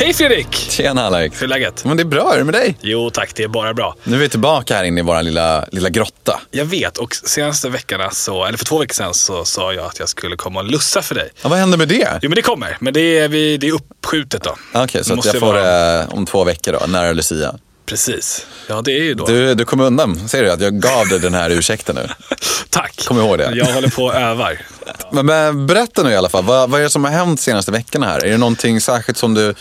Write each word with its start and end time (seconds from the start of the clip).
Hej 0.00 0.14
Fredrik! 0.14 0.54
Tjena 0.54 1.02
Alex. 1.06 1.42
Hur 1.42 1.44
är 1.44 1.48
läget? 1.48 1.84
Men 1.84 1.96
det 1.96 2.02
är 2.02 2.04
bra, 2.04 2.34
är 2.34 2.38
det 2.38 2.44
med 2.44 2.54
dig? 2.54 2.76
Jo 2.80 3.10
tack, 3.10 3.34
det 3.34 3.42
är 3.42 3.48
bara 3.48 3.74
bra. 3.74 3.96
Nu 4.04 4.16
är 4.16 4.20
vi 4.20 4.28
tillbaka 4.28 4.76
här 4.76 4.84
inne 4.84 5.00
i 5.00 5.02
vår 5.02 5.22
lilla, 5.22 5.64
lilla 5.72 5.88
grotta. 5.88 6.40
Jag 6.50 6.64
vet 6.64 6.98
och 6.98 7.14
senaste 7.14 7.68
veckorna, 7.68 8.10
så, 8.10 8.44
eller 8.44 8.58
för 8.58 8.64
två 8.64 8.78
veckor 8.78 8.94
sedan, 8.94 9.14
så 9.14 9.44
sa 9.44 9.72
jag 9.72 9.86
att 9.86 9.98
jag 9.98 10.08
skulle 10.08 10.36
komma 10.36 10.60
och 10.60 10.66
lussa 10.66 11.02
för 11.02 11.14
dig. 11.14 11.30
Ja, 11.42 11.48
vad 11.48 11.58
händer 11.58 11.78
med 11.78 11.88
det? 11.88 12.18
Jo 12.22 12.28
men 12.30 12.36
det 12.36 12.42
kommer, 12.42 12.76
men 12.80 12.94
det 12.94 13.18
är, 13.18 13.28
vi, 13.28 13.56
det 13.56 13.68
är 13.68 13.72
uppskjutet 13.72 14.42
då. 14.42 14.56
Okej, 14.74 15.04
så 15.04 15.12
att 15.12 15.16
måste 15.16 15.30
jag 15.30 15.40
får 15.40 15.46
vara- 15.46 15.62
det 15.62 16.06
om 16.10 16.26
två 16.26 16.44
veckor 16.44 16.72
då, 16.80 16.86
nära 16.86 17.12
Lucia. 17.12 17.54
Precis. 17.88 18.46
Ja 18.66 18.82
det 18.82 18.92
är 18.92 19.02
ju 19.02 19.14
då. 19.14 19.26
Du, 19.26 19.54
du 19.54 19.64
kom 19.64 19.80
undan, 19.80 20.28
ser 20.28 20.42
du 20.42 20.50
att 20.50 20.60
jag 20.60 20.80
gav 20.80 21.08
dig 21.08 21.18
den 21.20 21.34
här 21.34 21.50
ursäkten 21.50 21.94
nu. 21.96 22.08
Tack. 22.70 23.04
Kom 23.06 23.18
ihåg 23.18 23.38
det. 23.38 23.50
Jag 23.54 23.66
håller 23.66 23.88
på 23.88 24.04
och 24.04 24.14
övar. 24.14 24.60
Men, 25.12 25.26
men 25.26 25.66
berätta 25.66 26.02
nu 26.02 26.10
i 26.10 26.16
alla 26.16 26.28
fall, 26.28 26.44
vad, 26.44 26.70
vad 26.70 26.80
är 26.80 26.84
det 26.84 26.90
som 26.90 27.04
har 27.04 27.10
hänt 27.10 27.40
senaste 27.40 27.72
veckorna 27.72 28.06
här? 28.06 28.24
Är 28.24 28.30
det 28.30 28.36
någonting 28.38 28.80
särskilt 28.80 29.18
som 29.18 29.34
du 29.34 29.54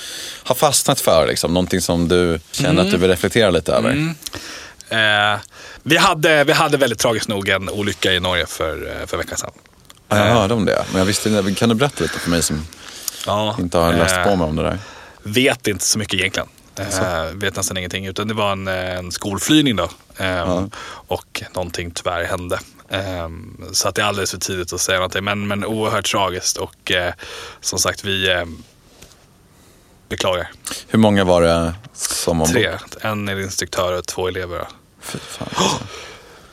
har 0.43 0.55
fastnat 0.55 0.99
för? 1.02 1.27
Liksom? 1.27 1.53
Någonting 1.53 1.81
som 1.81 2.07
du 2.07 2.39
känner 2.52 2.69
Mm. 2.69 2.85
att 2.85 2.91
du 2.91 2.97
vill 2.97 3.09
reflektera 3.09 3.49
lite 3.49 3.73
över? 3.73 4.16
Eh, 4.89 5.39
vi, 5.83 5.97
hade, 5.97 6.44
vi 6.44 6.53
hade 6.53 6.77
väldigt 6.77 6.99
tragiskt 6.99 7.27
nog 7.27 7.49
en 7.49 7.69
olycka 7.69 8.13
i 8.13 8.19
Norge 8.19 8.45
för, 8.45 8.88
eh, 9.02 9.07
för 9.07 9.17
veckan 9.17 9.38
sedan. 9.38 9.52
Ja, 10.09 10.17
jag 10.17 10.33
hörde 10.33 10.53
om 10.53 10.66
det, 10.66 10.83
men 10.91 10.99
jag 10.99 11.05
visste 11.05 11.30
inte. 11.30 11.53
Kan 11.53 11.69
du 11.69 11.75
berätta 11.75 12.03
lite 12.03 12.19
för 12.19 12.30
mig 12.30 12.41
som 12.44 12.67
Ja, 13.25 13.55
inte 13.59 13.77
har 13.77 13.94
läst 13.94 14.17
eh, 14.17 14.23
på 14.23 14.35
mig 14.35 14.47
om 14.47 14.55
det 14.55 14.63
där? 14.63 14.77
Vet 15.23 15.67
inte 15.67 15.85
så 15.85 15.99
mycket 15.99 16.13
egentligen. 16.19 16.47
Eh, 16.80 17.23
vet 17.34 17.55
nästan 17.55 17.77
ingenting. 17.77 18.05
Utan 18.05 18.27
det 18.27 18.34
var 18.34 18.52
en, 18.52 18.67
eh, 18.67 18.98
en 18.98 19.12
skolflygning 19.12 19.76
då. 19.76 19.90
Eh, 20.17 20.66
Och 21.08 21.44
någonting 21.53 21.91
tyvärr 21.91 22.23
hände. 22.23 22.59
Eh, 22.90 23.30
så 23.72 23.88
att 23.88 23.95
det 23.95 24.02
är 24.02 24.05
alldeles 24.05 24.31
för 24.31 24.38
tidigt 24.38 24.73
att 24.73 24.81
säga 24.81 24.98
någonting. 24.98 25.23
Men, 25.23 25.48
men 25.48 25.66
oerhört 25.66 26.12
tragiskt. 26.12 26.58
Och 26.58 26.91
eh, 26.91 27.13
som 27.62 27.80
sagt, 27.80 28.03
vi 28.03 28.30
eh, 28.31 28.44
beklagar. 30.09 30.52
Hur 30.88 31.00
många 31.00 31.23
var 31.23 31.42
det 31.42 31.73
som 31.94 32.42
ombord? 32.42 32.53
Tre. 32.56 32.78
En 33.02 33.30
instruktör 33.30 33.97
och 33.97 34.06
två 34.08 34.28
elever. 34.28 34.67
Fy 35.02 35.17
fan, 35.19 35.47
alltså. 35.56 35.78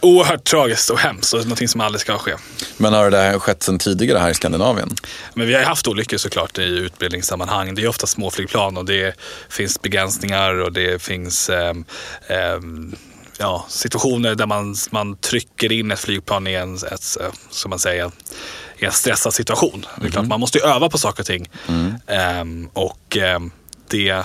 Oerhört 0.04 0.44
tragiskt 0.44 0.90
och 0.90 0.98
hemskt 0.98 1.34
och 1.34 1.40
någonting 1.40 1.68
som 1.68 1.80
aldrig 1.80 2.00
ska 2.00 2.18
ske. 2.18 2.34
Men 2.76 2.92
har 2.92 3.10
det 3.10 3.18
här 3.18 3.38
skett 3.38 3.62
sedan 3.62 3.78
tidigare 3.78 4.18
här 4.18 4.30
i 4.30 4.34
Skandinavien? 4.34 4.90
Men 5.34 5.46
vi 5.46 5.54
har 5.54 5.62
haft 5.62 5.88
olyckor 5.88 6.16
såklart 6.16 6.58
i 6.58 6.62
utbildningssammanhang. 6.62 7.74
Det 7.74 7.82
är 7.82 7.88
ofta 7.88 8.06
små 8.06 8.30
flygplan 8.30 8.76
och 8.76 8.84
det 8.84 9.16
finns 9.48 9.82
begränsningar 9.82 10.54
och 10.54 10.72
det 10.72 11.02
finns 11.02 11.50
ehm, 11.50 11.84
ehm, 12.26 12.94
ja, 13.38 13.66
situationer 13.68 14.34
där 14.34 14.46
man, 14.46 14.76
man 14.90 15.16
trycker 15.16 15.72
in 15.72 15.90
ett 15.90 16.00
flygplan 16.00 16.46
i 16.46 16.54
en, 16.54 16.74
ett, 16.74 17.20
eh, 17.20 17.26
som 17.50 17.70
man 17.70 17.78
säger, 17.78 18.10
en 18.78 18.92
stressad 18.92 19.34
situation. 19.34 19.86
Det 20.00 20.06
är 20.06 20.10
klart, 20.10 20.26
man 20.26 20.40
måste 20.40 20.58
ju 20.58 20.64
öva 20.64 20.88
på 20.88 20.98
saker 20.98 21.22
och 21.22 21.26
ting. 21.26 21.50
Ehm, 22.06 22.68
och 22.72 23.16
ehm, 23.16 23.50
det 23.90 24.24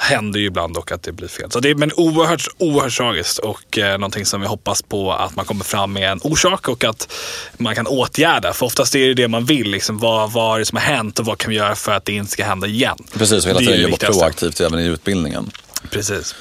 händer 0.00 0.40
ju 0.40 0.46
ibland 0.46 0.74
dock 0.74 0.92
att 0.92 1.02
det 1.02 1.12
blir 1.12 1.28
fel. 1.28 1.50
Så 1.50 1.60
det 1.60 1.70
är 1.70 1.74
men 1.74 1.92
oerhört, 1.96 2.46
oerhört 2.58 2.96
tragiskt 2.96 3.38
och 3.38 3.78
eh, 3.78 3.92
någonting 3.92 4.26
som 4.26 4.40
vi 4.40 4.46
hoppas 4.46 4.82
på 4.82 5.12
att 5.12 5.36
man 5.36 5.44
kommer 5.44 5.64
fram 5.64 5.92
med 5.92 6.10
en 6.12 6.20
orsak 6.22 6.68
och 6.68 6.84
att 6.84 7.12
man 7.56 7.74
kan 7.74 7.86
åtgärda. 7.86 8.52
För 8.52 8.66
oftast 8.66 8.94
är 8.94 9.06
det 9.08 9.14
det 9.14 9.28
man 9.28 9.44
vill. 9.44 9.70
Liksom, 9.70 9.98
vad, 9.98 10.32
vad 10.32 10.54
är 10.54 10.58
det 10.58 10.64
som 10.66 10.76
har 10.76 10.82
hänt 10.84 11.18
och 11.18 11.26
vad 11.26 11.38
kan 11.38 11.50
vi 11.50 11.56
göra 11.56 11.74
för 11.74 11.92
att 11.92 12.04
det 12.04 12.12
inte 12.12 12.30
ska 12.32 12.44
hända 12.44 12.66
igen? 12.66 12.98
Precis, 13.18 13.44
och 13.44 13.50
hela 13.50 13.58
tiden 13.58 13.80
jobba 13.82 13.96
proaktivt 13.96 14.60
även 14.60 14.80
i 14.80 14.84
utbildningen. 14.86 15.50
Precis. 15.90 16.34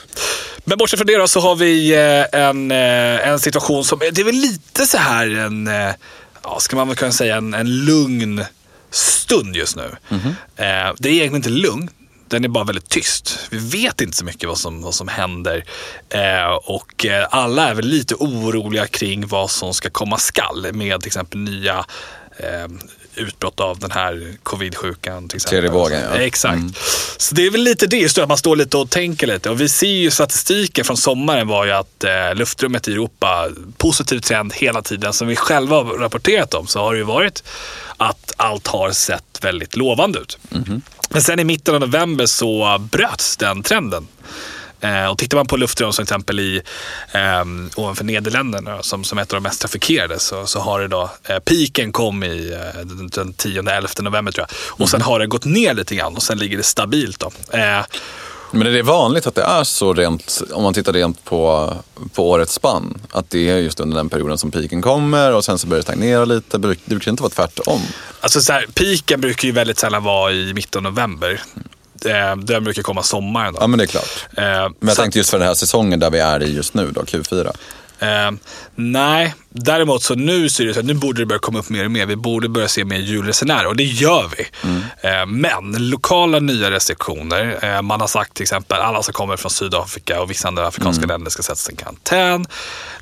Men 0.64 0.78
bortsett 0.78 1.00
från 1.00 1.08
det 1.08 1.18
då 1.18 1.28
så 1.28 1.40
har 1.40 1.56
vi 1.56 1.94
eh, 1.94 2.40
en, 2.42 2.72
eh, 2.72 3.28
en 3.28 3.40
situation 3.40 3.86
som, 3.86 4.00
det 4.00 4.22
är 4.22 4.24
väl 4.26 4.36
lite 4.36 4.86
så 4.86 4.98
här 4.98 5.30
en, 5.30 5.68
eh, 5.68 5.90
ja, 6.44 6.60
ska 6.60 6.76
man 6.76 6.88
väl 6.88 6.98
kunna 6.98 7.12
säga 7.12 7.36
en, 7.36 7.54
en 7.54 7.86
lugn 7.86 8.44
stund 8.92 9.56
just 9.56 9.76
nu. 9.76 9.96
Mhm. 10.10 10.28
Eh, 10.56 10.66
Det 10.98 11.10
är 11.10 11.14
egentligen 11.14 11.36
inte 11.36 11.50
lugn. 11.50 11.90
Den 12.30 12.44
är 12.44 12.48
bara 12.48 12.64
väldigt 12.64 12.90
tyst. 12.90 13.48
Vi 13.50 13.58
vet 13.58 14.02
inte 14.02 14.18
så 14.18 14.26
mycket 14.26 14.50
vad 14.50 14.58
som, 14.58 14.82
vad 14.82 14.94
som 14.94 15.08
händer. 15.08 15.64
Eh, 16.10 16.52
och 16.64 17.06
eh, 17.06 17.28
alla 17.32 17.70
är 17.70 17.76
väl 17.76 17.86
lite 17.86 18.16
oroliga 18.16 18.88
kring 18.88 19.28
vad 19.28 19.52
som 19.52 19.74
ska 19.74 19.90
komma 19.90 20.18
skall 20.18 20.68
med 20.74 21.02
till 21.02 21.08
exempel 21.08 21.40
nya 21.40 21.86
eh, 22.38 22.68
utbrott 23.18 23.60
av 23.60 23.80
den 23.80 23.92
här 23.92 24.34
covid-sjukan. 24.44 25.28
Tredje 25.28 25.70
vågen, 25.70 26.02
ja. 26.14 26.20
Exakt. 26.20 26.62
Så 27.18 27.36
det 27.36 27.46
är 27.46 27.52
väl 27.52 27.62
lite 27.62 27.88
det, 27.88 27.98
just 27.98 28.18
att 28.18 28.30
man 28.30 28.38
står 28.38 28.56
lite 28.56 28.78
och 28.78 28.90
tänker 28.90 29.28
lite. 29.28 29.50
Och 29.50 29.62
vi 29.62 29.70
ser 29.70 29.88
ju 29.88 30.12
statistiken 30.12 30.86
från 30.86 30.98
sommaren 30.98 31.48
var 31.48 31.66
ju 31.66 31.72
att 31.72 32.04
eh, 32.04 32.36
luftrummet 32.36 32.88
i 32.88 32.92
Europa, 32.92 33.50
positiv 33.78 34.20
trend 34.20 34.54
hela 34.54 34.82
tiden. 34.82 35.14
Som 35.14 35.28
vi 35.28 35.36
själva 35.36 35.76
har 35.76 35.84
rapporterat 35.84 36.54
om 36.54 36.68
så 36.68 36.80
har 36.80 36.94
det 36.94 36.98
ju 36.98 37.04
varit 37.06 37.44
att 37.98 38.34
allt 38.38 38.68
har 38.68 38.92
sett 38.92 39.40
väldigt 39.42 39.76
lovande 39.76 40.20
ut. 40.20 40.38
Men 41.10 41.22
sen 41.22 41.40
i 41.40 41.44
mitten 41.44 41.74
av 41.76 41.82
november 41.82 42.26
så 42.26 42.78
bröts 42.92 43.38
den 43.38 43.64
trenden. 43.64 44.08
Eh, 44.82 45.06
och 45.06 45.18
tittar 45.18 45.38
man 45.38 45.48
på 45.48 45.58
luftrum 45.58 45.94
som 45.94 46.04
exempel 46.04 46.40
i 46.40 46.62
eh, 47.12 47.44
ovanför 47.76 48.04
Nederländerna 48.04 48.84
som, 48.84 49.04
som 49.04 49.18
ett 49.18 49.34
av 49.34 49.38
de 49.38 49.44
mest 49.44 49.62
trafikerade 49.62 50.20
så, 50.20 50.46
så 50.46 50.60
har 50.60 50.80
det 50.82 50.88
då, 50.88 51.10
eh, 51.24 51.40
piken 51.40 51.92
kom 51.92 52.24
i 52.24 52.52
eh, 52.54 52.82
den, 52.86 53.08
den 53.08 53.34
10-11 53.34 54.02
november 54.02 54.32
tror 54.32 54.46
jag. 54.50 54.82
Och 54.82 54.90
sen 54.90 55.02
har 55.02 55.20
det 55.20 55.28
gått 55.28 55.46
ner 55.46 55.74
lite 55.74 55.96
grann 55.96 56.16
och 56.16 56.24
sen 56.24 56.38
ligger 56.38 56.58
det 56.58 56.64
stabilt 56.64 57.20
då. 57.20 57.32
Eh, 57.58 57.86
Men 58.52 58.68
är 58.68 58.72
det 58.72 58.82
vanligt 58.82 59.28
att 59.28 59.36
det 59.36 59.44
är 59.44 59.64
så 59.64 59.94
rent, 59.94 60.42
om 60.54 60.64
man 60.64 60.74
tittar 60.74 60.94
rent 60.94 61.24
på, 61.26 61.74
på 62.14 62.30
årets 62.30 62.54
spann? 62.54 63.02
Att 63.12 63.30
det 63.30 63.50
är 63.50 63.58
just 63.58 63.80
under 63.80 63.98
den 63.98 64.10
perioden 64.10 64.38
som 64.38 64.52
piken 64.52 64.82
kommer 64.82 65.34
och 65.34 65.46
sen 65.46 65.58
så 65.60 65.68
börjar 65.68 65.80
det 65.80 65.84
stagnera 65.84 66.26
lite. 66.26 66.58
Det 66.58 66.76
brukar 66.86 67.12
inte 67.12 67.24
vara 67.24 67.34
tvärtom. 67.34 67.82
Alltså 68.22 68.42
så 68.42 68.54
här, 68.54 68.66
piken 68.74 69.22
brukar 69.22 69.46
ju 69.46 69.52
väldigt 69.52 69.80
sällan 69.80 70.04
vara 70.04 70.32
i 70.34 70.54
mitten 70.54 70.86
av 70.86 70.94
november. 70.94 71.42
Eh, 72.06 72.36
den 72.36 72.64
brukar 72.64 72.82
komma 72.82 73.04
sommaren 73.04 73.54
då. 73.54 73.60
Ja 73.62 73.68
men 73.68 73.78
det 73.78 73.84
är 73.86 73.88
klart. 73.88 74.26
Eh, 74.38 74.44
Men 74.44 74.74
jag 74.80 74.96
så 74.96 75.02
tänkte 75.02 75.20
just 75.20 75.30
för 75.30 75.40
den 75.40 75.48
här 75.48 75.56
säsongen 75.56 76.00
där 76.00 76.10
vi 76.10 76.20
är 76.20 76.44
i 76.44 76.56
just 76.56 76.74
nu 76.74 76.92
då, 76.92 77.02
Q4. 77.02 77.52
Eh, 78.00 78.32
nej, 78.76 79.34
däremot 79.50 80.04
så 80.04 80.16
nu 80.16 80.50
ser 80.50 80.66
det 80.66 80.74
så 80.74 80.80
att 80.80 80.86
nu 80.86 80.94
borde 80.94 81.22
det 81.22 81.26
börja 81.26 81.40
komma 81.40 81.60
upp 81.60 81.70
mer 81.70 81.86
och 81.86 81.92
mer. 81.92 82.06
Vi 82.06 82.16
borde 82.16 82.50
börja 82.50 82.68
se 82.68 82.86
mer 82.86 82.98
julresenärer 82.98 83.68
och 83.68 83.76
det 83.76 83.84
gör 83.84 84.32
vi. 84.38 84.44
Eh, 85.10 85.26
men 85.26 85.90
lokala 85.90 86.40
nya 86.40 86.72
restriktioner. 86.72 87.60
Eh, 87.62 87.82
man 87.82 88.02
har 88.02 88.08
sagt 88.08 88.34
till 88.34 88.44
exempel 88.44 88.82
alla 88.82 89.04
som 89.04 89.14
kommer 89.14 89.38
från 89.38 89.52
Sydafrika 89.52 90.22
och 90.22 90.32
vissa 90.32 90.48
andra 90.48 90.68
afrikanska 90.68 91.06
länder 91.06 91.32
ska 91.32 91.44
sättas 91.44 91.70
i 91.70 91.76
karantän. 91.76 92.46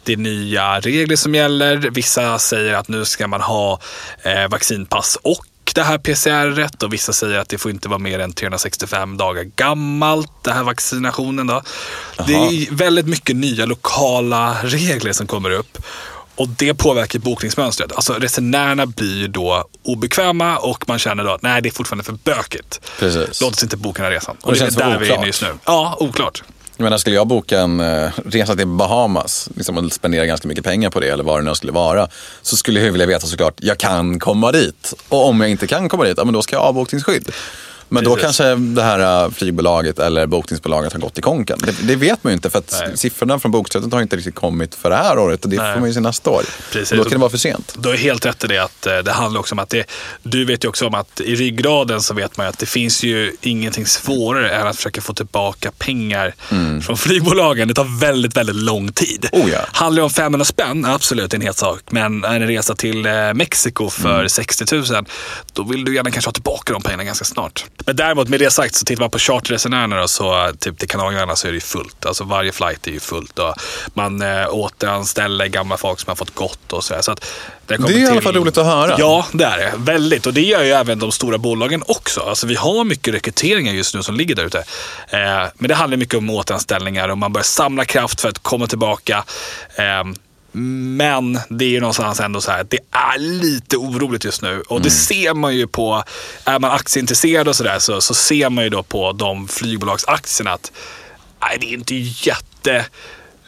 Det 0.04 0.14
är 0.14 0.18
nya 0.18 0.80
regler 0.80 1.16
som 1.16 1.36
gäller. 1.36 1.76
Vissa 1.78 2.40
säger 2.40 2.74
att 2.74 2.88
nu 2.88 3.06
ska 3.06 3.28
man 3.28 3.42
ha 3.42 3.80
eh, 4.24 4.48
vaccinpass 4.50 5.18
och 5.22 5.46
det 5.76 5.84
här 5.84 5.98
PCR-rätt 5.98 6.84
och 6.84 6.94
vissa 6.94 7.14
säger 7.14 7.40
att 7.40 7.50
det 7.50 7.58
får 7.58 7.72
inte 7.72 7.90
vara 7.90 8.00
mer 8.00 8.20
än 8.20 8.34
365 8.34 9.18
dagar 9.18 9.44
gammalt, 9.44 10.32
det 10.42 10.52
här 10.52 10.64
vaccinationen 10.64 11.48
då. 11.48 11.62
Det 12.28 12.34
är 12.34 12.76
väldigt 12.76 13.08
mycket 13.08 13.36
nya 13.36 13.66
lokala 13.66 14.58
regler 14.64 15.14
som 15.14 15.28
kommer 15.28 15.52
upp. 15.52 15.78
Och 16.36 16.48
det 16.50 16.74
påverkar 16.74 17.20
bokningsmönstret. 17.20 17.92
Alltså 17.92 18.14
resenärerna 18.14 18.86
blir 18.86 19.28
då 19.28 19.68
obekväma 19.84 20.58
och 20.58 20.88
man 20.88 21.00
känner 21.00 21.24
då 21.24 21.32
att 21.32 21.42
nej, 21.42 21.62
det 21.62 21.70
är 21.70 21.72
fortfarande 21.72 22.04
för 22.04 22.14
bökigt. 22.14 22.82
Precis. 23.00 23.42
Låt 23.42 23.54
oss 23.54 23.64
inte 23.64 23.78
boka 23.78 24.04
den 24.04 24.12
här 24.12 24.20
resan. 24.20 24.36
Och, 24.42 24.54
det 24.54 24.60
det, 24.60 24.62
är 24.62 24.66
känns 24.66 24.76
för 24.76 24.82
där 24.82 25.00
vi 25.00 25.06
är 25.06 25.10
inne 25.10 25.14
oklart. 25.14 25.28
just 25.28 25.42
nu. 25.42 25.54
Ja, 25.66 25.98
oklart. 26.00 26.44
Jag 26.78 26.84
menar, 26.84 26.98
skulle 26.98 27.16
jag 27.16 27.28
boka 27.28 27.60
en 27.60 27.80
eh, 27.80 28.10
resa 28.26 28.56
till 28.56 28.68
Bahamas 28.68 29.50
liksom, 29.56 29.78
och 29.78 29.92
spendera 29.92 30.26
ganska 30.26 30.48
mycket 30.48 30.64
pengar 30.64 30.90
på 30.90 31.00
det 31.00 31.10
eller 31.10 31.24
vad 31.24 31.40
det 31.40 31.44
nu 31.44 31.56
skulle 31.56 31.72
vara. 31.72 32.08
Så 32.42 32.58
skulle 32.58 32.82
jag 32.82 32.92
vilja 32.92 33.08
veta 33.08 33.28
såklart, 33.28 33.54
jag 33.58 33.78
kan 33.78 34.20
komma 34.20 34.52
dit. 34.52 34.94
Och 35.10 35.28
om 35.28 35.42
jag 35.42 35.50
inte 35.50 35.68
kan 35.68 35.90
komma 35.90 36.04
dit, 36.04 36.18
ja, 36.18 36.24
men 36.26 36.34
då 36.34 36.42
ska 36.42 36.56
jag 36.56 36.62
ha 36.62 36.68
avbokningsskydd. 36.68 37.32
Men 37.90 38.04
då 38.04 38.16
kanske 38.16 38.56
det 38.56 38.82
här 38.82 39.24
eh, 39.26 39.32
flygbolaget 39.32 40.00
eller 40.00 40.28
bokningsbolaget 40.28 40.94
har 40.94 41.00
gått 41.00 41.18
i 41.18 41.22
konken. 41.22 41.60
Det, 41.64 41.88
det 41.88 41.96
vet 41.96 42.24
man 42.24 42.32
ju 42.32 42.36
inte 42.36 42.50
för 42.50 42.60
att 42.60 42.82
Nej. 42.86 42.98
siffrorna 42.98 43.40
från 43.40 43.52
bokstödet 43.52 43.94
har 43.94 44.02
inte 44.02 44.16
riktigt 44.16 44.36
kommit 44.36 44.76
för 44.76 44.90
det 44.90 44.96
här 44.96 45.20
året 45.20 45.44
och 45.44 45.50
det 45.50 45.58
Nej. 45.58 45.74
får 45.74 45.80
man 45.80 45.90
ju 45.90 45.94
se 45.94 46.00
nästa 46.00 46.30
år. 46.30 46.44
Precis. 46.72 46.92
Och 46.92 46.98
då 46.98 47.04
kan 47.04 47.12
det 47.12 47.18
vara 47.18 47.30
för 47.30 47.38
sent. 47.38 47.76
Du 47.78 47.90
har 47.90 47.96
helt 47.96 48.26
rätt 48.26 48.44
i 48.44 48.48
det 48.48 48.58
att 48.58 48.86
eh, 48.88 48.98
det 48.98 49.12
handlar 49.12 49.40
också 49.40 49.56
om 49.56 49.60
att 49.60 49.70
det, 49.70 49.90
du 50.24 50.46
vet 50.46 50.64
ju 50.64 50.68
också 50.70 50.88
om 50.88 50.94
att 50.94 51.22
i 51.22 51.36
ryggraden 51.36 52.02
så 52.02 52.14
vet 52.14 52.38
man 52.38 52.46
ju 52.46 52.50
att 52.50 52.60
det 52.60 52.66
finns 52.66 53.04
ju 53.04 53.36
ingenting 53.42 53.86
svårare 53.86 54.50
än 54.50 54.68
att 54.68 54.76
försöka 54.76 55.02
få 55.02 55.14
tillbaka 55.14 55.72
pengar 55.78 56.36
från 56.82 56.98
flygbolagen. 56.98 57.68
Det 57.68 57.74
tar 57.74 58.00
väldigt, 58.00 58.38
väldigt 58.38 58.56
lång 58.56 58.92
tid. 58.92 59.30
Mm. 59.34 59.46
Oh 59.46 59.52
ja. 59.52 59.60
Handlar 59.72 60.02
det 60.02 60.04
om 60.04 60.10
500 60.10 60.46
spänn, 60.46 60.86
absolut 60.86 61.34
en 61.34 61.42
helt 61.42 61.58
sak. 61.58 61.80
Men 61.90 62.24
en 62.24 62.48
resa 62.48 62.76
till 62.76 63.06
eh, 63.06 63.12
Mexiko 63.34 63.90
för 63.90 64.16
Mm. 64.16 64.30
60 64.30 64.76
000, 64.76 65.06
då 65.54 65.64
vill 65.64 65.86
du 65.86 65.96
gärna 65.96 66.12
kanske 66.12 66.28
ha 66.28 66.34
tillbaka 66.34 66.74
de 66.74 66.82
pengarna 66.82 67.04
ganska 67.04 67.26
snart. 67.26 67.66
Men 67.86 67.96
däremot 67.96 68.28
med 68.28 68.40
det 68.40 68.52
sagt 68.52 68.76
så 68.76 68.86
tittar 68.86 69.02
man 69.04 69.10
på 69.10 69.20
charterresenärerna 69.20 70.08
så 70.08 70.52
typ 70.60 70.80
till 70.80 70.88
Kanarieöarna 70.88 71.36
så 71.36 71.48
är 71.48 71.52
det 71.52 71.56
ju 71.56 71.62
fullt. 71.62 72.06
Alltså 72.06 72.24
varje 72.24 72.52
flight 72.52 72.88
är 72.88 72.92
ju 72.92 73.00
fullt 73.00 73.40
och 73.40 73.56
man 73.94 74.22
eh, 74.22 74.48
återanställer 74.50 75.48
gamla 75.48 75.78
folk 75.78 76.00
som 76.00 76.12
har 76.12 76.16
fått 76.16 76.36
gått 76.36 76.74
och 76.74 76.84
sådär. 76.84 77.02
Så 77.02 77.12
att 77.12 77.26
det, 77.66 77.78
Det 77.78 77.94
är 77.94 77.98
i 77.98 78.08
alla 78.08 78.22
fall 78.22 78.36
roligt 78.36 78.58
att 78.58 78.66
höra. 78.66 78.96
Ja, 79.00 79.26
det 79.32 79.44
är 79.46 79.58
det. 79.58 79.74
Väldigt. 79.78 80.26
Och 80.26 80.34
det 80.34 80.42
gör 80.42 80.64
ju 80.64 80.72
även 80.72 81.00
de 81.00 81.12
stora 81.12 81.38
bolagen 81.38 81.84
också. 81.88 82.22
Alltså 82.22 82.48
vi 82.48 82.56
har 82.56 82.84
mycket 82.84 83.14
rekryteringar 83.14 83.74
just 83.74 83.96
nu 83.96 84.04
som 84.04 84.16
ligger 84.16 84.36
där 84.36 84.46
ute. 84.46 84.60
Eh, 85.08 85.44
men 85.56 85.68
det 85.68 85.76
handlar 85.76 85.98
mycket 85.98 86.18
om 86.18 86.30
återanställningar 86.30 87.10
och 87.10 87.18
man 87.18 87.34
börjar 87.34 87.44
samla 87.44 87.86
kraft 87.86 88.22
för 88.22 88.30
att 88.30 88.40
komma 88.40 88.68
tillbaka. 88.68 89.24
Eh, 89.76 90.04
Men 90.58 91.40
det 91.50 91.66
är 91.66 91.70
ju 91.70 91.80
någonstans 91.80 92.20
ändå 92.20 92.42
så 92.42 92.52
här 92.52 92.62
att 92.62 92.70
det 92.70 92.80
är 92.92 93.18
lite 93.18 93.78
oroligt 93.78 94.26
just 94.26 94.42
nu. 94.42 94.64
Och 94.68 94.82
det 94.82 94.90
ser 94.90 95.34
man 95.34 95.56
ju 95.56 95.68
på, 95.68 96.04
är 96.46 96.60
man 96.60 96.72
aktieintresserad 96.72 97.48
och 97.48 97.56
sådär 97.56 97.80
så, 97.80 98.02
så 98.02 98.14
ser 98.14 98.50
man 98.50 98.64
ju 98.64 98.70
då 98.70 98.84
på 98.84 99.12
de 99.12 99.48
flygbolagsaktierna 99.48 100.52
att 100.52 100.72
nej, 101.42 101.58
det 101.62 101.66
är 101.66 101.74
inte 101.74 101.96
jätte 101.96 102.86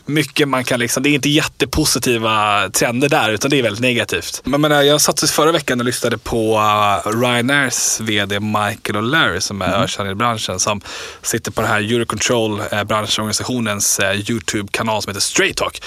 mycket 0.07 0.47
man 0.47 0.63
kan 0.63 0.79
liksom, 0.79 1.03
det 1.03 1.09
är 1.09 1.13
inte 1.13 1.29
jättepositiva 1.29 2.69
trender 2.69 3.09
där 3.09 3.29
utan 3.29 3.51
det 3.51 3.59
är 3.59 3.63
väldigt 3.63 3.81
negativt. 3.81 4.41
Men, 4.43 4.61
men 4.61 4.87
jag 4.87 5.01
satt 5.01 5.29
förra 5.29 5.51
veckan 5.51 5.79
och 5.79 5.85
lyssnade 5.85 6.17
på 6.17 6.57
uh, 6.57 7.11
Ryanairs 7.21 7.99
VD 7.99 8.39
Michael 8.39 8.95
O'Leary 8.95 9.39
som 9.39 9.61
är 9.61 9.83
ökänd 9.83 10.09
i 10.09 10.15
branschen 10.15 10.59
som 10.59 10.81
sitter 11.21 11.51
på 11.51 11.61
den 11.61 11.69
här 11.69 11.79
Eurocontrol, 11.79 12.61
eh, 12.71 12.83
branschorganisationens 12.83 13.99
eh, 13.99 14.11
YouTube-kanal 14.11 15.01
som 15.01 15.09
heter 15.09 15.21
Straight 15.21 15.57
Talk. 15.57 15.83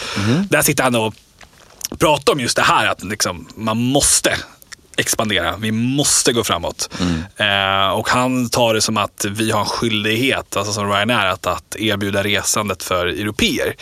Där 0.48 0.62
sitter 0.62 0.84
han 0.84 0.94
och 0.94 1.14
pratar 1.98 2.32
om 2.32 2.40
just 2.40 2.56
det 2.56 2.62
här 2.62 2.86
att 2.86 3.04
liksom, 3.04 3.48
man 3.54 3.76
måste 3.76 4.36
expandera. 5.00 5.56
Vi 5.56 5.72
måste 5.72 6.32
gå 6.32 6.44
framåt. 6.44 6.90
Eh, 7.36 7.90
och 7.90 8.08
han 8.08 8.48
tar 8.48 8.74
det 8.74 8.80
som 8.80 8.96
att 8.96 9.26
vi 9.30 9.50
har 9.50 9.60
en 9.60 9.66
skyldighet, 9.66 10.56
alltså 10.56 10.72
som 10.72 10.92
Ryanair, 10.92 11.26
att, 11.26 11.46
att 11.46 11.76
erbjuda 11.78 12.22
resandet 12.22 12.82
för 12.82 13.06
europeer. 13.06 13.74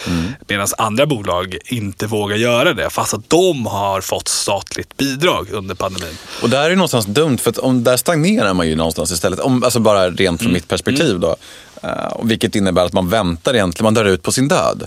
Medan 0.49 0.69
andra 0.79 1.07
bolag 1.07 1.59
inte 1.65 2.07
vågar 2.07 2.37
göra 2.37 2.75
det, 2.75 2.91
fast 2.91 3.15
att 3.15 3.31
de 3.31 3.67
har 3.67 4.01
fått 4.01 4.29
statligt 4.29 4.97
bidrag 4.97 5.49
under 5.51 5.75
pandemin. 5.75 6.19
Och 6.43 6.51
där 6.51 6.65
är 6.65 6.71
det 6.71 6.77
någonstans 6.77 7.07
dumt, 7.07 7.39
för 7.39 7.51
att 7.51 7.59
om, 7.59 7.85
där 7.85 7.97
stagnerar 7.97 8.55
man 8.55 8.69
ju 8.69 8.75
någonstans 8.75 9.13
istället. 9.13 9.41
Om, 9.41 9.65
alltså 9.65 9.81
bara 9.81 10.11
rent 10.11 10.43
från 10.43 10.53
mitt 10.53 10.69
perspektiv 10.69 11.21
då. 11.21 11.37
Uh, 11.85 11.91
vilket 12.23 12.55
innebär 12.57 12.85
att 12.85 12.93
man 12.93 13.09
väntar 13.09 13.55
egentligen, 13.55 13.85
man 13.85 13.95
drar 13.95 14.05
ut 14.05 14.23
på 14.23 14.33
sin 14.33 14.49
död. 14.49 14.87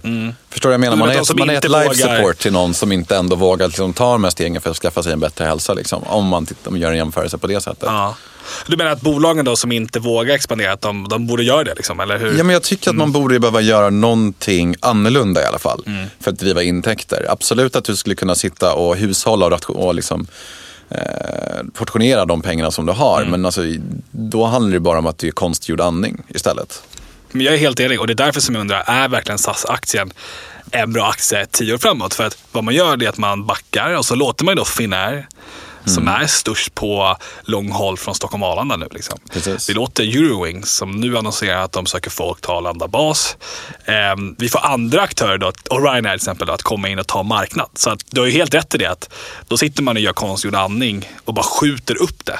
Förstår 0.49 0.69
du 0.69 0.77
vad 0.77 0.87
jag 0.87 0.91
menar? 0.91 0.95
Man 0.95 1.25
som 1.25 1.37
gett, 1.37 1.47
man 1.47 1.55
inte 1.55 1.67
gett 1.67 1.71
life 1.87 2.03
vågar- 2.03 2.17
support 2.17 2.37
till 2.37 2.51
någon 2.51 2.73
som 2.73 2.91
inte 2.91 3.15
ändå 3.17 3.35
vågar 3.35 3.67
liksom, 3.67 3.93
ta 3.93 4.11
de 4.11 4.23
här 4.23 4.31
stegen 4.31 4.61
för 4.61 4.69
att 4.69 4.77
skaffa 4.77 5.03
sig 5.03 5.13
en 5.13 5.19
bättre 5.19 5.45
hälsa. 5.45 5.73
Liksom, 5.73 6.03
om 6.03 6.25
man 6.25 6.45
tittar, 6.45 6.75
gör 6.75 6.91
en 6.91 6.97
jämförelse 6.97 7.37
på 7.37 7.47
det 7.47 7.61
sättet. 7.61 7.83
Ja. 7.83 8.15
Du 8.67 8.77
menar 8.77 8.91
att 8.91 9.01
bolagen 9.01 9.45
då 9.45 9.55
som 9.55 9.71
inte 9.71 9.99
vågar 9.99 10.35
expandera, 10.35 10.71
att 10.71 10.81
de, 10.81 11.07
de 11.09 11.27
borde 11.27 11.43
göra 11.43 11.63
det? 11.63 11.75
Liksom, 11.75 11.99
eller 11.99 12.19
hur? 12.19 12.37
Ja, 12.37 12.43
men 12.43 12.53
jag 12.53 12.63
tycker 12.63 12.89
att 12.89 12.95
man 12.95 13.11
borde 13.11 13.33
ju 13.33 13.39
behöva 13.39 13.61
göra 13.61 13.89
någonting 13.89 14.75
annorlunda 14.79 15.41
i 15.41 15.45
alla 15.45 15.59
fall. 15.59 15.83
För 16.19 16.31
att 16.31 16.39
driva 16.39 16.63
intäkter. 16.63 17.25
Absolut 17.29 17.75
att 17.75 17.83
du 17.83 17.95
skulle 17.95 18.15
kunna 18.15 18.35
sitta 18.35 18.73
och 18.73 18.95
hushålla 18.95 19.45
och, 19.45 19.69
och 19.69 19.95
liksom, 19.95 20.27
eh, 20.91 21.63
portionera 21.73 22.25
de 22.25 22.41
pengarna 22.41 22.71
som 22.71 22.85
du 22.85 22.93
har. 22.93 23.25
Men 23.25 23.45
alltså, 23.45 23.61
då 24.11 24.45
handlar 24.45 24.73
det 24.73 24.79
bara 24.79 24.99
om 24.99 25.07
att 25.07 25.17
det 25.17 25.27
är 25.27 25.31
konstgjord 25.31 25.81
andning 25.81 26.23
istället. 26.27 26.83
Men 27.31 27.45
jag 27.45 27.53
är 27.53 27.57
helt 27.57 27.79
enig 27.79 27.99
och 27.99 28.07
det 28.07 28.13
är 28.13 28.25
därför 28.25 28.41
som 28.41 28.55
jag 28.55 28.61
undrar, 28.61 28.83
är 28.87 29.07
verkligen 29.07 29.37
SAS-aktien 29.37 30.13
en 30.71 30.93
bra 30.93 31.09
aktie 31.09 31.45
tio 31.45 31.73
år 31.73 31.77
framåt? 31.77 32.13
För 32.13 32.23
att 32.23 32.37
vad 32.51 32.63
man 32.63 32.73
gör 32.73 33.03
är 33.03 33.09
att 33.09 33.17
man 33.17 33.45
backar 33.45 33.97
och 33.97 34.05
så 34.05 34.15
låter 34.15 34.45
man 34.45 34.55
då 34.55 34.65
Som 35.85 36.07
är 36.07 36.27
störst 36.27 36.75
på 36.75 37.17
lång 37.43 37.71
håll 37.71 37.97
från 37.97 38.15
Stockholm 38.15 38.43
Arlanda 38.43 38.75
nu. 38.75 38.87
Liksom. 38.91 39.19
Precis. 39.31 39.69
Vi 39.69 39.73
låter 39.73 40.03
Eurowings 40.03 40.71
som 40.71 40.91
nu 40.91 41.17
annonserar 41.17 41.61
att 41.63 41.71
de 41.71 41.85
söker 41.85 42.09
folk 42.09 42.41
till 42.41 42.49
Arlanda 42.49 42.87
bas. 42.87 43.37
Ehm, 43.85 44.35
vi 44.39 44.49
får 44.49 44.59
andra 44.59 45.01
aktörer, 45.01 45.37
då, 45.37 45.51
och 45.69 45.83
Ryanair 45.83 46.01
till 46.01 46.15
exempel, 46.15 46.47
då, 46.47 46.53
att 46.53 46.61
komma 46.61 46.89
in 46.89 46.99
och 46.99 47.07
ta 47.07 47.23
marknad. 47.23 47.69
Så 47.73 47.89
att, 47.89 48.03
du 48.09 48.19
har 48.19 48.27
ju 48.27 48.33
helt 48.33 48.53
rätt 48.53 48.75
i 48.75 48.77
det 48.77 48.85
att 48.85 49.09
då 49.47 49.57
sitter 49.57 49.83
man 49.83 49.95
och 49.95 50.01
gör 50.01 50.13
konstgjord 50.13 50.55
andning 50.55 51.09
och 51.25 51.33
bara 51.33 51.45
skjuter 51.45 52.01
upp 52.01 52.25
det. 52.25 52.39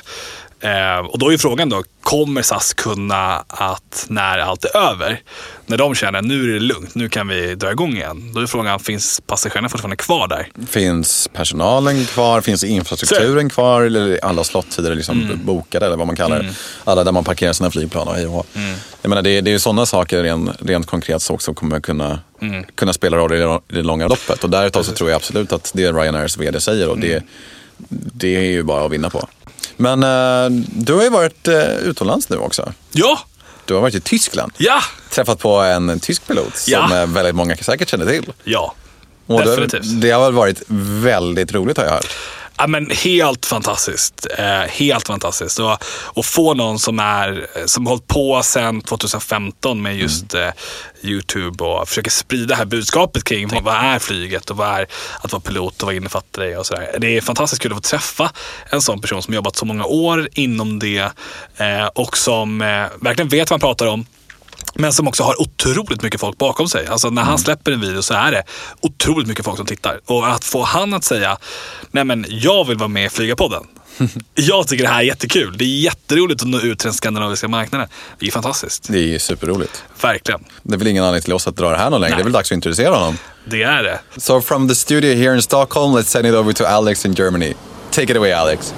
Ehm, 0.61 1.05
och 1.05 1.19
då 1.19 1.27
är 1.27 1.31
ju 1.31 1.37
frågan 1.37 1.69
då, 1.69 1.83
kommer 2.03 2.41
SAS 2.41 2.73
kunna 2.73 3.43
att 3.47 4.05
när 4.09 4.37
allt 4.37 4.65
är 4.65 4.77
över, 4.77 5.21
när 5.65 5.77
de 5.77 5.95
känner 5.95 6.19
att 6.19 6.25
nu 6.25 6.43
är 6.49 6.53
det 6.53 6.59
lugnt, 6.59 6.95
nu 6.95 7.09
kan 7.09 7.27
vi 7.27 7.55
dra 7.55 7.71
igång 7.71 7.93
igen. 7.93 8.31
Då 8.33 8.41
är 8.41 8.45
frågan, 8.47 8.79
finns 8.79 9.21
passagerarna 9.27 9.69
fortfarande 9.69 9.95
kvar 9.95 10.27
där? 10.27 10.47
Finns 10.67 11.29
personalen 11.33 12.05
kvar? 12.05 12.41
Finns 12.41 12.63
infrastrukturen 12.63 13.49
kvar? 13.49 13.81
Eller 13.81 14.01
är 14.09 14.25
alla 14.25 14.43
slottider 14.43 14.95
liksom 14.95 15.39
bokade 15.45 15.85
eller 15.85 15.97
vad 15.97 16.07
man 16.07 16.15
kallar 16.15 16.39
det? 16.39 16.53
Alla 16.83 17.03
där 17.03 17.11
man 17.11 17.23
parkerar 17.23 17.53
sina 17.53 17.71
flygplan 17.71 18.07
och 18.07 18.15
hej 18.15 18.25
och 18.25 18.31
hå. 18.31 18.43
Jag 19.01 19.09
menar, 19.09 19.21
det, 19.21 19.29
är- 19.29 19.41
det 19.41 19.49
är 19.49 19.53
ju 19.53 19.59
sådana 19.59 19.85
saker 19.85 20.23
rent, 20.23 20.49
rent 20.59 20.85
konkret 20.85 21.21
som 21.21 21.33
också 21.35 21.53
kommer 21.53 21.79
kunna, 21.79 22.19
kunna 22.75 22.93
spela 22.93 23.17
roll 23.17 23.33
i 23.33 23.37
det, 23.37 23.59
i 23.69 23.75
det 23.75 23.81
långa 23.81 24.07
loppet. 24.07 24.43
Och 24.43 24.49
därutav 24.49 24.83
så 24.83 24.91
tror 24.91 25.09
jag 25.09 25.15
absolut 25.15 25.51
att 25.53 25.71
det 25.75 25.91
Ryanairs 25.91 26.37
vd 26.37 26.59
säger 26.61 26.89
och 26.89 26.99
det, 26.99 27.23
det 27.89 28.35
är 28.35 28.41
ju 28.51 28.63
bara 28.63 28.85
att 28.85 28.91
vinna 28.91 29.09
på. 29.09 29.27
Men 29.81 30.03
eh, 30.03 30.61
du 30.75 30.93
har 30.93 31.03
ju 31.03 31.09
varit 31.09 31.47
uh, 31.47 31.55
utomlands 31.75 32.29
nu 32.29 32.37
också. 32.37 32.73
Ja! 32.91 33.19
Du 33.65 33.73
har 33.73 33.81
varit 33.81 33.95
i 33.95 34.01
Tyskland. 34.01 34.51
Ja! 34.57 34.81
Träffat 35.09 35.39
på 35.39 35.59
en 35.59 35.99
tysk 35.99 36.27
pilot 36.27 36.57
som 36.57 36.73
Ja. 36.73 37.01
eh, 37.01 37.07
väldigt 37.07 37.35
många 37.35 37.55
säkert 37.57 37.89
känner 37.89 38.05
till. 38.05 38.31
Ja. 38.43 38.73
Och 39.27 39.39
det, 39.39 39.49
Definitivt. 39.49 40.01
det 40.01 40.11
har 40.11 40.23
väl 40.23 40.33
varit 40.33 40.61
väldigt 41.03 41.53
roligt 41.53 41.77
har 41.77 41.83
jag 41.85 41.91
hört. 41.91 42.15
Ja, 42.61 42.67
men 42.67 42.89
helt 42.89 43.45
fantastiskt. 43.45 44.27
Eh, 44.37 44.61
helt 44.61 45.07
fantastiskt. 45.07 45.59
Och, 45.59 45.77
och 45.91 46.25
få 46.25 46.53
någon 46.53 46.79
som 46.79 46.99
är 46.99 47.47
som 47.65 47.87
hållit 47.87 48.07
på 48.07 48.43
sedan 48.43 48.81
2015 48.81 49.81
med 49.81 49.97
just 49.97 50.33
eh, 50.33 50.49
YouTube 51.01 51.63
och 51.63 51.87
försöker 51.87 52.11
sprida 52.11 52.47
det 52.47 52.55
här 52.55 52.65
budskapet 52.65 53.23
kring 53.23 53.47
vad, 53.47 53.63
vad 53.63 53.75
är 53.75 53.99
flyget 53.99 54.49
och 54.49 54.57
vad 54.57 54.67
är 54.67 54.87
att 55.21 55.31
vara 55.31 55.41
pilot 55.41 55.81
och 55.81 55.85
vad 55.85 55.95
innefattar 55.95 56.41
det 56.41 56.57
och 56.57 56.65
sådär. 56.65 56.95
Det 56.97 57.17
är 57.17 57.21
fantastiskt 57.21 57.61
kul 57.61 57.71
att 57.71 57.77
få 57.77 57.81
träffa 57.81 58.31
en 58.69 58.81
sån 58.81 59.01
person 59.01 59.21
som 59.21 59.33
jobbat 59.33 59.55
så 59.55 59.65
många 59.65 59.85
år 59.85 60.29
inom 60.33 60.79
det 60.79 61.11
eh, 61.57 61.85
och 61.85 62.17
som 62.17 62.61
eh, 62.61 62.85
verkligen 63.01 63.29
vet 63.29 63.49
vad 63.49 63.61
han 63.61 63.67
pratar 63.69 63.85
om. 63.85 64.05
Men 64.73 64.93
som 64.93 65.07
också 65.07 65.23
har 65.23 65.41
otroligt 65.41 66.01
mycket 66.01 66.21
folk 66.21 66.37
bakom 66.37 66.67
sig. 66.67 66.87
Alltså 66.87 67.09
när 67.09 67.21
han 67.21 67.39
släpper 67.39 67.71
en 67.71 67.81
video 67.81 68.01
så 68.01 68.13
är 68.13 68.31
det 68.31 68.43
otroligt 68.81 69.27
mycket 69.27 69.45
folk 69.45 69.57
som 69.57 69.65
tittar. 69.65 69.99
Och 70.05 70.27
att 70.27 70.43
få 70.43 70.63
han 70.63 70.93
att 70.93 71.03
säga, 71.03 71.37
nej 71.91 72.03
men 72.03 72.25
jag 72.29 72.67
vill 72.67 72.77
vara 72.77 72.87
med 72.87 73.05
i 73.05 73.09
Flygarpodden. 73.09 73.63
jag 74.35 74.67
tycker 74.67 74.83
det 74.83 74.89
här 74.89 74.99
är 74.99 75.03
jättekul. 75.03 75.57
Det 75.57 75.63
är 75.63 75.79
jätteroligt 75.79 76.41
att 76.41 76.47
nå 76.47 76.59
ut 76.59 76.79
till 76.79 76.87
den 76.87 76.93
skandinaviska 76.93 77.47
marknaden. 77.47 77.87
Det 78.19 78.27
är 78.27 78.31
fantastiskt. 78.31 78.87
Det 78.89 78.97
är 78.97 79.07
ju 79.07 79.19
superroligt. 79.19 79.83
Verkligen. 80.01 80.43
Det 80.63 80.73
är 80.73 80.77
väl 80.77 80.87
ingen 80.87 81.03
anledning 81.03 81.23
till 81.23 81.33
oss 81.33 81.47
att 81.47 81.55
dra 81.55 81.69
det 81.69 81.77
här 81.77 81.89
någon 81.89 82.01
längre. 82.01 82.09
Nej. 82.09 82.17
Det 82.17 82.21
är 82.21 82.23
väl 82.23 82.33
dags 82.33 82.51
att 82.51 82.55
introducera 82.55 82.95
honom. 82.95 83.17
Det 83.45 83.63
är 83.63 83.83
det. 83.83 83.99
So 84.17 84.41
from 84.41 84.69
the 84.69 84.75
studio 84.75 85.15
here 85.15 85.35
in 85.35 85.41
Stockholm, 85.41 85.97
let's 85.97 86.03
send 86.03 86.25
it 86.25 86.33
over 86.33 86.53
to 86.53 86.63
Alex 86.63 87.05
in 87.05 87.13
Germany. 87.13 87.53
Take 87.91 88.11
it 88.11 88.17
away 88.17 88.31
Alex. 88.31 88.73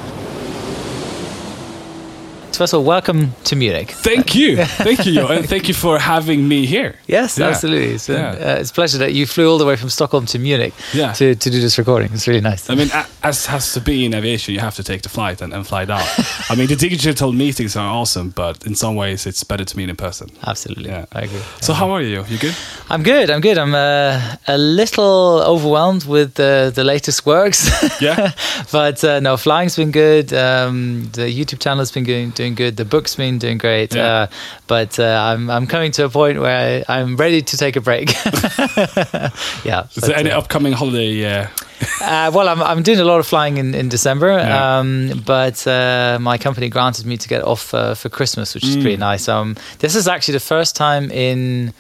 First 2.54 2.74
of 2.74 2.80
all, 2.80 2.86
welcome 2.86 3.34
to 3.46 3.56
Munich. 3.56 3.90
Thank 3.90 4.36
you, 4.36 4.58
thank 4.84 5.06
you, 5.08 5.26
and 5.28 5.50
thank 5.50 5.68
you 5.68 5.74
for 5.74 5.98
having 5.98 6.48
me 6.48 6.68
here. 6.68 6.94
Yes, 7.08 7.38
Yeah. 7.40 7.48
absolutely. 7.48 7.96
It's, 7.96 8.08
Yeah. 8.08 8.30
uh, 8.30 8.60
it's 8.62 8.70
a 8.70 8.74
pleasure 8.74 9.00
that 9.00 9.12
you 9.14 9.26
flew 9.26 9.50
all 9.50 9.58
the 9.58 9.66
way 9.66 9.76
from 9.76 9.90
Stockholm 9.90 10.28
to 10.28 10.38
Munich 10.40 10.74
Yeah. 10.94 11.14
to, 11.14 11.34
to 11.34 11.50
do 11.50 11.60
this 11.60 11.80
recording. 11.80 12.12
It's 12.14 12.28
really 12.28 12.42
nice. 12.42 12.70
I 12.70 12.76
mean, 12.76 12.92
as 13.24 13.48
has 13.48 13.74
to 13.74 13.82
be 13.82 14.06
in 14.06 14.14
aviation, 14.14 14.54
you 14.54 14.60
have 14.60 14.76
to 14.76 14.84
take 14.84 15.02
the 15.02 15.10
flight 15.10 15.42
and, 15.42 15.52
and 15.52 15.66
fly 15.66 15.86
down. 15.86 16.04
I 16.50 16.56
mean, 16.56 16.68
the 16.68 16.76
digital 16.76 17.32
meetings 17.34 17.76
are 17.76 17.90
awesome, 17.90 18.30
but 18.30 18.64
in 18.68 18.76
some 18.76 18.96
ways, 18.96 19.26
it's 19.26 19.44
better 19.44 19.66
to 19.66 19.78
meet 19.78 19.90
in 19.90 19.96
person. 19.96 20.30
absolutely. 20.46 20.90
Yeah. 20.90 21.06
I 21.12 21.22
agree. 21.22 21.42
So, 21.62 21.74
how 21.74 21.90
are 21.90 22.04
you? 22.04 22.24
You 22.30 22.38
good? 22.38 22.56
I'm 22.90 23.02
good. 23.02 23.32
I'm 23.32 23.42
good. 23.42 23.58
I'm 23.58 23.74
uh, 23.74 24.36
a 24.48 24.58
little 24.58 25.42
overwhelmed 25.44 26.06
with 26.06 26.40
uh, 26.40 26.70
the 26.70 26.84
latest 26.84 27.26
works. 27.26 27.68
Yeah. 28.00 28.32
but 28.72 29.04
uh, 29.04 29.20
no, 29.22 29.38
flying's 29.38 29.76
been 29.76 29.92
good. 29.92 30.32
Um, 30.34 31.10
the 31.14 31.24
YouTube 31.24 31.60
channel 31.60 31.80
has 31.80 31.92
been 31.92 32.04
doing, 32.04 32.30
doing 32.44 32.56
good. 32.56 32.76
The 32.78 32.86
book's 32.86 33.16
been 33.16 33.40
doing 33.40 33.58
great. 33.58 33.96
Yeah. 33.96 34.04
Uh, 34.06 34.28
but 34.68 35.00
uh, 35.00 35.04
I'm, 35.30 35.50
I'm 35.50 35.68
coming 35.68 35.92
to 35.94 36.06
a 36.06 36.10
point 36.10 36.40
where 36.40 36.84
I, 36.90 37.00
I'm 37.00 37.16
ready 37.18 37.42
to 37.42 37.58
take 37.58 37.76
a 37.78 37.82
break. 37.82 38.10
yeah. 39.66 39.86
Is 39.86 39.96
but, 39.96 40.08
there 40.08 40.18
any 40.18 40.32
uh, 40.32 40.40
upcoming 40.40 40.74
holiday? 40.74 41.14
Uh, 41.42 41.48
Uh, 42.02 42.32
well, 42.34 42.48
I'm, 42.48 42.62
I'm 42.62 42.82
doing 42.84 43.00
a 43.00 43.04
lot 43.04 43.20
of 43.20 43.28
flying 43.28 43.58
in, 43.58 43.76
in 43.76 43.90
December, 43.90 44.30
Yeah. 44.38 44.80
um, 44.80 45.22
but 45.26 45.66
uh, 45.68 46.18
my 46.22 46.38
company 46.38 46.70
granted 46.70 47.06
me 47.06 47.18
to 47.18 47.28
get 47.28 47.44
off 47.44 47.74
uh, 47.74 47.94
for 47.94 48.10
Christmas, 48.10 48.54
which 48.56 48.64
is 48.64 48.76
pretty 48.76 48.96
nice. 48.98 49.28
Um, 49.28 49.56
this 49.80 49.96
is 49.96 50.08
actually 50.08 50.34
the 50.34 50.46
first 50.56 50.76
time 50.78 51.12
in 51.12 51.74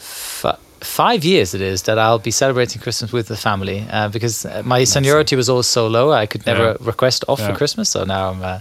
f- 0.00 0.58
five 0.80 1.24
years 1.24 1.54
it 1.54 1.60
is 1.60 1.82
that 1.82 1.98
I'll 1.98 2.18
be 2.18 2.32
celebrating 2.32 2.82
Christmas 2.82 3.12
with 3.12 3.26
the 3.28 3.36
family 3.36 3.86
uh, 3.90 4.08
because 4.08 4.44
my 4.64 4.84
seniority 4.84 5.36
was 5.36 5.48
always 5.48 5.66
so 5.68 5.86
low, 5.86 6.10
I 6.12 6.26
could 6.26 6.44
never 6.46 6.66
Yeah. 6.70 6.76
request 6.80 7.24
off 7.28 7.38
Yeah. 7.38 7.50
for 7.50 7.56
Christmas. 7.56 7.88
So 7.90 8.04
now 8.04 8.30
I'm, 8.30 8.42
uh, 8.42 8.58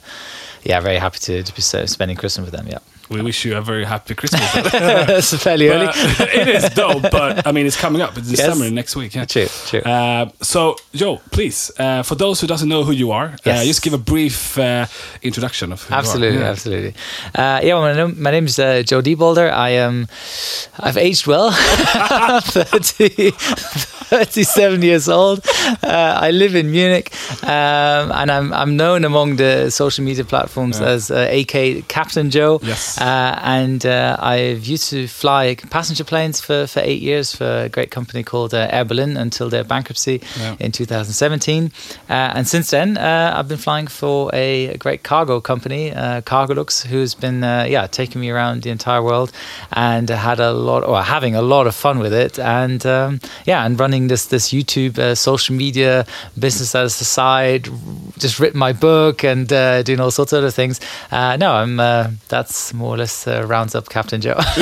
yeah, 0.63 0.79
very 0.79 0.98
happy 0.98 1.20
to, 1.20 1.43
to 1.43 1.55
be 1.55 1.62
spending 1.62 2.17
Christmas 2.17 2.50
with 2.50 2.60
them. 2.60 2.67
Yeah, 2.67 2.79
we 3.13 3.22
wish 3.22 3.46
you 3.46 3.55
a 3.58 3.62
very 3.62 3.86
happy 3.86 4.15
Christmas. 4.15 4.41
it's 4.55 5.43
fairly 5.43 5.70
early. 5.70 5.88
It 6.34 6.48
is 6.48 6.70
though, 6.74 7.00
but 7.00 7.46
I 7.48 7.51
mean, 7.51 7.65
it's 7.65 7.79
coming 7.79 8.01
up. 8.01 8.17
It's 8.17 8.29
December 8.29 8.70
next 8.72 8.96
week. 8.96 9.15
Yeah. 9.15 9.25
True, 9.25 9.48
true. 9.67 9.82
Uh, 9.82 10.29
so, 10.41 10.75
Joe, 10.93 11.22
please, 11.32 11.72
uh, 11.79 12.03
for 12.03 12.15
those 12.15 12.41
who 12.41 12.48
doesn't 12.48 12.67
know 12.70 12.84
who 12.84 12.91
you 12.91 13.12
are, 13.12 13.36
uh, 13.46 13.63
just 13.63 13.82
give 13.82 13.93
a 13.93 13.98
brief 13.98 14.58
uh, 14.58 14.86
introduction 15.22 15.72
of 15.72 15.84
who 15.84 15.93
Absolutely, 15.93 16.34
you 16.38 16.39
are. 16.39 16.46
Yeah. 16.46 16.51
absolutely. 16.51 16.93
Uh, 17.36 17.60
yeah, 17.63 17.74
well, 17.75 17.82
my 17.82 17.93
name, 17.93 18.22
my 18.22 18.32
is 18.34 18.60
uh, 18.60 18.84
Joe 18.84 19.01
Dieboldar. 19.01 19.51
I 19.51 19.70
am. 19.70 20.08
I've 20.79 20.98
aged 20.98 21.27
well. 21.27 21.51
30, 21.51 23.32
37 23.32 24.82
years 24.82 25.10
old. 25.10 25.46
Uh, 25.84 26.17
I 26.22 26.32
live 26.32 26.55
in 26.55 26.72
Munich, 26.72 27.12
um, 27.43 28.12
and 28.12 28.32
I'm 28.32 28.53
I'm 28.53 28.75
known 28.75 29.05
among 29.05 29.38
the 29.38 29.70
social 29.70 30.03
media 30.03 30.24
platforms 30.25 30.79
Yeah. 30.79 30.88
as 30.93 31.12
uh, 31.12 31.27
AK 31.32 31.88
Captain 31.88 32.29
Joe. 32.29 32.60
Yes. 32.63 32.98
Uh, 33.03 33.38
and 33.43 33.86
uh, 33.86 34.15
I've 34.19 34.63
used 34.65 34.89
to 34.91 35.07
fly 35.07 35.55
passenger 35.69 36.05
planes 36.05 36.39
for, 36.39 36.67
for 36.67 36.79
eight 36.79 37.01
years 37.01 37.36
for 37.36 37.63
a 37.65 37.69
great 37.69 37.91
company 37.91 38.24
called 38.24 38.53
uh, 38.53 38.67
Air 38.72 38.86
Berlin 38.86 39.17
until 39.17 39.50
their 39.50 39.65
bankruptcy 39.65 40.22
Yeah. 40.39 40.55
in 40.60 40.72
2017. 40.72 41.72
Uh, 42.10 42.13
and 42.36 42.48
since 42.48 42.69
then, 42.72 42.98
uh, 42.98 43.33
I've 43.36 43.48
been 43.50 43.57
flying 43.57 43.88
for 43.88 44.29
a, 44.33 44.77
great 44.77 45.03
cargo 45.03 45.41
company, 45.41 45.91
uh, 45.91 46.22
Cargolux, 46.22 46.86
who's 46.86 47.13
been 47.15 47.43
uh, 47.43 47.65
yeah 47.69 47.88
taking 47.88 48.22
me 48.22 48.29
around 48.29 48.63
the 48.63 48.69
entire 48.69 49.01
world 49.03 49.31
and 49.72 50.10
had 50.10 50.39
a 50.39 50.51
lot, 50.53 50.83
or 50.83 51.01
having 51.03 51.36
a 51.36 51.41
lot 51.41 51.67
of 51.67 51.75
fun 51.75 52.00
with 52.00 52.13
it. 52.13 52.39
And 52.39 52.86
um, 52.86 53.19
yeah, 53.45 53.65
and 53.65 53.79
running 53.79 54.07
this 54.07 54.27
this 54.27 54.53
YouTube 54.53 54.98
uh, 54.98 55.15
social 55.15 55.55
media 55.55 56.05
business 56.39 56.75
as 56.75 57.01
a 57.01 57.05
side, 57.05 57.67
just 58.17 58.39
written 58.39 58.60
my 58.60 58.74
book 58.74 59.24
and 59.24 59.51
uh, 59.51 59.83
doing 59.83 60.00
all 60.00 60.12
sorts 60.12 60.33
of 60.33 60.38
other 60.39 60.51
things. 60.51 60.79
Uh, 61.12 61.36
no, 61.38 61.51
I'm 61.53 61.79
uh, 61.79 62.07
that's 62.29 62.74
more 62.74 62.92
or 62.93 62.97
less 62.97 63.27
uh, 63.27 63.43
rounds 63.47 63.75
up 63.75 63.89
Captain 63.89 64.21
Joe. 64.21 64.35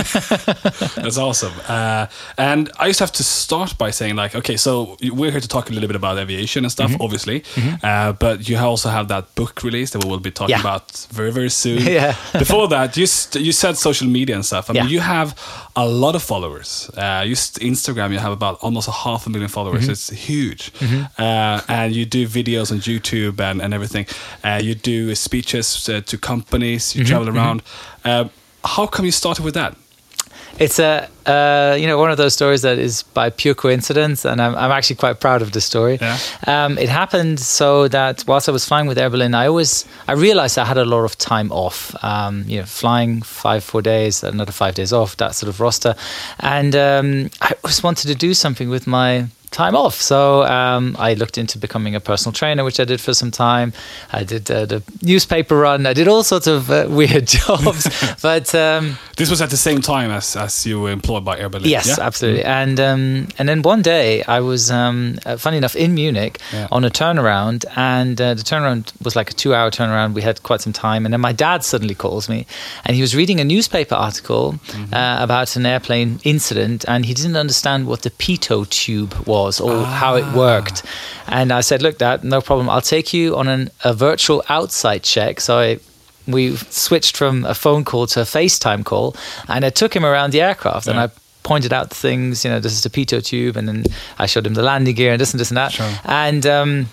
That's 0.96 1.18
awesome. 1.18 1.54
Uh, 1.68 2.08
and 2.38 2.72
I 2.80 2.88
just 2.88 3.00
have 3.00 3.12
to 3.14 3.24
start 3.24 3.78
by 3.78 3.92
saying, 3.92 4.16
like, 4.16 4.36
okay, 4.36 4.58
so 4.58 4.98
we're 5.12 5.32
here 5.32 5.40
to 5.40 5.48
talk 5.48 5.70
a 5.70 5.74
little 5.74 5.88
bit 5.88 5.96
about 5.96 6.18
aviation 6.18 6.64
and 6.66 6.72
stuff, 6.72 6.92
Mm-hmm. 6.92 7.02
obviously. 7.02 7.44
Uh, 7.84 8.14
but 8.14 8.48
you 8.50 8.58
also 8.58 8.90
have 8.90 9.08
that 9.10 9.34
book 9.36 9.64
release 9.64 9.92
that 9.92 10.04
we 10.04 10.10
will 10.10 10.20
be 10.20 10.32
talking 10.32 10.56
Yeah. 10.56 10.62
about 10.62 10.92
very, 11.12 11.32
very 11.32 11.50
soon. 11.50 11.82
Yeah. 11.92 12.16
Before 12.34 12.68
that, 12.70 12.96
you 12.98 13.06
st- 13.06 13.44
you 13.44 13.52
said 13.52 13.78
social 13.78 14.08
media 14.08 14.36
and 14.36 14.46
stuff. 14.46 14.70
I 14.70 14.74
mean, 14.74 14.84
Yeah. 14.84 14.90
you 14.90 15.00
have 15.02 15.36
a 15.76 15.88
lot 15.88 16.16
of 16.16 16.22
followers. 16.24 16.90
Uh, 16.98 17.24
you 17.26 17.36
st- 17.36 17.72
Instagram, 17.72 18.12
you 18.12 18.20
have 18.20 18.32
about 18.34 18.58
almost 18.62 18.88
a 18.88 18.92
half 18.92 19.26
a 19.28 19.30
million 19.30 19.50
followers. 19.50 19.84
Mm-hmm. 19.84 19.92
It's 19.92 20.10
huge. 20.10 20.72
Uh, 21.18 21.62
and 21.68 21.96
you 21.96 22.06
do 22.06 22.28
videos 22.28 22.72
on 22.72 22.80
YouTube 22.80 23.40
and, 23.40 23.62
and 23.62 23.74
everything. 23.74 24.06
Uh, 24.44 24.60
you 24.62 24.76
do 24.76 25.16
speeches 25.16 25.88
uh, 25.90 26.02
to 26.02 26.18
companies. 26.18 26.96
You 26.96 27.04
Mm-hmm. 27.04 27.10
travel 27.10 27.30
around. 27.30 27.64
Uh, 28.04 28.26
how 28.64 28.86
come 28.88 29.06
you 29.06 29.12
started 29.12 29.44
with 29.46 29.54
that? 29.56 29.76
It's 30.60 30.80
a 30.80 31.10
uh, 31.26 31.76
you 31.80 31.88
know 31.88 31.98
one 31.98 32.12
of 32.12 32.18
those 32.18 32.34
stories 32.34 32.62
that 32.64 32.78
is 32.78 33.04
by 33.04 33.30
pure 33.30 33.54
coincidence, 33.54 34.26
and 34.26 34.42
I'm, 34.42 34.56
I'm 34.56 34.72
actually 34.72 34.98
quite 34.98 35.20
proud 35.20 35.42
of 35.42 35.52
the 35.52 35.62
story. 35.62 35.98
Yeah. 36.02 36.18
Um, 36.48 36.78
it 36.78 36.90
happened 36.90 37.40
so 37.40 37.88
that 37.88 38.24
whilst 38.28 38.50
I 38.50 38.52
was 38.52 38.66
flying 38.66 38.88
with 38.88 38.98
Air 38.98 39.10
Berlin, 39.10 39.34
I 39.34 39.48
always 39.48 39.86
I 40.08 40.14
realized 40.14 40.58
I 40.58 40.66
had 40.66 40.78
a 40.78 40.86
lot 40.86 41.04
of 41.04 41.18
time 41.18 41.52
off. 41.52 41.96
Um, 42.04 42.44
you 42.48 42.60
know, 42.60 42.66
flying 42.66 43.22
five 43.22 43.64
four 43.64 43.82
days, 43.82 44.24
another 44.24 44.52
five 44.52 44.76
days 44.76 44.94
off, 44.94 45.18
that 45.18 45.36
sort 45.36 45.50
of 45.50 45.60
roster, 45.60 45.96
and 46.40 46.76
um, 46.76 47.30
I 47.42 47.54
always 47.64 47.84
wanted 47.84 48.08
to 48.08 48.16
do 48.16 48.34
something 48.34 48.70
with 48.70 48.88
my 48.88 49.28
time 49.52 49.76
off. 49.76 49.96
So 49.96 50.44
um, 50.44 50.96
I 50.98 51.14
looked 51.14 51.38
into 51.38 51.58
becoming 51.60 51.94
a 51.96 52.00
personal 52.00 52.34
trainer, 52.34 52.64
which 52.64 52.80
I 52.80 52.86
did 52.86 53.02
for 53.02 53.14
some 53.14 53.32
time. 53.32 53.74
I 54.12 54.24
did 54.24 54.50
uh, 54.50 54.66
the 54.66 54.82
newspaper 55.02 55.56
run. 55.58 55.86
I 55.86 55.94
did 55.94 56.08
all 56.08 56.24
sorts 56.24 56.48
of 56.48 56.70
uh, 56.72 56.88
weird 56.90 57.28
jobs, 57.28 57.88
but. 58.22 58.54
Um, 58.56 58.98
This 59.18 59.30
was 59.30 59.42
at 59.42 59.50
the 59.50 59.58
same 59.58 59.82
time 59.82 60.10
as, 60.10 60.36
as 60.36 60.66
you 60.66 60.82
were 60.82 60.90
employed 60.92 61.24
by 61.26 61.38
Air 61.38 61.50
Berlin. 61.50 61.70
Yes, 61.70 61.88
yeah? 61.88 61.98
absolutely. 62.08 62.44
And 62.44 62.80
um, 62.80 63.28
and 63.38 63.48
then 63.50 63.62
one 63.62 63.82
day 63.84 64.24
I 64.24 64.40
was, 64.40 64.72
um, 64.72 65.20
uh, 65.28 65.38
funny 65.38 65.58
enough, 65.58 65.76
in 65.76 65.94
Munich 65.94 66.40
Yeah. 66.54 66.68
on 66.72 66.84
a 66.86 66.90
turnaround, 66.90 67.66
and 67.76 68.20
uh, 68.20 68.34
the 68.34 68.42
turnaround 68.44 68.94
was 69.04 69.16
like 69.16 69.30
a 69.30 69.34
two-hour 69.36 69.70
turnaround. 69.72 70.16
We 70.16 70.24
had 70.24 70.42
quite 70.44 70.62
some 70.62 70.74
time, 70.74 71.06
and 71.06 71.14
then 71.14 71.22
my 71.22 71.34
dad 71.34 71.64
suddenly 71.64 71.96
calls 71.96 72.30
me, 72.30 72.46
and 72.86 72.96
he 72.96 73.02
was 73.02 73.14
reading 73.16 73.40
a 73.40 73.44
newspaper 73.44 73.96
article 73.96 74.56
Mm-hmm. 74.72 74.94
uh, 74.94 75.24
about 75.24 75.56
an 75.58 75.66
airplane 75.66 76.20
incident, 76.24 76.86
and 76.88 77.06
he 77.06 77.14
didn't 77.14 77.36
understand 77.46 77.86
what 77.88 78.02
the 78.02 78.10
pitot 78.22 78.70
tube 78.70 79.14
was 79.28 79.41
or 79.62 79.84
how 79.86 80.16
it 80.16 80.26
Ah. 80.28 80.36
worked. 80.36 80.84
And 81.28 81.52
I 81.52 81.62
said, 81.62 81.82
"Look, 81.82 81.98
Dad, 81.98 82.24
no 82.24 82.42
problem. 82.42 82.70
I'll 82.70 82.82
take 82.96 83.14
you 83.18 83.36
on 83.38 83.48
an, 83.48 83.70
a 83.84 83.94
virtual 83.94 84.44
outside 84.50 85.04
check." 85.04 85.42
So 85.42 85.58
I 85.60 85.80
we 86.28 86.56
switched 86.70 87.18
from 87.18 87.46
a 87.46 87.54
phone 87.54 87.84
call 87.84 88.06
to 88.08 88.22
a 88.22 88.26
FaceTime 88.26 88.84
call, 88.84 89.16
and 89.48 89.66
I 89.66 89.70
took 89.72 89.96
him 89.96 90.06
around 90.06 90.32
the 90.34 90.42
aircraft, 90.42 90.86
Yeah. 90.86 90.94
and 90.94 91.00
I 91.00 91.10
pointed 91.44 91.74
out 91.74 91.90
things. 91.90 92.44
You 92.46 92.52
know, 92.52 92.60
this 92.60 92.74
is 92.74 92.82
the 92.84 92.90
pitot 92.90 93.24
tube, 93.26 93.58
and 93.58 93.68
then 93.68 93.84
I 94.20 94.28
showed 94.28 94.46
him 94.46 94.54
the 94.54 94.62
landing 94.64 94.96
gear 94.96 95.12
and 95.14 95.20
this 95.22 95.34
and 95.34 95.40
this 95.40 95.50
and 95.52 95.58
that. 95.58 95.72
Sure. 95.72 95.90
And 96.06 96.46
um, 96.46 96.86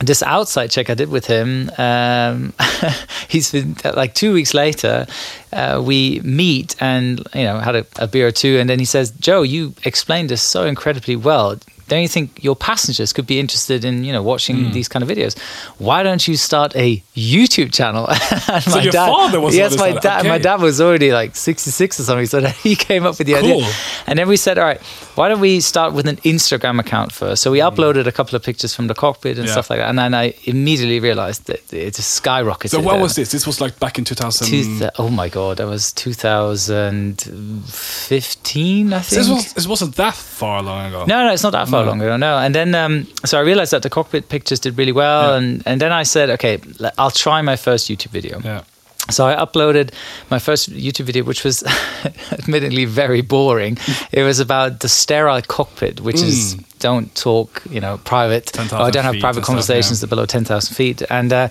this 0.00 0.22
outside 0.22 0.70
check 0.70 0.90
I 0.90 0.94
did 0.94 1.08
with 1.10 1.26
him, 1.26 1.70
um, 1.76 2.52
he's 3.28 3.50
been 3.50 3.74
like 3.96 4.14
two 4.14 4.32
weeks 4.32 4.54
later. 4.54 5.06
Uh, 5.52 5.82
we 5.84 6.20
meet 6.22 6.76
and 6.80 7.18
you 7.34 7.42
know 7.44 7.58
had 7.58 7.74
a, 7.74 7.84
a 7.98 8.06
beer 8.06 8.28
or 8.28 8.32
two, 8.32 8.58
and 8.60 8.68
then 8.70 8.78
he 8.78 8.84
says, 8.84 9.10
"Joe, 9.18 9.42
you 9.42 9.74
explained 9.84 10.28
this 10.30 10.42
so 10.42 10.64
incredibly 10.66 11.16
well." 11.16 11.58
Don't 11.88 12.02
you 12.02 12.08
think 12.08 12.44
your 12.44 12.54
passengers 12.54 13.12
could 13.12 13.26
be 13.26 13.38
interested 13.40 13.84
in 13.84 14.04
you 14.04 14.12
know 14.12 14.22
watching 14.22 14.56
Hmm. 14.66 14.72
these 14.72 14.88
kind 14.88 15.02
of 15.02 15.08
videos? 15.08 15.36
Why 15.78 16.02
don't 16.02 16.26
you 16.28 16.36
start 16.36 16.76
a 16.76 17.02
YouTube 17.16 17.72
channel? 17.72 18.06
and 18.48 18.62
So 18.64 18.78
your 18.80 18.92
father 18.92 19.40
was 19.40 19.56
yes, 19.56 19.76
my 19.78 19.92
dad. 19.92 20.02
side, 20.02 20.26
My 20.26 20.38
dad 20.38 20.60
was 20.60 20.80
already 20.80 21.12
like 21.12 21.34
sixty 21.36 21.70
six 21.70 21.98
or 21.98 22.04
something, 22.04 22.26
so 22.26 22.40
he 22.62 22.76
came 22.76 23.04
up 23.06 23.18
with 23.18 23.26
the 23.26 23.34
Cool. 23.34 23.62
idea. 23.62 23.72
And 24.06 24.18
then 24.18 24.28
we 24.28 24.36
said, 24.36 24.58
all 24.58 24.64
right, 24.64 24.80
why 25.18 25.28
don't 25.28 25.40
we 25.40 25.60
start 25.60 25.92
with 25.92 26.06
an 26.08 26.16
Instagram 26.18 26.78
account 26.80 27.12
first? 27.12 27.42
So 27.42 27.50
we 27.50 27.58
uploaded 27.58 28.06
a 28.06 28.12
couple 28.12 28.36
of 28.36 28.42
pictures 28.42 28.74
from 28.76 28.86
the 28.86 28.94
cockpit 28.94 29.36
and. 29.38 29.46
Yeah. 29.46 29.52
stuff 29.52 29.68
like 29.70 29.80
that. 29.80 29.88
And 29.90 29.98
then 29.98 30.14
I 30.14 30.34
immediately 30.44 31.00
realized 31.00 31.46
that 31.46 31.60
it 31.72 31.94
just 31.96 32.22
skyrocketed. 32.22 32.70
So 32.70 32.80
when 32.80 33.00
was 33.00 33.14
this? 33.16 33.30
This 33.32 33.46
was 33.46 33.60
like 33.60 33.78
back 33.80 33.98
in 33.98 34.04
2000. 34.04 34.46
two 34.46 34.78
thou- 34.78 34.90
oh 34.98 35.08
my 35.08 35.28
god, 35.28 35.56
that 35.58 35.66
was 35.66 35.92
2015, 35.92 38.92
I 38.92 39.00
So 39.00 39.22
think. 39.22 39.42
this, 39.44 39.54
was, 39.54 39.68
wasn't 39.68 39.94
that 39.96 40.14
far 40.14 40.62
long 40.62 40.86
ago. 40.88 41.04
No, 41.06 41.24
no, 41.26 41.32
it's 41.32 41.42
not 41.42 41.52
that 41.52 41.68
far 41.68 41.82
No. 41.84 41.88
long 41.90 42.00
ago. 42.00 42.16
No, 42.16 42.38
and 42.38 42.54
then 42.54 42.74
um, 42.74 43.06
so 43.24 43.38
I 43.38 43.42
realized 43.42 43.72
that 43.72 43.82
the 43.82 43.90
cockpit 43.90 44.28
pictures 44.28 44.60
did 44.60 44.76
really 44.78 44.92
well, 44.92 45.30
Yeah. 45.30 45.36
and 45.38 45.62
and 45.66 45.80
then 45.80 45.92
I 45.92 46.04
said, 46.04 46.30
okay, 46.30 46.58
I'll 46.96 47.10
try 47.10 47.42
my 47.42 47.56
first 47.56 47.88
YouTube 47.88 48.10
video. 48.12 48.40
Yeah. 48.44 48.62
So 49.10 49.26
I 49.26 49.36
uploaded 49.36 49.92
my 50.30 50.38
first 50.38 50.70
YouTube 50.70 51.04
video, 51.04 51.24
which 51.24 51.44
was 51.44 51.62
admittedly 52.32 52.84
very 52.84 53.22
boring. 53.22 53.78
it 54.12 54.22
was 54.22 54.38
about 54.38 54.80
the 54.80 54.88
sterile 54.88 55.42
cockpit, 55.42 56.00
which 56.00 56.20
is 56.20 56.54
don't 56.78 57.14
talk, 57.14 57.62
you 57.70 57.80
know, 57.80 57.98
private. 58.04 58.46
10,000 58.46 58.86
or 58.86 58.90
don't 58.90 59.04
have 59.04 59.14
private 59.20 59.38
and 59.38 59.44
stuff, 59.44 59.46
conversations 59.46 60.02
yeah. 60.02 60.08
below 60.08 60.26
ten 60.26 60.44
thousand 60.44 60.74
feet, 60.74 61.02
and. 61.10 61.32
Uh, 61.32 61.48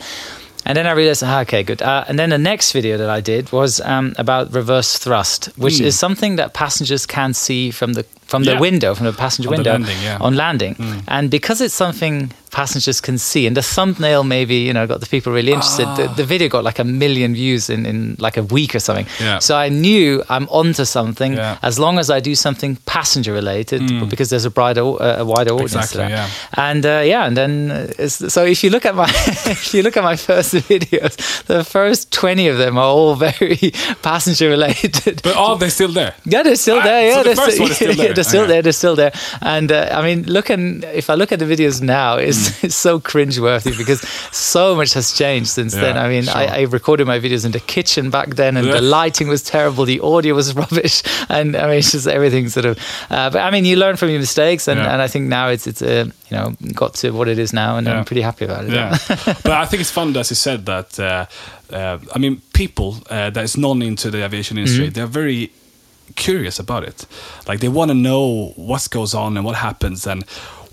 and 0.65 0.77
then 0.77 0.85
I 0.85 0.91
realized, 0.91 1.23
ah, 1.23 1.41
okay, 1.41 1.63
good. 1.63 1.81
Uh, 1.81 2.03
and 2.09 2.19
then 2.19 2.29
the 2.29 2.37
next 2.37 2.73
video 2.73 2.97
that 2.97 3.09
I 3.09 3.21
did 3.21 3.53
was 3.53 3.79
um, 3.79 4.13
about 4.17 4.53
reverse 4.53 4.97
thrust, 4.97 5.45
which 5.57 5.79
is 5.79 5.97
something 5.97 6.35
that 6.35 6.53
passengers 6.53 7.05
can 7.05 7.33
see 7.33 7.71
from 7.71 7.93
the 7.93 8.03
from 8.27 8.43
the. 8.43 8.51
Yeah. 8.51 8.59
window, 8.59 8.95
from 8.95 9.05
the 9.05 9.13
passenger 9.13 9.49
On 9.49 9.53
the 9.53 9.57
window 9.57 9.71
landing, 9.71 9.97
yeah. 10.03 10.17
On 10.27 10.33
landing. 10.35 10.75
And 11.07 11.29
because 11.29 11.61
it's 11.61 11.73
something 11.75 12.31
passengers 12.49 13.01
can 13.01 13.17
see, 13.17 13.45
and 13.45 13.55
the 13.55 13.61
thumbnail 13.61 14.23
maybe 14.23 14.55
you 14.55 14.73
know 14.73 14.87
got 14.87 14.99
the 14.99 15.05
people 15.05 15.31
really 15.33 15.51
interested. 15.51 15.85
The, 15.95 16.07
the 16.15 16.23
video 16.23 16.47
got 16.49 16.63
like 16.63 16.79
a 16.79 16.83
million 16.83 17.33
views 17.35 17.69
in, 17.69 17.85
in 17.85 18.15
like 18.19 18.37
a 18.37 18.43
week 18.43 18.73
or 18.73 18.79
something. 18.79 19.05
Yeah. 19.19 19.39
So 19.39 19.55
I 19.55 19.69
knew 19.69 20.23
I'm 20.29 20.47
onto 20.49 20.85
something 20.85 21.37
as 21.61 21.77
long 21.77 21.99
as 21.99 22.09
I 22.09 22.19
do 22.19 22.33
something 22.35 22.77
passenger 22.85 23.33
related, 23.33 23.81
because 24.09 24.29
there's 24.29 24.45
a 24.45 24.49
brighter, 24.49 24.81
uh, 24.81 25.19
a 25.19 25.25
wider 25.25 25.51
audience 25.53 25.75
Exactly, 25.75 26.09
yeah. 26.09 26.29
And 26.67 26.85
uh, 26.85 27.01
yeah, 27.05 27.27
and 27.27 27.35
then 27.37 27.71
uh, 27.71 27.87
it's, 27.99 28.33
so 28.33 28.43
if 28.45 28.63
you 28.63 28.69
look 28.71 28.85
at 28.85 28.95
my 28.95 29.09
if 29.55 29.73
you 29.73 29.83
look 29.83 29.97
at 29.97 30.03
my 30.03 30.15
first 30.15 30.53
videos, 30.71 31.15
the 31.45 31.63
first 31.63 32.11
twenty 32.11 32.47
of 32.47 32.57
them 32.57 32.77
are 32.77 32.89
all 32.97 33.15
very 33.29 33.71
passenger 34.01 34.49
related. 34.49 35.21
But 35.21 35.35
are 35.35 35.57
they 35.57 35.69
still 35.69 35.91
there? 35.93 36.13
Yeah, 36.25 36.43
they're 36.43 36.55
still 36.55 36.79
Ah, 36.79 36.83
there. 36.83 37.11
so 37.11 37.17
Yeah, 37.17 37.23
the 37.23 37.27
they're, 37.27 37.35
first 37.35 37.51
still, 37.55 37.63
one 37.65 37.71
is 37.71 37.77
still 37.77 37.95
there. 37.95 38.13
They're 38.17 38.23
still 38.33 38.43
Okay. 38.43 38.51
there. 38.53 38.61
They're 38.65 38.79
still 38.83 38.95
there. 38.97 39.13
And 39.41 39.71
uh, 39.71 39.89
I 39.93 40.01
mean, 40.07 40.25
looking 40.27 40.83
if 41.01 41.09
I 41.09 41.15
look 41.15 41.31
at 41.31 41.39
the 41.39 41.45
videos 41.45 41.81
now, 41.81 42.17
it's, 42.17 42.49
Mm. 42.49 42.63
it's 42.65 42.75
so 42.87 42.99
cringeworthy 42.99 43.73
because 43.77 44.01
so 44.31 44.75
much 44.75 44.93
has 44.93 45.13
changed 45.13 45.49
since 45.49 45.73
then. 45.73 45.95
I 45.97 46.07
mean, 46.09 46.23
sure. 46.23 46.35
I, 46.35 46.45
I 46.45 46.61
recorded 46.77 47.07
my 47.07 47.19
videos 47.19 47.45
in 47.45 47.51
the 47.51 47.59
kitchen 47.75 48.09
back 48.09 48.35
then, 48.35 48.57
and 48.57 48.65
Yeah. 48.67 48.73
the 48.79 48.81
lighting 48.81 49.27
was 49.29 49.41
terrible, 49.43 49.85
the 49.85 49.99
audio 50.01 50.33
was 50.35 50.53
rubbish, 50.63 51.03
and 51.29 51.55
I 51.55 51.65
mean, 51.69 51.79
it's 51.79 51.91
just 51.91 52.07
everything 52.07 52.49
sort 52.49 52.65
of. 52.65 52.77
Uh, 53.09 53.29
but 53.29 53.39
I 53.41 53.49
mean, 53.51 53.65
you 53.65 53.75
learn 53.77 53.95
from 53.97 54.09
your 54.09 54.19
mistakes, 54.19 54.67
and, 54.67 54.79
Yeah. 54.79 54.91
and 54.93 55.01
I 55.01 55.07
think 55.07 55.27
now 55.29 55.47
it's 55.53 55.67
it's 55.67 55.81
uh, 55.81 56.05
you 56.29 56.37
know 56.37 56.47
got 56.73 56.93
to 57.01 57.11
what 57.11 57.27
it 57.27 57.37
is 57.39 57.53
now, 57.53 57.77
and 57.77 57.85
Yeah. 57.87 57.97
I'm 57.99 58.05
pretty 58.05 58.23
happy 58.23 58.45
about 58.45 58.65
it. 58.65 58.73
Yeah, 58.73 58.97
but 59.43 59.53
I 59.63 59.65
think 59.65 59.81
it's 59.81 59.91
fun 59.91 60.15
as 60.17 60.29
you 60.29 60.35
said 60.35 60.65
that. 60.65 60.99
Uh, 60.99 61.25
uh, 61.73 61.97
I 62.15 62.19
mean, 62.19 62.41
people 62.53 62.95
uh, 63.09 63.29
that 63.29 63.43
is 63.43 63.57
non 63.57 63.81
into 63.81 64.09
the 64.09 64.23
aviation 64.25 64.57
industry, 64.57 64.85
Mm-hmm. 64.85 64.93
they're 64.93 65.13
very 65.23 65.51
curious 66.17 66.59
about 66.59 66.83
it. 66.83 67.05
Like 67.47 67.61
they 67.61 67.69
want 67.69 67.89
to 67.89 67.95
know 67.95 68.49
what 68.57 68.87
goes 68.89 69.13
on 69.13 69.37
and 69.37 69.45
what 69.45 69.55
happens 69.55 70.05
and 70.05 70.25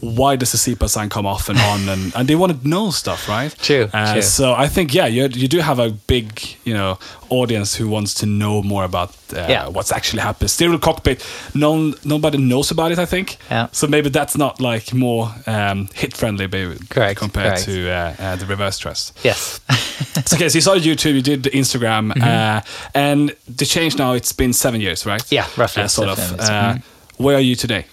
why 0.05 0.37
does 0.37 0.53
the 0.53 0.59
CPAP 0.59 0.89
sign 0.89 1.09
come 1.09 1.25
off 1.27 1.49
and 1.49 1.59
on 1.59 1.89
and, 1.89 2.13
and 2.15 2.29
they 2.29 2.35
want 2.37 2.53
to 2.63 2.69
know 2.69 2.91
stuff, 2.91 3.29
right? 3.29 3.55
True, 3.63 3.89
Uh, 3.93 4.13
true. 4.13 4.23
So 4.23 4.53
I 4.65 4.69
think 4.69 4.93
yeah, 4.95 5.07
you 5.07 5.29
you 5.43 5.49
do 5.49 5.61
have 5.61 5.79
a 5.79 5.91
big 6.07 6.27
you 6.65 6.75
know 6.75 6.99
audience 7.31 7.79
who 7.79 7.89
wants 7.89 8.15
to 8.15 8.27
know 8.27 8.63
more 8.63 8.85
about 8.85 9.11
uh, 9.33 9.47
Yeah. 9.49 9.69
what's 9.69 9.93
actually 9.93 10.23
happened. 10.23 10.51
Sterile 10.51 10.79
cockpit, 10.79 11.25
no 11.55 11.95
nobody 12.05 12.39
knows 12.39 12.71
about 12.71 12.93
it. 12.93 12.99
I 12.99 13.07
think. 13.07 13.37
Yeah. 13.51 13.69
So 13.73 13.87
maybe 13.87 14.11
that's 14.11 14.37
not 14.37 14.61
like 14.61 14.93
more 14.95 15.33
um, 15.47 15.89
hit 15.95 16.17
friendly, 16.17 16.47
maybe 16.47 16.77
Correct, 16.91 17.19
compared 17.21 17.47
correct. 17.47 17.65
to 17.65 17.91
uh, 17.91 18.15
uh, 18.25 18.37
the 18.37 18.47
reverse 18.47 18.79
thrust. 18.81 19.13
Yes. 19.25 19.61
So, 20.27 20.37
okay, 20.37 20.49
so 20.49 20.57
you 20.57 20.61
started 20.63 20.85
YouTube, 20.85 21.15
you 21.15 21.23
did 21.23 21.43
Instagram, 21.53 22.11
uh, 22.21 22.61
and 22.95 23.33
the 23.59 23.65
change 23.67 23.97
now. 23.99 24.15
It's 24.15 24.33
been 24.33 24.53
seven 24.53 24.81
years, 24.81 25.07
right? 25.07 25.21
Mm-hmm. 25.23 25.35
Yeah, 25.35 25.47
roughly 25.63 25.83
Uh, 25.85 25.89
sort 25.89 26.09
of. 26.09 26.19
Mhm. 26.19 26.83
Where 27.19 27.37
are 27.37 27.43
you 27.51 27.57
today? 27.57 27.85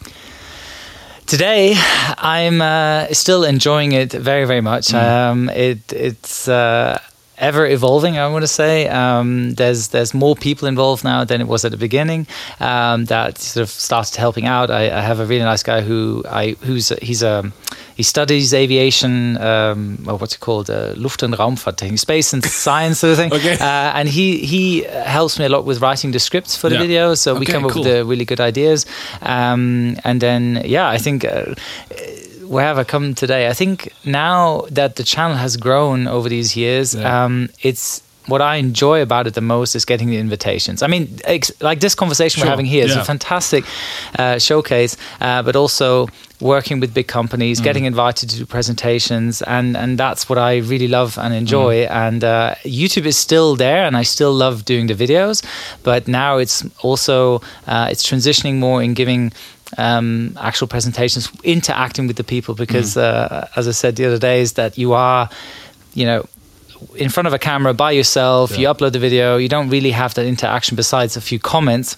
Today, 1.26 1.74
I'm 2.18 2.62
uh, 2.62 3.08
still 3.14 3.44
enjoying 3.44 3.94
it 3.94 4.12
very, 4.12 4.46
very 4.46 4.62
much. 4.62 4.94
Um, 4.94 5.50
it 5.50 5.94
it's 5.94 6.48
uh, 6.48 7.00
ever 7.42 7.66
evolving. 7.66 8.18
I 8.18 8.28
want 8.30 8.44
to 8.44 8.48
say 8.48 8.88
um, 8.88 9.56
there's 9.56 9.90
there's 9.90 10.14
more 10.14 10.36
people 10.36 10.68
involved 10.68 11.04
now 11.04 11.26
than 11.26 11.42
it 11.42 11.48
was 11.48 11.66
at 11.66 11.72
the 11.72 11.78
beginning. 11.78 12.28
Um, 12.60 13.06
that 13.06 13.38
sort 13.40 13.64
of 13.64 13.70
started 13.70 14.16
helping 14.16 14.46
out. 14.46 14.70
I, 14.72 14.84
I 14.98 15.02
have 15.02 15.20
a 15.20 15.26
really 15.26 15.44
nice 15.44 15.64
guy 15.64 15.82
who 15.82 16.24
I 16.30 16.56
who's 16.66 16.90
he's 17.02 17.24
a 17.24 17.52
he 17.98 18.04
studies 18.04 18.54
aviation. 18.54 19.38
Um, 19.38 19.98
what's 20.06 20.36
it 20.36 20.40
called? 20.40 20.70
Uh, 20.70 20.94
Luft- 20.96 21.24
und 21.24 21.34
Raumfahrttechnik, 21.36 22.00
space 22.00 22.34
and 22.34 22.44
science 22.46 23.00
sort 23.00 23.12
of 23.12 23.18
thing. 23.18 23.32
Okay. 23.42 23.54
Uh, 23.60 23.98
and 24.00 24.08
he 24.10 24.38
he 24.46 24.84
helps 25.06 25.40
me 25.40 25.46
a 25.46 25.50
lot 25.50 25.66
with 25.66 25.82
writing 25.82 26.12
the 26.14 26.20
scripts 26.20 26.56
for 26.56 26.70
the 26.70 26.76
Yeah. 26.76 26.86
videos. 26.86 27.18
So 27.20 27.34
we 27.34 27.42
Okay, 27.42 27.54
come 27.54 27.66
up 27.66 27.76
with 27.76 27.84
the 27.86 28.06
really 28.06 28.26
good 28.26 28.40
ideas. 28.40 28.86
Um, 29.22 29.98
and 30.04 30.22
then 30.22 30.62
yeah, 30.66 30.88
I 30.96 30.98
think. 31.00 31.26
Uh, 31.26 31.56
where 32.52 32.66
have 32.66 32.78
I 32.78 32.84
come 32.84 33.14
today? 33.16 33.48
I 33.48 33.54
think 33.54 33.76
now 34.04 34.66
that 34.72 34.96
the 34.96 35.04
channel 35.04 35.38
has 35.38 35.56
grown 35.58 36.08
over 36.08 36.28
these 36.30 36.56
years, 36.58 36.94
Yeah. 36.94 37.24
um, 37.26 37.50
it's 37.62 38.02
what 38.28 38.42
I 38.42 38.58
enjoy 38.58 39.02
about 39.02 39.26
it 39.28 39.34
the 39.34 39.42
most 39.56 39.76
is 39.76 39.84
getting 39.86 40.10
the 40.12 40.18
invitations. 40.18 40.84
I 40.84 40.88
mean, 40.88 41.08
ex- 41.24 41.52
like 41.62 41.80
this 41.80 41.96
conversation 41.96 42.40
Sure, 42.40 42.46
we're 42.46 42.52
having 42.56 42.68
here 42.68 42.86
is 42.86 42.94
yeah. 42.96 43.02
a 43.02 43.06
fantastic 43.06 43.64
uh, 44.20 44.38
showcase, 44.38 44.96
uh, 45.22 45.42
but 45.44 45.56
also 45.56 46.08
working 46.40 46.80
with 46.82 46.94
big 46.94 47.08
companies, 47.08 47.60
Mm. 47.60 47.64
getting 47.64 47.86
invited 47.86 48.30
to 48.30 48.36
do 48.38 48.46
presentations, 48.46 49.42
and 49.42 49.76
and 49.78 49.98
that's 49.98 50.30
what 50.30 50.38
I 50.38 50.58
really 50.72 50.88
love 50.88 51.18
and 51.24 51.34
enjoy. 51.34 51.74
Mm. 51.86 51.92
And 52.06 52.24
uh, 52.24 52.56
YouTube 52.64 53.08
is 53.08 53.18
still 53.18 53.56
there, 53.56 53.86
and 53.88 53.96
I 54.02 54.04
still 54.04 54.34
love 54.34 54.64
doing 54.66 54.88
the 54.88 54.96
videos, 54.96 55.42
but 55.84 56.08
now 56.08 56.38
it's 56.44 56.64
also 56.84 57.42
uh, 57.68 57.88
it's 57.92 58.04
transitioning 58.12 58.56
more 58.60 58.84
in 58.86 58.94
giving 58.94 59.32
um, 59.78 60.38
actual 60.40 60.68
presentations, 60.68 61.30
interacting 61.44 62.08
with 62.08 62.18
the 62.18 62.24
people. 62.24 62.56
Because 62.56 62.96
Mm. 62.96 63.02
uh, 63.04 63.46
as 63.56 63.68
I 63.68 63.72
said 63.72 63.96
the 63.96 64.06
other 64.06 64.20
day, 64.20 64.42
is 64.42 64.54
that 64.54 64.78
you 64.78 64.94
are, 64.94 65.30
you 65.94 66.06
know. 66.06 66.26
In 66.96 67.10
front 67.10 67.28
of 67.28 67.34
a 67.34 67.38
camera 67.38 67.74
by 67.76 67.92
yourself, 67.92 68.58
you 68.58 68.68
upload 68.68 68.92
the 68.94 69.00
video. 69.00 69.38
You 69.38 69.48
don't 69.48 69.70
really 69.70 69.92
have 69.92 70.16
that 70.16 70.26
interaction 70.26 70.76
besides 70.76 71.16
a 71.16 71.22
few 71.22 71.38
comments. 71.38 71.96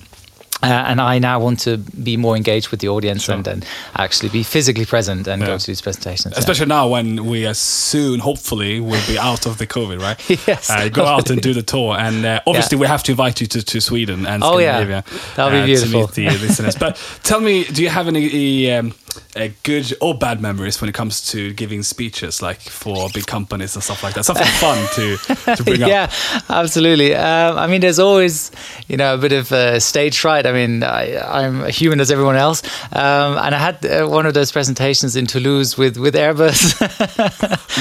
Uh, 0.64 0.86
and 0.90 1.02
I 1.02 1.20
now 1.20 1.40
want 1.40 1.60
to 1.62 1.78
be 1.78 2.16
more 2.18 2.36
engaged 2.38 2.70
with 2.70 2.80
the 2.80 2.88
audience 2.88 3.24
Sure. 3.24 3.36
and, 3.36 3.48
and 3.48 3.66
actually 3.96 4.30
be 4.30 4.44
physically 4.44 4.86
present 4.86 5.28
and 5.28 5.42
Yeah. 5.42 5.48
go 5.48 5.58
to 5.58 5.68
these 5.68 5.82
presentations. 5.82 6.34
yeah. 6.34 6.40
Especially 6.40 6.68
now 6.68 6.88
when 6.88 7.26
we 7.26 7.46
are 7.46 7.54
soon, 7.54 8.20
hopefully, 8.20 8.80
will 8.80 9.06
be 9.08 9.20
out 9.20 9.46
of 9.46 9.58
the 9.58 9.68
COVID, 9.68 10.00
right? 10.02 10.18
Yes. 10.48 10.70
Uh, 10.70 10.90
go 10.90 11.06
out 11.06 11.30
and 11.30 11.42
do 11.42 11.54
the 11.54 11.64
tour. 11.64 11.98
And 12.00 12.26
uh, 12.26 12.40
obviously, 12.48 12.78
we 12.78 12.88
have 12.88 13.04
to 13.04 13.12
invite 13.12 13.42
you 13.42 13.48
to, 13.48 13.62
to 13.62 13.82
Sweden 13.82 14.26
and 14.26 14.42
Oh, 14.44 14.58
yeah. 14.58 14.78
Scandinavia. 14.78 15.04
That'll 15.36 15.52
be 15.52 15.60
uh, 15.64 15.66
beautiful. 15.66 16.08
To 16.08 16.22
meet 16.22 16.32
the 16.32 16.38
listeners. 16.48 16.76
But 16.78 16.96
tell 17.24 17.42
me, 17.42 17.66
do 17.66 17.84
you 17.84 17.90
have 17.90 18.08
any 18.08 18.72
um, 18.72 18.94
uh, 19.36 19.50
good 19.64 19.94
or 20.02 20.16
bad 20.18 20.40
memories 20.42 20.80
when 20.82 20.90
it 20.90 20.94
comes 20.96 21.30
to 21.32 21.54
giving 21.54 21.84
speeches, 21.84 22.42
like 22.42 22.62
for 22.62 23.10
big 23.14 23.26
companies 23.26 23.76
and 23.76 23.84
stuff 23.84 24.02
like 24.04 24.14
that? 24.16 24.24
Something 24.24 24.48
fun 24.60 24.78
to, 24.96 25.18
to 25.58 25.64
bring 25.64 25.84
up. 25.84 25.90
yeah, 25.90 26.12
absolutely. 26.50 27.16
Um, 27.16 27.58
I 27.58 27.68
mean, 27.68 27.82
there's 27.82 28.00
always, 28.00 28.52
you 28.88 28.98
know, 28.98 29.14
a 29.16 29.18
bit 29.18 29.32
of 29.34 29.52
uh, 29.52 29.80
stage 29.80 30.18
fright. 30.20 30.46
I 30.46 30.52
mean, 30.54 30.84
I, 30.84 31.18
I'm 31.18 31.62
a 31.62 31.70
human 31.70 32.00
as 32.00 32.12
everyone 32.12 32.36
else, 32.36 32.64
um, 32.94 33.38
and 33.38 33.54
I 33.54 33.58
had 33.58 33.86
uh, 33.86 34.08
one 34.08 34.26
of 34.26 34.34
those 34.34 34.52
presentations 34.52 35.16
in 35.16 35.26
Toulouse 35.28 35.78
with 35.78 35.98
with 35.98 36.16
Airbus. 36.16 36.60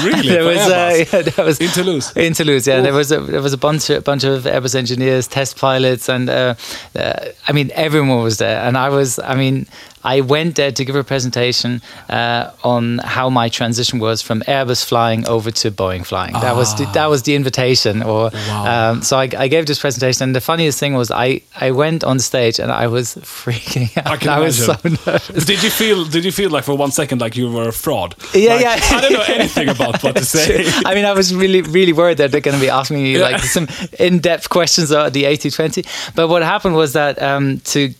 Really? 0.03 0.29
there 0.33 0.43
was, 0.43 0.57
Airbus? 0.57 1.13
Uh, 1.13 1.17
yeah, 1.17 1.21
there 1.23 1.45
was 1.45 1.59
In 1.59 1.69
Toulouse? 1.69 2.17
In 2.17 2.33
Toulouse, 2.33 2.67
yeah. 2.67 2.81
There 2.81 2.93
was 2.93 3.11
a 3.11 3.19
there 3.21 3.41
was 3.41 3.53
a 3.53 3.57
bunch 3.57 3.89
of, 3.89 4.03
bunch 4.03 4.23
of 4.23 4.43
Airbus 4.43 4.75
engineers, 4.75 5.27
test 5.27 5.57
pilots, 5.57 6.09
and 6.09 6.29
uh, 6.29 6.55
uh, 6.95 7.25
I 7.47 7.51
mean, 7.53 7.71
everyone 7.73 8.23
was 8.23 8.37
there, 8.37 8.59
and 8.61 8.77
I 8.77 8.89
was, 8.89 9.19
I 9.19 9.35
mean. 9.35 9.67
I 10.03 10.21
went 10.21 10.55
there 10.55 10.71
to 10.71 10.85
give 10.85 10.95
a 10.95 11.03
presentation 11.03 11.81
uh, 12.09 12.51
on 12.63 12.99
how 12.99 13.29
my 13.29 13.49
transition 13.49 13.99
was 13.99 14.21
from 14.21 14.41
Airbus 14.41 14.83
flying 14.85 15.27
over 15.27 15.51
to 15.51 15.71
Boeing 15.71 16.05
flying. 16.05 16.33
That 16.33 16.55
was 16.55 16.75
the, 16.75 16.85
that 16.93 17.07
was 17.07 17.23
the 17.23 17.35
invitation. 17.35 18.03
Or 18.03 18.31
Wow. 18.33 18.91
um, 18.91 19.01
so 19.01 19.17
I, 19.17 19.29
I 19.37 19.47
gave 19.47 19.65
this 19.65 19.79
presentation, 19.79 20.23
and 20.23 20.35
the 20.35 20.41
funniest 20.41 20.79
thing 20.79 20.93
was 20.95 21.11
I, 21.11 21.41
I 21.59 21.71
went 21.71 22.03
on 22.03 22.19
stage 22.19 22.59
and 22.59 22.71
I 22.71 22.87
was 22.87 23.15
freaking 23.43 23.95
out. 23.97 24.07
I 24.07 24.17
can 24.17 24.29
I 24.29 24.39
was 24.39 24.65
so 24.65 24.73
nervous. 24.83 25.45
Did 25.45 25.63
you 25.63 25.69
feel? 25.69 26.05
Did 26.05 26.25
you 26.25 26.31
feel 26.31 26.49
like 26.49 26.63
for 26.63 26.75
one 26.75 26.91
second 26.91 27.21
like 27.21 27.35
you 27.37 27.51
were 27.51 27.69
a 27.69 27.73
fraud? 27.73 28.15
Yeah, 28.33 28.55
Like, 28.55 28.61
yeah. 28.61 28.79
I 28.97 29.01
don't 29.01 29.13
know 29.13 29.23
anything 29.27 29.69
about 29.69 30.03
what 30.03 30.15
to 30.17 30.25
say. 30.25 30.63
I 30.85 30.95
mean, 30.95 31.05
I 31.05 31.13
was 31.13 31.33
really, 31.33 31.61
really 31.61 31.93
worried 31.93 32.17
that 32.17 32.31
they're 32.31 32.41
going 32.41 32.55
to 32.57 32.61
be 32.61 32.69
asking 32.69 32.97
me 33.03 33.17
like 33.19 33.39
some 33.41 33.67
in-depth 33.99 34.49
questions 34.49 34.91
about 34.91 35.13
the 35.13 35.23
A220. 35.23 36.13
But 36.15 36.27
what 36.27 36.43
happened 36.43 36.75
was 36.75 36.93
that 36.93 37.21
um, 37.21 37.59
to 37.71 37.93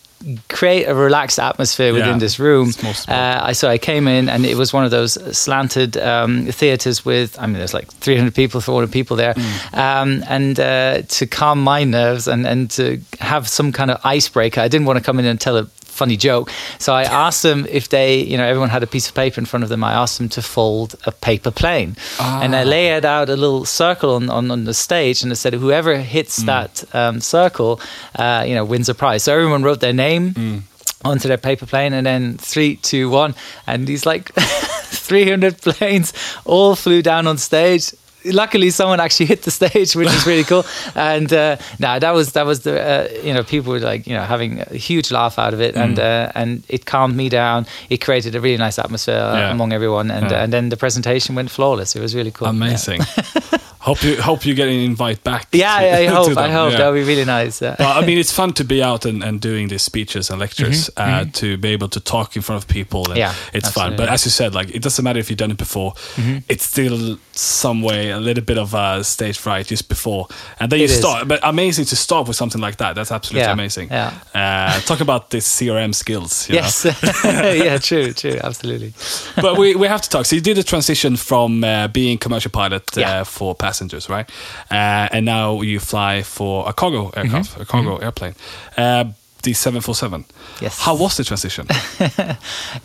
create 0.49 0.85
a 0.87 0.93
relaxed 0.95 1.39
atmosphere 1.39 1.91
within 1.93 2.07
Yeah. 2.15 2.19
this 2.19 2.39
room, 2.39 2.69
It's 2.69 2.83
most 2.83 3.07
important. 3.07 3.43
uh, 3.43 3.49
I 3.49 3.53
so 3.53 3.69
I 3.69 3.77
came 3.77 4.07
in 4.07 4.29
and 4.29 4.45
it 4.45 4.55
was 4.57 4.73
one 4.73 4.85
of 4.85 4.91
those 4.91 5.17
slanted 5.37 5.97
um, 5.97 6.47
theaters 6.51 7.05
with 7.05 7.35
I 7.39 7.45
mean, 7.45 7.57
there's 7.57 7.73
like 7.73 7.87
300 8.01 8.33
people, 8.33 8.61
400 8.61 8.91
people 8.91 9.17
there, 9.17 9.33
Mm. 9.33 9.77
um, 9.77 10.23
and 10.27 10.59
uh, 10.59 11.01
to 11.17 11.25
calm 11.27 11.63
my 11.63 11.83
nerves 11.85 12.27
and 12.27 12.45
and 12.47 12.69
to 12.71 12.97
have 13.19 13.47
some 13.47 13.71
kind 13.71 13.91
of 13.91 13.97
icebreaker, 14.15 14.61
I 14.61 14.67
didn't 14.69 14.85
want 14.87 14.97
to 14.99 15.03
come 15.05 15.19
in 15.19 15.25
and 15.25 15.39
tell 15.39 15.57
a 15.57 15.65
funny 15.93 16.17
joke. 16.17 16.51
So 16.79 16.93
I 16.93 17.03
asked 17.03 17.43
them 17.43 17.65
if 17.69 17.87
they, 17.89 18.21
you 18.21 18.37
know, 18.37 18.45
everyone 18.45 18.69
had 18.69 18.83
a 18.83 18.87
piece 18.87 19.07
of 19.07 19.13
paper 19.15 19.39
in 19.39 19.45
front 19.45 19.63
of 19.63 19.69
them. 19.69 19.83
I 19.83 19.93
asked 19.93 20.17
them 20.17 20.29
to 20.29 20.41
fold 20.41 20.95
a 21.05 21.11
paper 21.11 21.51
plane, 21.51 21.95
and 22.19 22.55
I 22.55 22.63
laid 22.63 23.05
out 23.05 23.29
a 23.29 23.35
little 23.35 23.65
circle 23.65 24.15
on, 24.15 24.29
on, 24.29 24.51
on 24.51 24.65
the 24.65 24.73
stage, 24.73 25.23
and 25.23 25.31
I 25.31 25.35
said 25.35 25.53
whoever 25.53 25.97
hits 25.97 26.37
that 26.47 26.83
um, 26.95 27.21
circle, 27.21 27.79
uh, 28.15 28.43
you 28.47 28.55
know, 28.55 28.65
wins 28.65 28.89
a 28.89 28.93
prize. 28.95 29.23
So 29.23 29.33
everyone 29.33 29.63
wrote 29.63 29.79
their 29.79 29.93
name. 29.93 30.33
Onto 31.05 31.27
their 31.27 31.37
paper 31.37 31.65
plane, 31.65 31.91
and 31.91 32.05
then 32.05 32.37
three, 32.37 32.77
two, 32.77 33.09
one, 33.09 33.35
and 33.67 33.85
these 33.85 34.05
like 34.05 34.31
300 34.35 35.57
planes 35.61 36.13
all 36.45 36.77
flew 36.77 37.01
down 37.01 37.27
on 37.27 37.37
stage 37.37 37.91
luckily 38.25 38.69
someone 38.69 38.99
actually 38.99 39.25
hit 39.27 39.41
the 39.43 39.51
stage 39.51 39.95
which 39.95 40.07
is 40.07 40.25
really 40.25 40.43
cool. 40.43 40.65
And 40.95 41.31
uh 41.33 41.57
no 41.79 41.99
that 41.99 42.13
was 42.13 42.31
that 42.33 42.45
was 42.45 42.59
the 42.61 42.73
uh, 42.79 43.07
you 43.27 43.33
know 43.33 43.43
people 43.43 43.73
were 43.73 43.79
like 43.79 44.07
you 44.07 44.13
know 44.15 44.23
having 44.23 44.59
a 44.61 44.75
huge 44.75 45.11
laugh 45.11 45.37
out 45.39 45.53
of 45.53 45.61
it. 45.61 45.75
And 45.75 45.99
uh, 45.99 46.31
and 46.35 46.63
it 46.69 46.85
calmed 46.85 47.15
me 47.15 47.29
down. 47.29 47.65
It 47.89 47.97
created 48.05 48.35
a 48.35 48.39
really 48.41 48.57
nice 48.57 48.79
atmosphere 48.79 49.15
Yeah. 49.33 49.51
among 49.51 49.73
everyone. 49.73 50.11
And 50.11 50.31
Yeah. 50.31 50.43
and 50.43 50.51
then 50.53 50.69
the 50.69 50.77
presentation 50.77 51.35
went 51.35 51.49
flawless. 51.51 51.95
It 51.95 52.01
was 52.01 52.13
really 52.15 52.31
cool. 52.31 52.47
Amazing. 52.47 53.01
hope 53.87 54.01
you 54.03 54.21
hope 54.21 54.45
you 54.47 54.53
get 54.55 54.67
an 54.67 54.79
invite 54.91 55.23
back. 55.23 55.47
yeah 55.51 55.79
to- 55.79 55.85
yeah, 55.85 55.97
I 55.97 56.05
hope. 56.17 56.37
I 56.37 56.49
hope 56.51 56.71
Yeah. 56.71 56.77
that 56.79 56.87
would 56.91 56.99
be 57.01 57.07
really 57.13 57.25
nice 57.25 57.61
well, 57.61 57.75
I 57.79 58.05
mean, 58.07 58.17
it's 58.17 58.31
fun 58.31 58.53
to 58.53 58.63
be 58.63 58.81
out 58.89 59.05
and, 59.05 59.23
and 59.23 59.39
doing 59.41 59.67
these 59.69 59.83
speeches 59.83 60.29
and 60.29 60.39
lectures, 60.39 60.89
uh, 60.97 61.25
to 61.33 61.57
be 61.57 61.69
able 61.75 61.89
to 61.89 61.99
talk 61.99 62.35
in 62.35 62.41
front 62.41 62.63
of 62.63 62.67
people. 62.69 63.03
Mm-hmm. 63.05 63.17
Yeah, 63.17 63.33
it's 63.53 63.69
fun. 63.71 63.95
But 63.95 64.09
as 64.09 64.25
you 64.25 64.31
said, 64.31 64.53
like 64.55 64.69
it 64.75 64.81
doesn't 64.83 65.03
matter 65.03 65.19
if 65.19 65.29
you've 65.29 65.39
done 65.45 65.51
it 65.51 65.57
before. 65.57 65.93
Mm-hmm. 66.15 66.37
It's 66.49 66.65
still 66.65 67.17
some 67.33 67.81
way 67.81 68.11
a 68.11 68.19
little 68.19 68.43
bit 68.43 68.57
of 68.57 68.73
uh, 68.75 69.03
stage 69.03 69.37
fright 69.37 69.67
just 69.67 69.89
before, 69.89 70.27
and 70.59 70.71
then 70.71 70.79
you 70.79 70.85
It 70.85 70.91
is. 70.91 70.99
start. 70.99 71.27
But 71.27 71.39
amazing 71.43 71.85
to 71.85 71.95
start 71.95 72.27
with 72.27 72.37
something 72.37 72.61
like 72.61 72.77
that. 72.77 72.95
That's 72.95 73.11
absolutely 73.11 73.41
Yeah, 73.47 73.53
amazing. 73.53 73.87
yeah. 73.91 74.11
Uh, 74.33 74.79
talk 74.81 75.01
about 75.01 75.29
the 75.29 75.39
CRM 75.39 75.93
skills. 75.93 76.49
you 76.49 76.55
yes 76.55 76.85
yeah 77.23 77.77
true 77.77 78.13
true 78.13 78.37
absolutely 78.43 78.93
but 79.41 79.57
we, 79.57 79.75
we 79.75 79.87
have 79.87 80.01
to 80.01 80.09
talk. 80.09 80.25
So 80.25 80.35
you 80.35 80.41
did 80.41 80.57
a 80.57 80.63
transition 80.63 81.17
from 81.17 81.63
uh, 81.63 81.87
being 81.87 82.17
commercial 82.17 82.51
pilot 82.51 82.83
uh, 82.97 83.01
Yeah. 83.01 83.23
for 83.23 83.55
passengers, 83.73 84.09
right? 84.09 84.29
Uh, 84.71 85.15
and 85.15 85.25
now 85.25 85.61
you 85.61 85.79
fly 85.79 86.23
for 86.23 86.69
a 86.69 86.73
cargo 86.73 87.11
aircraft, 87.15 87.59
a 87.59 87.65
cargo 87.65 87.97
airplane, 87.97 88.35
uh, 88.77 89.05
the 89.43 89.53
747. 89.53 90.25
Yes. 90.61 90.79
How 90.79 90.95
was 90.95 91.17
the 91.17 91.23
transition? 91.23 91.65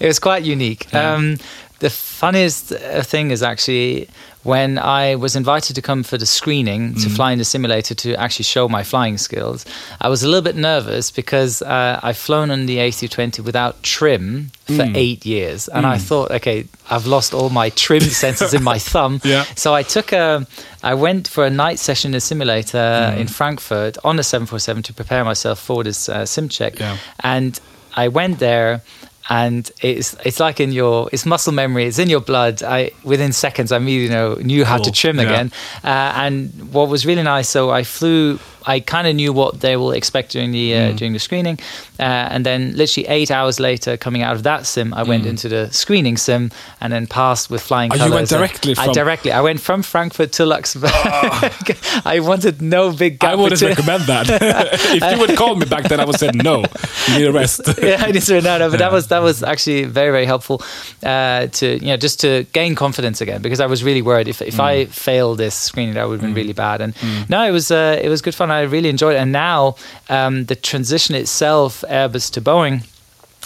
it 0.01 0.07
was 0.07 0.19
quite 0.19 0.45
unique. 0.45 0.93
Um, 0.95 1.37
the 1.79 1.91
funniest 1.91 2.73
uh, 2.73 3.03
thing 3.03 3.31
is 3.31 3.43
actually 3.43 4.09
when 4.53 4.79
I 4.79 5.15
was 5.25 5.35
invited 5.37 5.73
to 5.77 5.83
come 5.83 6.03
for 6.11 6.17
the 6.19 6.27
screening 6.27 6.95
to 7.03 7.09
fly 7.17 7.33
in 7.33 7.39
the 7.39 7.45
simulator 7.45 7.95
to 8.05 8.09
actually 8.25 8.45
show 8.55 8.65
my 8.69 8.83
flying 8.93 9.19
skills. 9.19 9.65
I 10.01 10.09
was 10.09 10.23
a 10.23 10.29
little 10.31 10.43
bit 10.51 10.57
nervous 10.57 11.11
because 11.21 11.63
uh, 11.63 12.01
I've 12.07 12.17
flown 12.27 12.51
on 12.51 12.67
the 12.67 12.77
A320 12.87 13.41
without 13.45 13.75
trim 13.83 14.51
for 14.77 14.85
eight 14.95 15.25
years, 15.27 15.69
and 15.69 15.85
I 15.95 15.99
thought, 16.09 16.31
okay, 16.39 16.59
I've 16.91 17.07
lost 17.07 17.35
all 17.35 17.51
my 17.51 17.69
trim 17.71 18.03
sensors 18.23 18.53
in 18.55 18.63
my 18.63 18.79
thumb. 18.93 19.21
Yeah. 19.25 19.45
So 19.57 19.75
I 19.81 19.83
took 19.83 20.13
a, 20.13 20.47
I 20.83 20.95
went 20.95 21.29
for 21.29 21.45
a 21.45 21.51
night 21.51 21.79
session 21.79 22.09
in 22.11 22.13
the 22.13 22.21
simulator 22.21 23.15
in 23.21 23.27
Frankfurt 23.29 23.97
on 24.05 24.19
a 24.19 24.23
747 24.23 24.83
to 24.85 24.93
prepare 24.95 25.25
myself 25.25 25.59
for 25.59 25.85
this 25.85 26.09
uh, 26.09 26.25
sim 26.27 26.49
check, 26.49 26.79
Yeah. 26.79 26.97
and 27.21 27.59
I 27.97 28.09
went 28.09 28.39
there 28.39 28.81
and 29.29 29.71
it's 29.83 30.15
it's 30.25 30.41
like 30.41 30.59
in 30.61 30.73
your 30.73 31.09
it's 31.13 31.27
muscle 31.27 31.53
memory 31.53 31.85
it's 31.87 31.99
in 31.99 32.09
your 32.09 32.21
blood. 32.21 32.63
I 32.63 32.91
within 33.05 33.33
seconds 33.33 33.73
i 33.73 33.77
immediately 33.77 34.15
know 34.15 34.35
knew 34.37 34.65
how 34.65 34.79
to 34.79 34.91
trim 34.91 35.17
Yeah. 35.19 35.25
again. 35.25 35.53
Uh, 35.85 36.13
and 36.25 36.73
what 36.73 36.89
was 36.89 37.05
really 37.05 37.23
nice 37.23 37.49
so 37.49 37.71
i 37.71 37.83
flew 37.85 38.39
I 38.75 38.81
kind 38.81 39.07
of 39.09 39.15
knew 39.15 39.33
what 39.33 39.61
they 39.61 39.77
will 39.77 39.93
expect 39.93 40.33
during 40.33 40.53
the 40.53 40.67
uh, 40.75 40.79
Mm. 40.79 40.97
during 40.99 41.13
the 41.15 41.19
screening, 41.29 41.59
uh, 41.99 42.35
and 42.35 42.45
then 42.45 42.61
literally 42.77 43.07
eight 43.09 43.31
hours 43.31 43.59
later, 43.59 43.97
coming 43.97 44.23
out 44.27 44.35
of 44.37 44.43
that 44.43 44.67
sim, 44.67 44.93
I 44.95 45.03
went 45.03 45.25
into 45.27 45.49
the 45.49 45.69
screening 45.73 46.17
sim 46.19 46.51
and 46.81 46.93
then 46.93 47.07
passed 47.07 47.51
with 47.51 47.63
flying 47.63 47.91
Mm. 47.91 47.95
Oh, 47.95 48.05
you 48.05 48.11
colors. 48.11 48.15
went 48.15 48.29
directly 48.39 48.73
I 48.73 48.75
from- 48.75 48.91
Ah. 48.91 49.03
directly. 49.05 49.31
I 49.33 49.41
went 49.41 49.61
from 49.61 49.83
Frankfurt 49.83 50.31
to 50.39 50.45
Luxembourg. 50.47 50.91
I 52.05 52.21
wanted 52.21 52.61
no 52.63 52.93
big 52.93 53.19
gap 53.19 53.33
I 53.33 53.35
wouldn't 53.35 53.61
between- 53.61 53.71
recommend 53.77 54.03
that. 54.13 54.27
if 54.97 55.03
you 55.13 55.19
would 55.21 55.37
call 55.37 55.55
me 55.57 55.67
back 55.67 55.85
then, 55.89 56.01
I 56.01 56.05
would 56.05 56.19
say 56.19 56.31
no. 56.35 56.65
You 57.09 57.19
need 57.19 57.27
a 57.27 57.33
rest. 57.33 57.61
yeah, 57.83 58.05
I 58.07 58.13
just 58.13 58.29
no, 58.31 58.41
no, 58.41 58.71
but 58.71 58.79
that 58.79 58.93
was 58.93 59.07
that 59.09 59.23
was 59.23 59.43
actually 59.43 59.85
very 59.85 60.11
very 60.11 60.27
helpful 60.27 60.63
uh, 61.03 61.47
to 61.59 61.67
you 61.81 61.89
know 61.93 61.97
just 61.97 62.21
to 62.21 62.45
gain 62.53 62.75
confidence 62.75 63.21
again 63.21 63.41
because 63.43 63.61
I 63.61 63.67
was 63.67 63.83
really 63.83 64.03
worried 64.03 64.29
if 64.29 64.43
if 64.43 64.59
I 64.61 64.87
failed 64.87 65.39
this 65.39 65.55
screening 65.55 65.95
that 65.95 66.07
would 66.09 66.21
have 66.21 66.27
been 66.29 66.35
really 66.35 66.53
bad 66.53 66.81
and 66.81 66.95
no 67.29 67.47
it 67.47 67.53
was 67.53 67.71
uh, 67.71 67.99
it 68.03 68.09
was 68.09 68.21
good 68.23 68.35
fun 68.35 68.51
I 68.51 68.58
really 68.63 68.89
enjoyed 68.89 69.15
it 69.15 69.19
and 69.19 69.33
now 69.33 69.77
um, 70.09 70.45
the 70.45 70.57
transition 70.57 71.15
itself 71.15 71.85
Airbus 71.89 72.31
to 72.33 72.41
Boeing 72.41 72.87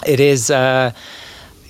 it 0.06 0.20
is. 0.20 0.50
Uh, 0.50 0.92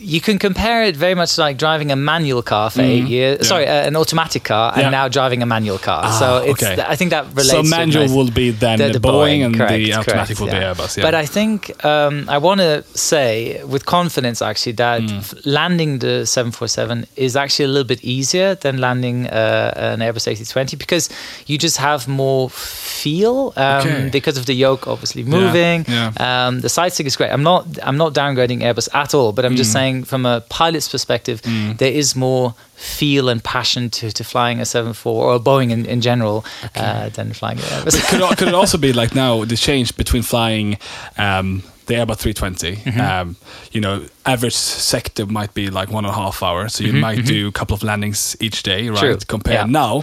you 0.03 0.21
can 0.21 0.39
compare 0.39 0.83
it 0.83 0.97
very 0.97 1.15
much 1.15 1.39
like 1.39 1.57
driving 1.59 1.91
a 1.93 1.97
manual 1.97 2.43
car 2.43 2.71
for 2.71 2.83
eight 2.83 3.05
years. 3.05 3.39
Yeah. 3.41 3.47
Sorry, 3.47 3.67
uh, 3.67 3.87
an 3.89 3.97
automatic 3.97 4.45
car, 4.45 4.73
and 4.77 4.91
now 4.91 5.09
driving 5.09 5.43
a 5.43 5.47
manual 5.47 5.79
car. 5.79 6.03
Ah, 6.05 6.19
so 6.19 6.27
it's. 6.51 6.63
okay. 6.63 6.83
I 6.95 6.97
think 6.97 7.11
that 7.11 7.25
relates. 7.29 7.51
So 7.51 7.63
manual 7.63 8.09
will 8.17 8.31
be 8.31 8.51
then 8.51 8.79
the- 8.79 8.91
the 8.99 9.01
Boeing, 9.01 9.41
and 9.47 9.55
correct, 9.57 9.73
the 9.73 9.95
automatic 9.95 10.37
correct, 10.37 10.41
will 10.41 10.49
yeah. 10.49 10.73
be 10.75 10.81
Airbus. 10.81 10.97
Yeah. 10.97 11.03
But 11.07 11.15
I 11.15 11.27
think 11.37 11.55
um, 11.85 12.15
I 12.29 12.39
want 12.39 12.61
to 12.61 12.85
say 12.95 13.63
with 13.65 13.83
confidence 13.87 14.39
actually 14.51 14.73
that 14.85 15.01
Mm. 15.03 15.19
f- 15.19 15.35
landing 15.45 15.93
the 16.05 16.15
747 16.27 17.07
is 17.17 17.33
actually 17.43 17.67
a 17.71 17.73
little 17.77 17.91
bit 17.95 18.03
easier 18.17 18.55
than 18.65 18.75
landing 18.79 19.27
uh, 19.27 19.73
an 19.95 20.01
Airbus 20.07 20.25
A320 20.31 20.79
because 20.85 21.05
you 21.47 21.57
just 21.67 21.77
have 21.89 22.01
more 22.09 22.51
feel 22.51 23.53
um, 23.57 23.81
Okay. 23.81 24.09
because 24.19 24.37
of 24.41 24.45
the 24.47 24.55
yoke 24.67 24.87
obviously 24.95 25.23
moving. 25.25 25.79
yeah. 25.89 26.13
Um, 26.27 26.61
the 26.61 26.69
sightseeing 26.69 27.07
is 27.07 27.17
great. 27.17 27.31
I'm 27.37 27.43
not 27.51 27.63
I'm 27.89 27.99
not 28.05 28.11
downgrading 28.15 28.59
Airbus 28.67 28.89
at 29.03 29.11
all, 29.19 29.31
but 29.37 29.43
I'm 29.45 29.53
Mm. 29.55 29.63
just 29.63 29.73
saying 29.79 29.92
from 30.05 30.27
a 30.27 30.41
pilot's 30.49 30.89
perspective, 30.89 31.41
there 31.79 31.93
is 31.93 32.17
more 32.17 32.55
feel 32.75 33.29
and 33.29 33.43
passion 33.45 33.91
to, 33.91 34.11
to 34.11 34.25
flying 34.25 34.61
a 34.61 34.65
74 34.65 35.25
or 35.25 35.35
a 35.37 35.39
Boeing 35.39 35.71
in, 35.71 35.87
in 35.87 36.01
general 36.01 36.45
uh, 36.75 37.09
than 37.11 37.33
flying 37.33 37.59
an 37.59 37.65
Airbus. 37.65 38.09
could, 38.11 38.21
it- 38.21 38.39
could 38.39 38.49
it 38.49 38.55
also 38.55 38.79
be 38.79 38.93
like 38.93 39.15
now 39.15 39.45
the 39.45 39.57
change 39.57 39.97
between 39.97 40.23
flying 40.23 40.79
um, 41.19 41.63
the 41.87 41.95
Airbus 41.95 42.19
320? 42.19 42.77
Mm-hmm. 42.77 43.01
Um, 43.01 43.37
you 43.73 43.81
know, 43.81 44.05
average 44.27 44.55
sector 44.55 45.27
might 45.27 45.53
be 45.55 45.71
like 45.71 45.91
one 45.91 46.05
and 46.05 46.13
a 46.13 46.17
half 46.17 46.43
hour, 46.43 46.69
so 46.69 46.83
you 46.85 46.93
might 46.93 47.25
do 47.25 47.49
a 47.49 47.53
couple 47.53 47.75
of 47.75 47.83
landings 47.83 48.37
each 48.41 48.63
day, 48.63 48.89
right? 48.89 48.99
Mm-hmm, 48.99 49.07
True. 49.07 49.17
Compare 49.29 49.55
Yeah. 49.55 49.65
now 49.67 50.03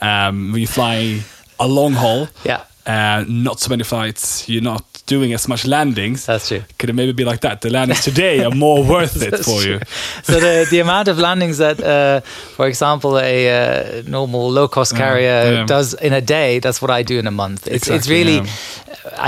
um, 0.00 0.52
when 0.52 0.60
you 0.60 0.66
fly 0.68 1.20
a 1.58 1.66
long 1.68 1.92
haul, 1.94 2.28
Yeah. 2.44 2.62
Uh, 2.86 3.24
not 3.28 3.60
so 3.60 3.68
many 3.70 3.84
flights, 3.84 4.48
you're 4.48 4.62
not 4.62 4.84
doing 5.06 5.32
as 5.32 5.48
much 5.48 5.66
landings. 5.66 6.26
That's 6.26 6.48
true. 6.48 6.62
Could 6.78 6.90
it 6.90 6.92
maybe 6.94 7.12
be 7.12 7.24
like 7.24 7.40
that? 7.40 7.60
The 7.60 7.70
landings 7.70 8.02
today 8.04 8.44
are 8.44 8.54
more 8.54 8.84
worth 8.84 9.20
it 9.28 9.36
for 9.44 9.60
true. 9.60 9.72
you. 9.72 9.80
So 10.22 10.40
the 10.40 10.66
the 10.70 10.80
amount 10.80 11.08
of 11.08 11.18
landings 11.18 11.58
that, 11.58 11.80
uh, 11.82 12.20
for 12.56 12.66
example, 12.66 13.18
a 13.18 13.48
uh, 13.48 14.02
normal 14.06 14.50
low 14.50 14.68
cost 14.68 14.94
carrier 14.96 15.52
yeah. 15.52 15.66
does 15.66 15.94
in 15.94 16.12
a 16.12 16.20
day, 16.20 16.60
that's 16.60 16.80
what 16.80 16.90
I 16.90 17.02
do 17.02 17.18
in 17.18 17.26
a 17.26 17.30
month. 17.30 17.66
It's 17.66 17.88
it's 17.88 18.08
really. 18.08 18.36
yeah. 18.36 18.46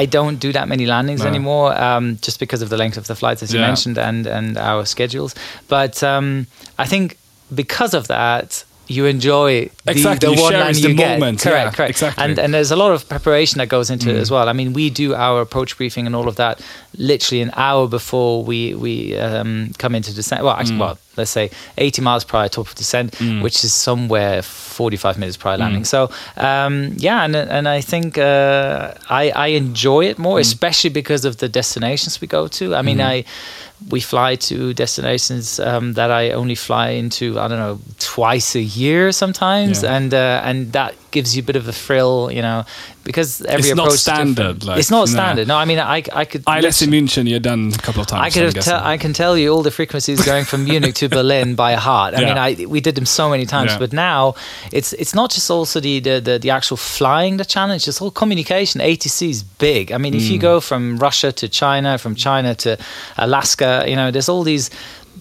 I 0.02 0.06
don't 0.06 0.38
do 0.38 0.52
that 0.52 0.68
many 0.68 0.86
landings 0.86 1.20
No. 1.22 1.26
anymore, 1.28 1.80
um, 1.80 2.18
just 2.20 2.38
because 2.38 2.62
of 2.62 2.68
the 2.68 2.76
length 2.76 2.98
of 2.98 3.06
the 3.06 3.14
flights, 3.14 3.42
as 3.42 3.52
you 3.52 3.60
Yeah. 3.60 3.66
mentioned, 3.66 3.98
and 3.98 4.26
and 4.26 4.56
our 4.58 4.84
schedules. 4.86 5.34
But 5.68 6.02
um, 6.02 6.46
I 6.78 6.86
think 6.86 7.16
because 7.54 7.94
of 7.94 8.06
that. 8.08 8.64
You 8.96 9.06
enjoy 9.06 9.50
the, 9.84 9.90
Exactly, 9.92 10.28
the 10.28 10.34
you 10.36 10.42
one 10.42 10.52
the 10.72 10.80
you 10.88 10.94
get. 10.94 11.18
moment, 11.18 11.40
Correct, 11.40 11.66
yeah, 11.66 11.76
correct. 11.76 11.90
exactly. 11.90 12.22
And 12.24 12.38
and 12.38 12.50
there's 12.54 12.72
a 12.72 12.76
lot 12.84 12.92
of 12.96 13.00
preparation 13.08 13.56
that 13.60 13.68
goes 13.76 13.88
into 13.90 14.06
it 14.10 14.16
Mm. 14.16 14.20
as 14.24 14.30
well. 14.30 14.46
I 14.48 14.52
mean, 14.52 14.72
we 14.80 14.90
do 14.90 15.14
our 15.26 15.40
approach 15.46 15.70
briefing 15.78 16.06
and 16.06 16.14
all 16.16 16.28
of 16.28 16.36
that 16.36 16.54
literally 16.98 17.42
an 17.42 17.50
hour 17.66 17.88
before 17.88 18.34
we 18.50 18.74
we 18.74 18.94
um, 19.26 19.70
come 19.82 19.92
into 19.98 20.10
descent. 20.14 20.42
Well, 20.44 20.54
Mm. 20.54 20.60
actually, 20.60 20.78
well, 20.84 20.96
let's 21.16 21.30
say 21.38 21.50
80 21.78 22.02
miles 22.02 22.24
prior 22.24 22.48
top 22.48 22.66
of 22.68 22.74
descent, 22.74 23.08
which 23.44 23.64
is 23.64 23.72
somewhere 23.72 24.42
45 24.42 25.18
minutes 25.18 25.36
prior 25.36 25.56
Mm. 25.56 25.60
landing. 25.60 25.84
So 25.84 26.00
um, 26.36 26.74
yeah, 27.06 27.24
and 27.24 27.34
and 27.36 27.66
I 27.78 27.80
think 27.82 28.18
uh, 28.18 28.92
I 29.22 29.24
I 29.46 29.48
enjoy 29.62 30.02
it 30.10 30.16
Mm. 30.16 30.22
more, 30.26 30.40
especially 30.40 30.92
because 31.00 31.28
of 31.28 31.34
the 31.36 31.48
destinations 31.48 32.20
we 32.20 32.26
go 32.38 32.48
to. 32.48 32.64
I 32.78 32.82
mean. 32.82 33.00
I. 33.00 33.24
We 33.90 34.00
fly 34.00 34.36
to 34.36 34.72
destinations 34.74 35.58
um, 35.60 35.94
that 35.94 36.10
I 36.10 36.30
only 36.32 36.54
fly 36.54 36.90
into. 36.90 37.38
I 37.38 37.48
don't 37.48 37.58
know 37.58 37.78
twice 37.98 38.54
a 38.54 38.60
year 38.62 39.12
sometimes, 39.12 39.82
Yeah. 39.82 39.96
and 39.96 40.14
uh, 40.14 40.40
and 40.44 40.72
that 40.72 40.94
gives 41.10 41.36
you 41.36 41.42
a 41.42 41.44
bit 41.46 41.56
of 41.56 41.68
a 41.68 41.72
thrill, 41.72 42.30
you 42.32 42.40
know, 42.40 42.64
because 43.04 43.42
every 43.42 43.68
It's 43.68 43.76
not 43.76 43.82
approach 43.82 43.94
is 43.94 44.00
standard, 44.00 44.64
like, 44.64 44.78
it's 44.78 44.90
not 44.90 45.00
no. 45.08 45.12
standard. 45.12 45.46
No, 45.48 45.56
I 45.58 45.66
mean, 45.66 45.78
I 45.78 46.02
I 46.22 46.24
could. 46.24 46.42
ILS 46.46 46.80
in 46.82 46.90
literally- 46.90 47.00
München, 47.02 47.28
you've 47.28 47.42
done 47.42 47.72
a 47.74 47.82
couple 47.86 48.00
of 48.00 48.06
times. 48.06 48.22
I 48.26 48.30
could 48.30 48.54
have. 48.54 48.64
Te- 48.64 48.92
I 48.94 48.96
can 48.98 49.12
tell 49.12 49.36
you 49.36 49.52
all 49.54 49.62
the 49.62 49.70
frequencies 49.70 50.24
going 50.24 50.44
from 50.46 50.64
Munich 50.64 50.94
to 50.94 51.08
Berlin 51.18 51.54
by 51.54 51.74
heart. 51.74 52.14
I 52.14 52.20
Yeah. 52.20 52.28
mean, 52.28 52.38
I 52.38 52.66
we 52.66 52.80
did 52.80 52.94
them 52.94 53.06
so 53.06 53.28
many 53.28 53.44
times, 53.46 53.70
Yeah. 53.72 53.78
but 53.82 53.92
now 53.92 54.34
it's 54.72 54.92
it's 55.02 55.14
not 55.14 55.28
just 55.34 55.50
also 55.50 55.80
the, 55.80 56.00
the 56.00 56.20
the 56.20 56.38
the 56.38 56.50
actual 56.50 56.76
flying 56.78 57.38
the 57.38 57.44
challenge. 57.44 57.82
It's 57.88 58.00
all 58.00 58.10
communication. 58.12 58.80
ATC 58.80 59.28
is 59.28 59.42
big. 59.58 59.92
I 59.92 59.98
mean, 59.98 60.14
if 60.14 60.22
Mm. 60.22 60.30
you 60.32 60.38
go 60.38 60.60
from 60.60 60.82
Russia 60.98 61.30
to 61.32 61.46
China, 61.48 61.98
from 61.98 62.14
China 62.14 62.54
to 62.54 62.70
Alaska, 63.16 63.71
you 63.86 63.96
know, 63.96 64.10
there's 64.10 64.28
all 64.28 64.42
these 64.42 64.70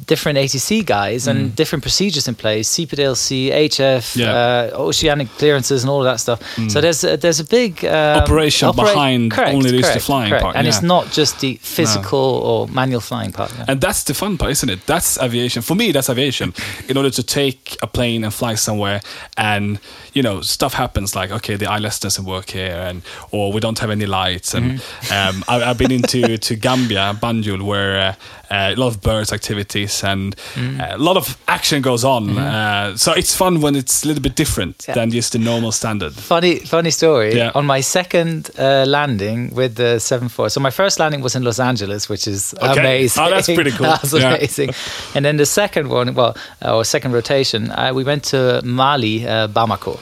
different 0.07 0.37
ATC 0.37 0.85
guys 0.85 1.27
and 1.27 1.55
different 1.55 1.83
procedures 1.83 2.27
in 2.27 2.35
place, 2.35 2.67
CPDLC, 2.69 3.51
HF, 3.51 4.01
Mm. 4.15 4.15
Yeah. 4.17 4.25
Mm. 4.33 4.73
uh, 4.73 4.77
oceanic 4.77 5.29
clearances 5.37 5.83
and 5.83 5.89
all 5.89 5.99
of 5.99 6.05
that 6.05 6.19
stuff. 6.19 6.39
So 6.69 6.81
there's 6.81 7.03
a, 7.03 7.17
there's 7.17 7.39
a 7.39 7.45
big 7.45 7.83
um, 7.85 8.19
Operation 8.21 8.71
behind 8.75 9.31
correct, 9.31 9.53
only 9.55 9.71
just 9.79 9.93
the 9.93 9.99
flying 9.99 10.29
correct. 10.29 10.43
part, 10.43 10.55
And 10.55 10.67
it's 10.67 10.81
not 10.81 11.11
just 11.11 11.39
the 11.39 11.55
physical 11.61 12.19
or 12.19 12.67
manual 12.67 13.01
flying 13.01 13.31
part. 13.31 13.51
yeah. 13.57 13.65
And 13.67 13.79
that's 13.81 14.03
the 14.03 14.13
fun 14.13 14.37
part, 14.37 14.51
isn't 14.51 14.69
it? 14.69 14.79
That's 14.85 15.17
aviation. 15.21 15.61
For 15.61 15.75
me, 15.75 15.91
that's 15.91 16.09
aviation. 16.09 16.53
In 16.89 16.97
order 16.97 17.09
to 17.11 17.23
take 17.23 17.77
a 17.81 17.87
plane 17.87 18.23
and 18.23 18.33
fly 18.33 18.55
somewhere, 18.55 19.01
and 19.37 19.79
you 20.13 20.21
know, 20.23 20.41
stuff 20.41 20.73
happens 20.73 21.15
like, 21.15 21.31
okay, 21.31 21.55
the 21.55 21.67
ILS 21.77 21.99
doesn't 21.99 22.25
work 22.25 22.49
here, 22.49 22.75
and 22.89 23.01
or 23.31 23.53
we 23.53 23.59
don't 23.59 23.79
have 23.79 23.89
any 23.91 24.05
lights. 24.05 24.53
And 24.53 24.65
Mm-hmm. 24.71 25.13
um, 25.37 25.43
I, 25.47 25.69
I've 25.69 25.77
been 25.77 25.91
into 25.91 26.37
to 26.37 26.55
Gambia, 26.55 27.05
Banjul, 27.21 27.61
where 27.61 27.91
uh, 27.97 28.13
uh, 28.53 28.73
a 28.73 28.75
lot 28.75 28.87
of 28.87 29.01
birds 29.01 29.31
activities 29.33 29.90
and 30.03 30.35
Mm-hmm. 30.55 30.81
uh, 30.81 30.95
a 30.95 30.97
lot 30.97 31.17
of 31.17 31.37
action 31.47 31.81
goes 31.81 32.03
on. 32.03 32.37
Uh, 32.37 32.95
so 32.97 33.11
it's 33.13 33.35
fun 33.35 33.61
when 33.61 33.75
it's 33.75 34.03
a 34.03 34.07
little 34.07 34.21
bit 34.23 34.35
different 34.35 34.75
Yeah. 34.87 34.95
than 34.95 35.11
just 35.11 35.31
the 35.31 35.39
normal 35.39 35.71
standard. 35.71 36.13
Funny, 36.13 36.59
funny 36.59 36.91
story. 36.91 37.35
Yeah. 37.35 37.51
On 37.55 37.65
my 37.65 37.81
second 37.81 38.49
uh, 38.59 38.85
landing 38.87 39.53
with 39.55 39.75
the 39.75 39.99
seven 39.99 40.29
four, 40.29 40.49
so 40.49 40.59
my 40.59 40.71
first 40.71 40.99
landing 40.99 41.21
was 41.23 41.35
in 41.35 41.43
Los 41.43 41.59
Angeles, 41.59 42.09
which 42.09 42.27
is 42.27 42.53
Okay. 42.61 42.79
amazing. 42.79 43.23
Oh, 43.23 43.29
that's 43.29 43.47
pretty 43.47 43.71
cool. 43.77 43.87
that's 43.87 44.13
Yeah. 44.13 44.35
amazing. 44.35 44.69
And 45.15 45.23
then 45.25 45.37
the 45.37 45.45
second 45.45 45.87
one, 45.89 46.13
well, 46.15 46.33
or 46.61 46.83
second 46.85 47.13
rotation, 47.13 47.71
uh, 47.71 47.91
we 47.93 48.03
went 48.03 48.23
to 48.31 48.61
Mali, 48.63 49.27
uh, 49.27 49.47
Bamako, 49.47 49.99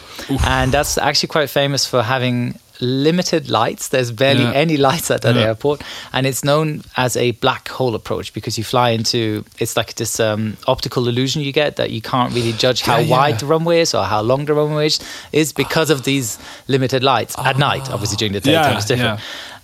and 0.47 0.71
that's 0.71 0.97
actually 0.97 1.27
quite 1.29 1.49
famous 1.49 1.85
for 1.85 2.01
having 2.03 2.55
limited 2.81 3.49
lights. 3.49 3.89
There's 3.89 4.11
barely 4.11 4.43
Yeah. 4.43 4.51
any 4.53 4.77
lights 4.77 5.11
at 5.11 5.21
that 5.21 5.35
Yeah. 5.35 5.43
airport, 5.47 5.81
and 6.13 6.25
it's 6.25 6.43
known 6.43 6.81
as 6.95 7.17
a 7.17 7.31
black 7.31 7.67
hole 7.69 7.93
approach 7.95 8.33
because 8.33 8.57
you 8.57 8.63
fly 8.63 8.89
into 8.91 9.43
it's 9.59 9.75
like 9.77 9.95
this 9.95 10.19
um, 10.19 10.55
optical 10.67 11.07
illusion 11.07 11.41
you 11.41 11.51
get 11.51 11.75
that 11.75 11.89
you 11.91 12.01
can't 12.01 12.33
really 12.33 12.53
judge 12.53 12.81
how 12.81 12.97
Yeah, 12.99 13.09
wide 13.17 13.39
the 13.39 13.45
runway 13.45 13.81
is 13.81 13.93
or 13.93 14.05
how 14.05 14.21
long 14.21 14.45
the 14.45 14.53
runway 14.53 14.85
is, 14.87 14.99
is 15.31 15.51
because 15.53 15.89
of 15.89 16.03
these 16.03 16.37
limited 16.67 17.03
lights 17.03 17.35
at 17.37 17.57
night. 17.57 17.89
Obviously, 17.91 18.17
during 18.17 18.33
the 18.33 18.39
daytime 18.41 18.77
it's 18.77 18.85
different. 18.85 19.19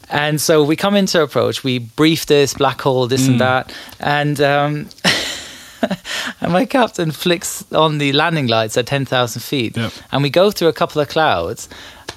And 0.10 0.40
so 0.40 0.62
we 0.64 0.76
come 0.76 0.96
into 0.96 1.22
approach, 1.22 1.64
we 1.64 1.80
brief 1.80 2.26
this 2.28 2.54
black 2.54 2.82
hole, 2.82 3.08
this 3.08 3.22
Mm. 3.24 3.28
and 3.30 3.42
that, 3.42 3.72
and 4.00 4.40
um, 4.42 4.88
and 6.42 6.52
my 6.52 6.66
captain 6.66 7.12
flicks 7.12 7.64
on 7.72 7.98
the 7.98 8.12
landing 8.14 8.48
lights 8.48 8.78
at 8.78 8.86
ten 8.88 9.06
thousand 9.06 9.42
feet, 9.42 9.78
Yep. 9.78 9.92
and 10.12 10.24
we 10.24 10.30
go 10.30 10.52
through 10.52 10.68
a 10.68 10.74
couple 10.74 11.02
of 11.02 11.08
clouds, 11.10 11.68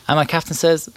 and 0.09 0.17
my 0.17 0.25
captain 0.25 0.55
says, 0.55 0.89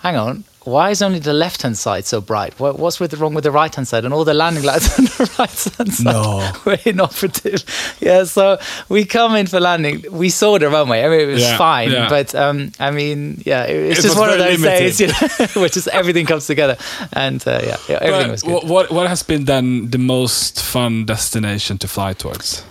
"Hang 0.00 0.16
on." 0.16 0.44
Why 0.64 0.90
is 0.90 1.02
only 1.02 1.18
the 1.18 1.32
left 1.32 1.62
hand 1.62 1.76
side 1.76 2.04
so 2.06 2.20
bright? 2.20 2.54
What, 2.60 2.78
what's 2.78 3.00
with 3.00 3.12
wrong 3.14 3.34
with 3.34 3.42
the 3.42 3.50
right 3.50 3.74
hand 3.74 3.88
side? 3.88 4.04
And 4.04 4.14
all 4.14 4.24
the 4.24 4.32
landing 4.32 4.62
lights 4.62 4.96
on 4.98 5.06
the 5.06 5.30
right 5.36 5.76
hand 5.76 5.92
side 5.92 6.04
No. 6.04 6.52
were 6.64 6.78
inoperative. 6.84 7.64
Yeah, 8.00 8.22
so 8.22 8.58
we 8.88 9.04
come 9.04 9.34
in 9.34 9.48
for 9.48 9.58
landing. 9.58 10.04
We 10.12 10.28
saw 10.30 10.58
the 10.60 10.68
runway. 10.70 11.02
I 11.02 11.08
mean, 11.08 11.20
it 11.28 11.32
was 11.32 11.42
Yeah, 11.42 11.58
fine, 11.58 11.90
yeah. 11.90 12.08
but 12.08 12.32
um, 12.36 12.70
I 12.78 12.92
mean, 12.92 13.42
yeah, 13.44 13.64
it, 13.64 13.90
it's 13.90 13.98
It 13.98 14.02
just 14.02 14.16
one 14.16 14.30
of 14.30 14.38
those 14.38 14.62
days, 14.62 15.00
you 15.00 15.08
know, 15.08 15.14
where 15.60 15.68
just 15.68 15.88
everything 15.88 16.26
comes 16.26 16.46
together, 16.46 16.76
and 17.12 17.42
uh, 17.44 17.58
yeah, 17.60 17.76
yeah, 17.88 17.98
everything 18.00 18.26
But 18.26 18.30
was 18.30 18.42
good. 18.44 18.70
What 18.70 18.90
what 18.92 19.08
has 19.08 19.24
been 19.24 19.46
then 19.46 19.90
the 19.90 19.98
most 19.98 20.62
fun 20.62 21.04
destination 21.06 21.76
to 21.78 21.88
fly 21.88 22.12
towards? 22.12 22.62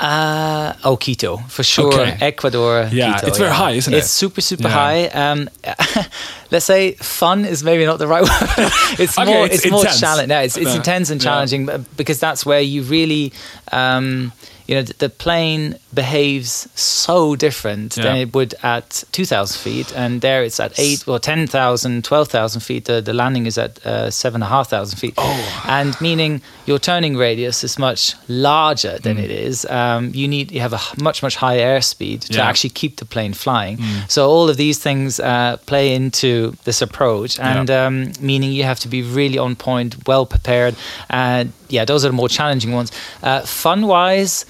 Uh, 0.00 0.74
oh, 0.84 0.96
Quito 0.96 1.38
for 1.48 1.62
sure. 1.62 1.92
Okay. 1.92 2.16
Ecuador. 2.20 2.88
Yeah, 2.92 3.14
Quito, 3.14 3.26
it's 3.28 3.38
very 3.38 3.50
high, 3.52 3.72
isn't 3.72 3.92
it? 3.92 3.98
It's 3.98 4.10
super, 4.10 4.40
super 4.40 4.68
Yeah. 4.68 4.74
high. 4.74 5.06
Um, 5.06 5.48
let's 6.50 6.64
say 6.66 6.92
fun 6.92 7.44
is 7.44 7.64
maybe 7.64 7.84
not 7.84 7.98
the 7.98 8.06
right 8.06 8.22
word. 8.28 8.70
it's 8.98 9.18
Okay, 9.18 9.32
more, 9.32 9.46
it's 9.46 9.64
it's, 9.64 9.70
more 9.70 9.84
challenging. 9.84 10.28
No, 10.28 10.40
it's, 10.40 10.56
it's 10.56 10.66
No, 10.66 10.74
intense 10.76 11.10
and 11.10 11.20
challenging 11.20 11.66
but- 11.66 11.96
because 11.96 12.20
that's 12.20 12.46
where 12.46 12.60
you 12.60 12.82
really, 12.82 13.32
um, 13.72 14.32
you 14.66 14.76
know, 14.76 14.82
the, 14.82 14.94
the 14.94 15.08
plane 15.08 15.76
behaves 15.94 16.68
so 16.74 17.34
different 17.34 17.94
than 17.94 18.16
it 18.16 18.34
would 18.34 18.54
at 18.62 19.04
2,000 19.12 19.58
feet. 19.58 19.92
And 19.96 20.20
there 20.20 20.42
it's 20.44 20.60
at 20.60 20.78
8 20.78 21.08
or 21.08 21.18
10,000, 21.18 22.04
12,000 22.04 22.60
feet. 22.60 22.84
The, 22.84 23.00
the 23.00 23.12
landing 23.14 23.46
is 23.46 23.56
at 23.58 23.84
uh, 23.86 24.10
7,500 24.10 24.98
feet. 24.98 25.14
Oh. 25.16 25.64
And 25.66 25.98
meaning 26.00 26.42
your 26.66 26.78
turning 26.78 27.16
radius 27.16 27.64
is 27.64 27.78
much 27.78 28.14
larger 28.28 28.98
than 28.98 29.18
it 29.18 29.30
is. 29.30 29.64
Um, 29.66 30.10
you 30.14 30.28
need 30.28 30.52
you 30.52 30.60
have 30.60 30.74
a 30.74 30.80
much, 31.02 31.22
much 31.22 31.36
higher 31.36 31.78
airspeed 31.78 32.20
to 32.26 32.34
Yeah. 32.34 32.46
actually 32.48 32.70
keep 32.70 32.96
the 32.96 33.04
plane 33.06 33.32
flying. 33.32 33.78
So 34.08 34.28
all 34.28 34.48
of 34.50 34.56
these 34.56 34.78
things 34.78 35.18
uh, 35.20 35.56
play 35.66 35.94
into 35.94 36.54
this 36.64 36.82
approach. 36.82 37.38
And 37.40 37.68
Yeah. 37.68 37.86
um, 37.86 38.12
meaning 38.20 38.52
you 38.52 38.64
have 38.64 38.80
to 38.80 38.88
be 38.88 39.02
really 39.02 39.38
on 39.38 39.56
point, 39.56 40.06
well 40.06 40.26
prepared. 40.26 40.74
And 41.08 41.52
yeah, 41.68 41.84
those 41.86 42.04
are 42.04 42.08
the 42.08 42.14
more 42.16 42.28
challenging 42.28 42.72
ones. 42.72 42.92
Uh, 43.22 43.40
fun 43.40 43.86
wise, 43.86 44.44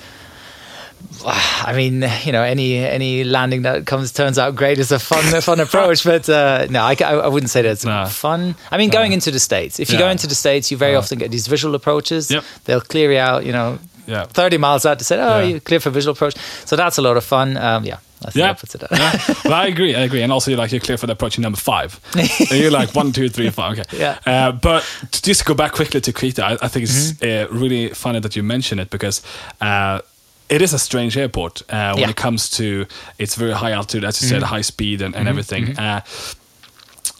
I 1.26 1.72
mean, 1.74 2.04
you 2.24 2.32
know, 2.32 2.42
any 2.42 2.76
any 2.78 3.24
landing 3.24 3.62
that 3.62 3.86
comes 3.86 4.12
turns 4.12 4.38
out 4.38 4.54
great 4.54 4.78
is 4.78 4.92
a 4.92 4.98
fun 4.98 5.24
a 5.34 5.40
fun 5.40 5.60
approach. 5.60 6.04
But 6.04 6.28
uh, 6.28 6.66
no, 6.70 6.82
I, 6.82 6.96
I 7.00 7.28
wouldn't 7.28 7.50
say 7.50 7.62
that's 7.62 7.84
No. 7.84 8.06
fun. 8.06 8.54
I 8.70 8.76
mean, 8.78 8.90
going 8.90 9.12
into 9.12 9.30
the 9.30 9.40
states, 9.40 9.80
if 9.80 9.90
you 9.90 9.98
go 9.98 10.08
into 10.08 10.26
the 10.26 10.34
states, 10.34 10.70
you 10.70 10.76
very 10.76 10.94
often 10.94 11.18
get 11.18 11.30
these 11.30 11.46
visual 11.46 11.74
approaches. 11.74 12.30
Yep. 12.30 12.44
They'll 12.64 12.80
clear 12.80 13.12
you 13.12 13.18
out, 13.18 13.44
you 13.44 13.52
know, 13.52 13.78
Yeah. 14.06 14.24
thirty 14.26 14.58
miles 14.58 14.86
out 14.86 14.98
to 14.98 15.04
say, 15.04 15.16
oh, 15.18 15.40
Yeah. 15.40 15.54
you 15.54 15.60
clear 15.60 15.80
for 15.80 15.90
visual 15.90 16.12
approach. 16.12 16.36
So 16.64 16.76
that's 16.76 16.98
a 16.98 17.02
lot 17.02 17.16
of 17.16 17.24
fun. 17.24 17.56
Um, 17.56 17.84
yeah, 17.84 17.98
I 18.24 18.30
Yeah, 18.34 18.52
it 18.52 18.74
yeah. 18.90 19.34
Well, 19.44 19.54
I 19.54 19.66
agree. 19.66 19.94
I 19.94 20.00
agree. 20.00 20.22
And 20.22 20.32
also, 20.32 20.50
you're 20.50 20.58
like 20.58 20.72
you're 20.72 20.80
clear 20.80 20.96
for 20.98 21.06
the 21.06 21.12
approaching 21.12 21.42
number 21.42 21.58
five. 21.58 22.00
and 22.16 22.50
you're 22.60 22.70
like 22.70 22.94
one, 22.94 23.12
two, 23.12 23.28
three, 23.28 23.50
five. 23.50 23.78
Okay. 23.78 23.98
Yeah. 23.98 24.18
Uh, 24.26 24.52
but 24.52 24.84
to 25.10 25.22
just 25.22 25.44
go 25.44 25.54
back 25.54 25.72
quickly 25.72 26.00
to 26.00 26.12
Quito, 26.12 26.42
I, 26.42 26.52
I 26.62 26.68
think 26.68 26.84
it's 26.84 27.12
Mm-hmm. 27.12 27.54
uh, 27.54 27.58
really 27.60 27.88
funny 27.94 28.20
that 28.20 28.34
you 28.36 28.42
mention 28.42 28.78
it 28.78 28.90
because. 28.90 29.22
Uh, 29.60 30.00
it 30.48 30.62
is 30.62 30.72
a 30.72 30.78
strange 30.78 31.16
airport 31.16 31.62
uh, 31.62 31.66
when 31.66 31.76
Yeah. 31.76 31.92
Mm-hmm. 31.94 32.10
it 32.10 32.16
comes 32.16 32.50
to 32.50 32.86
its 33.18 33.34
very 33.34 33.52
high 33.52 33.72
altitude, 33.72 34.04
as 34.04 34.20
you 34.22 34.28
said, 34.28 34.42
high 34.42 34.62
speed 34.62 35.02
and, 35.02 35.14
and 35.14 35.28
everything. 35.28 35.78
Uh, 35.78 36.00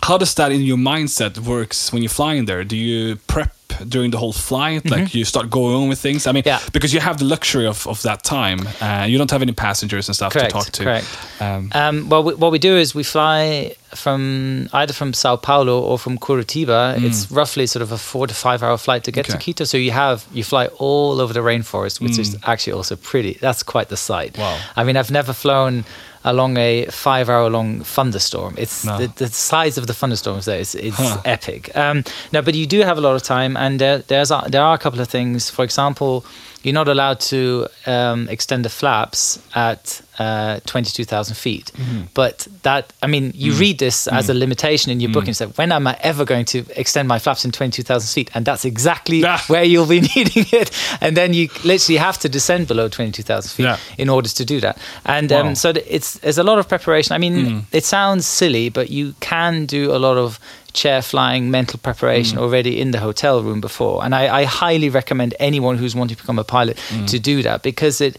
how 0.02 0.16
does 0.18 0.34
that 0.34 0.52
in 0.52 0.62
your 0.62 0.76
mindset 0.78 1.38
works 1.38 1.92
when 1.92 2.02
you're 2.02 2.08
flying 2.10 2.46
there? 2.46 2.64
Do 2.64 2.76
you 2.76 3.16
prep 3.26 3.52
during 3.88 4.10
the 4.10 4.18
whole 4.18 4.32
flight? 4.32 4.88
Like 4.90 5.14
you 5.14 5.24
start 5.24 5.50
going 5.50 5.74
on 5.74 5.88
with 5.88 5.98
things? 6.00 6.26
I 6.26 6.32
mean, 6.32 6.42
Mm-hmm. 6.42 6.48
Yeah. 6.64 6.70
because 6.72 6.94
you 6.94 7.00
have 7.00 7.18
the 7.18 7.24
luxury 7.24 7.66
of, 7.66 7.86
of 7.86 8.00
that 8.02 8.22
time. 8.22 8.60
Uh, 8.80 9.06
you 9.08 9.18
don't 9.18 9.30
have 9.30 9.42
any 9.42 9.52
passengers 9.52 10.08
and 10.08 10.14
stuff 10.16 10.32
Correct, 10.32 10.50
to 10.50 10.52
talk 10.56 10.66
to. 10.72 10.82
correct. 10.84 11.06
Um, 11.40 11.70
Um, 11.74 12.08
well, 12.08 12.22
we, 12.22 12.34
what 12.34 12.52
we 12.52 12.58
do 12.58 12.76
is 12.76 12.94
we 12.94 13.02
fly 13.02 13.74
from 13.94 14.68
either 14.72 14.92
from 14.92 15.12
Sao 15.14 15.36
Paulo 15.36 15.80
or 15.80 15.98
from 15.98 16.18
Curitiba. 16.18 17.02
It's 17.02 17.30
roughly 17.30 17.66
sort 17.66 17.82
of 17.82 17.90
a 17.92 17.98
four 17.98 18.26
to 18.26 18.34
five 18.34 18.62
hour 18.62 18.76
flight 18.78 19.04
to 19.04 19.10
get 19.12 19.26
to 19.26 19.32
Mm. 19.32 19.40
Quito. 19.40 19.64
So 19.64 19.76
you 19.78 19.90
have 19.92 20.26
you 20.32 20.44
fly 20.44 20.66
all 20.78 21.20
over 21.20 21.32
the 21.32 21.40
rainforest, 21.40 22.00
which 22.00 22.18
is 22.18 22.36
actually 22.44 22.74
also 22.74 22.96
pretty. 22.96 23.34
That's 23.40 23.62
quite 23.62 23.88
the 23.88 23.96
sight. 23.96 24.34
Mm. 24.34 24.38
Wow. 24.40 24.58
I 24.76 24.84
mean, 24.84 24.96
I've 24.96 25.10
never 25.10 25.32
flown 25.32 25.84
along 26.24 26.56
a 26.56 26.86
five 26.86 27.28
hour 27.28 27.48
long 27.50 27.80
thunderstorm. 27.80 28.54
It's 28.58 28.84
No. 28.84 28.98
the, 28.98 29.06
the 29.16 29.28
size 29.28 29.78
of 29.78 29.86
the 29.86 29.94
thunderstorms 29.94 30.44
there 30.44 30.58
is 30.60 30.74
it's 30.74 30.96
Huh. 30.96 31.20
epic. 31.24 31.74
Um, 31.76 32.04
no, 32.32 32.42
but 32.42 32.54
you 32.54 32.66
do 32.66 32.80
have 32.82 32.98
a 32.98 33.00
lot 33.00 33.14
of 33.14 33.22
time, 33.22 33.56
and 33.56 33.78
there, 33.80 33.98
there's 33.98 34.30
a, 34.30 34.44
there 34.48 34.62
are 34.62 34.74
a 34.74 34.78
couple 34.78 35.00
of 35.00 35.08
things. 35.08 35.50
For 35.50 35.64
example, 35.64 36.24
you're 36.62 36.74
not 36.74 36.88
allowed 36.88 37.20
to 37.20 37.68
um, 37.86 38.28
extend 38.28 38.64
the 38.64 38.68
flaps 38.68 39.38
at 39.54 40.02
uh, 40.18 40.58
22,000 40.66 41.36
feet. 41.36 41.70
Mm-hmm. 41.76 42.00
But 42.14 42.48
that, 42.62 42.92
I 43.02 43.06
mean, 43.06 43.32
you 43.36 43.52
Mm. 43.52 43.60
read 43.60 43.78
this 43.78 44.08
as 44.08 44.28
a 44.28 44.34
limitation 44.34 44.90
in 44.90 44.98
your 45.00 45.12
booking. 45.12 45.34
So 45.34 45.46
when 45.50 45.70
am 45.70 45.86
I 45.86 45.96
ever 46.00 46.24
going 46.24 46.44
to 46.46 46.64
extend 46.74 47.06
my 47.06 47.20
flaps 47.20 47.44
in 47.44 47.52
22,000 47.52 48.08
feet? 48.08 48.30
And 48.34 48.44
that's 48.44 48.64
exactly 48.64 49.22
Ah. 49.24 49.42
where 49.46 49.62
you'll 49.62 49.86
be 49.86 50.00
needing 50.16 50.46
it. 50.52 50.70
And 51.00 51.16
then 51.16 51.32
you 51.34 51.48
literally 51.64 51.98
have 51.98 52.18
to 52.18 52.28
descend 52.28 52.66
below 52.66 52.88
22,000 52.88 53.50
feet 53.50 53.62
Yeah. 53.62 53.76
in 53.96 54.08
order 54.08 54.28
to 54.28 54.44
do 54.44 54.60
that. 54.60 54.76
And 55.04 55.30
Wow. 55.30 55.42
Mm. 55.42 55.46
um, 55.46 55.54
so 55.54 55.72
it's 55.86 56.14
there's 56.18 56.38
a 56.38 56.42
lot 56.44 56.58
of 56.58 56.66
preparation. 56.68 57.14
I 57.14 57.18
mean, 57.18 57.66
it 57.72 57.84
sounds 57.84 58.26
silly, 58.26 58.68
but 58.70 58.90
you 58.90 59.14
can 59.20 59.66
do 59.66 59.94
a 59.94 59.98
lot 59.98 60.16
of 60.18 60.40
chair 60.72 61.02
flying 61.02 61.50
mental 61.50 61.78
preparation 61.82 62.38
Mm. 62.38 62.42
already 62.42 62.80
in 62.80 62.90
the 62.92 62.98
hotel 62.98 63.42
room 63.42 63.60
before. 63.60 64.04
And 64.04 64.14
I, 64.14 64.42
I 64.42 64.44
highly 64.46 64.90
recommend 64.90 65.34
anyone 65.40 65.78
who's 65.78 65.94
wanting 65.96 66.16
to 66.16 66.22
become 66.22 66.40
a 66.40 66.44
pilot 66.44 66.76
Mm. 66.90 67.06
to 67.06 67.18
do 67.18 67.42
that 67.42 67.62
because 67.62 68.04
it. 68.06 68.16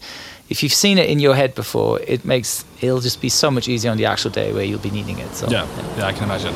If 0.52 0.62
you've 0.64 0.74
seen 0.74 0.98
it 0.98 1.06
in 1.10 1.20
your 1.20 1.34
head 1.36 1.54
before, 1.54 2.00
it 2.06 2.24
makes 2.24 2.64
it'll 2.80 3.00
just 3.00 3.20
be 3.20 3.30
so 3.30 3.50
much 3.50 3.68
easier 3.68 3.92
on 3.92 3.98
the 3.98 4.06
actual 4.06 4.32
day 4.32 4.52
where 4.52 4.64
you'll 4.64 4.82
be 4.82 4.90
needing 4.90 5.18
it. 5.20 5.36
So 5.36 5.46
Yeah, 5.50 5.66
yeah, 5.98 6.10
I 6.10 6.12
can 6.12 6.24
imagine. 6.24 6.52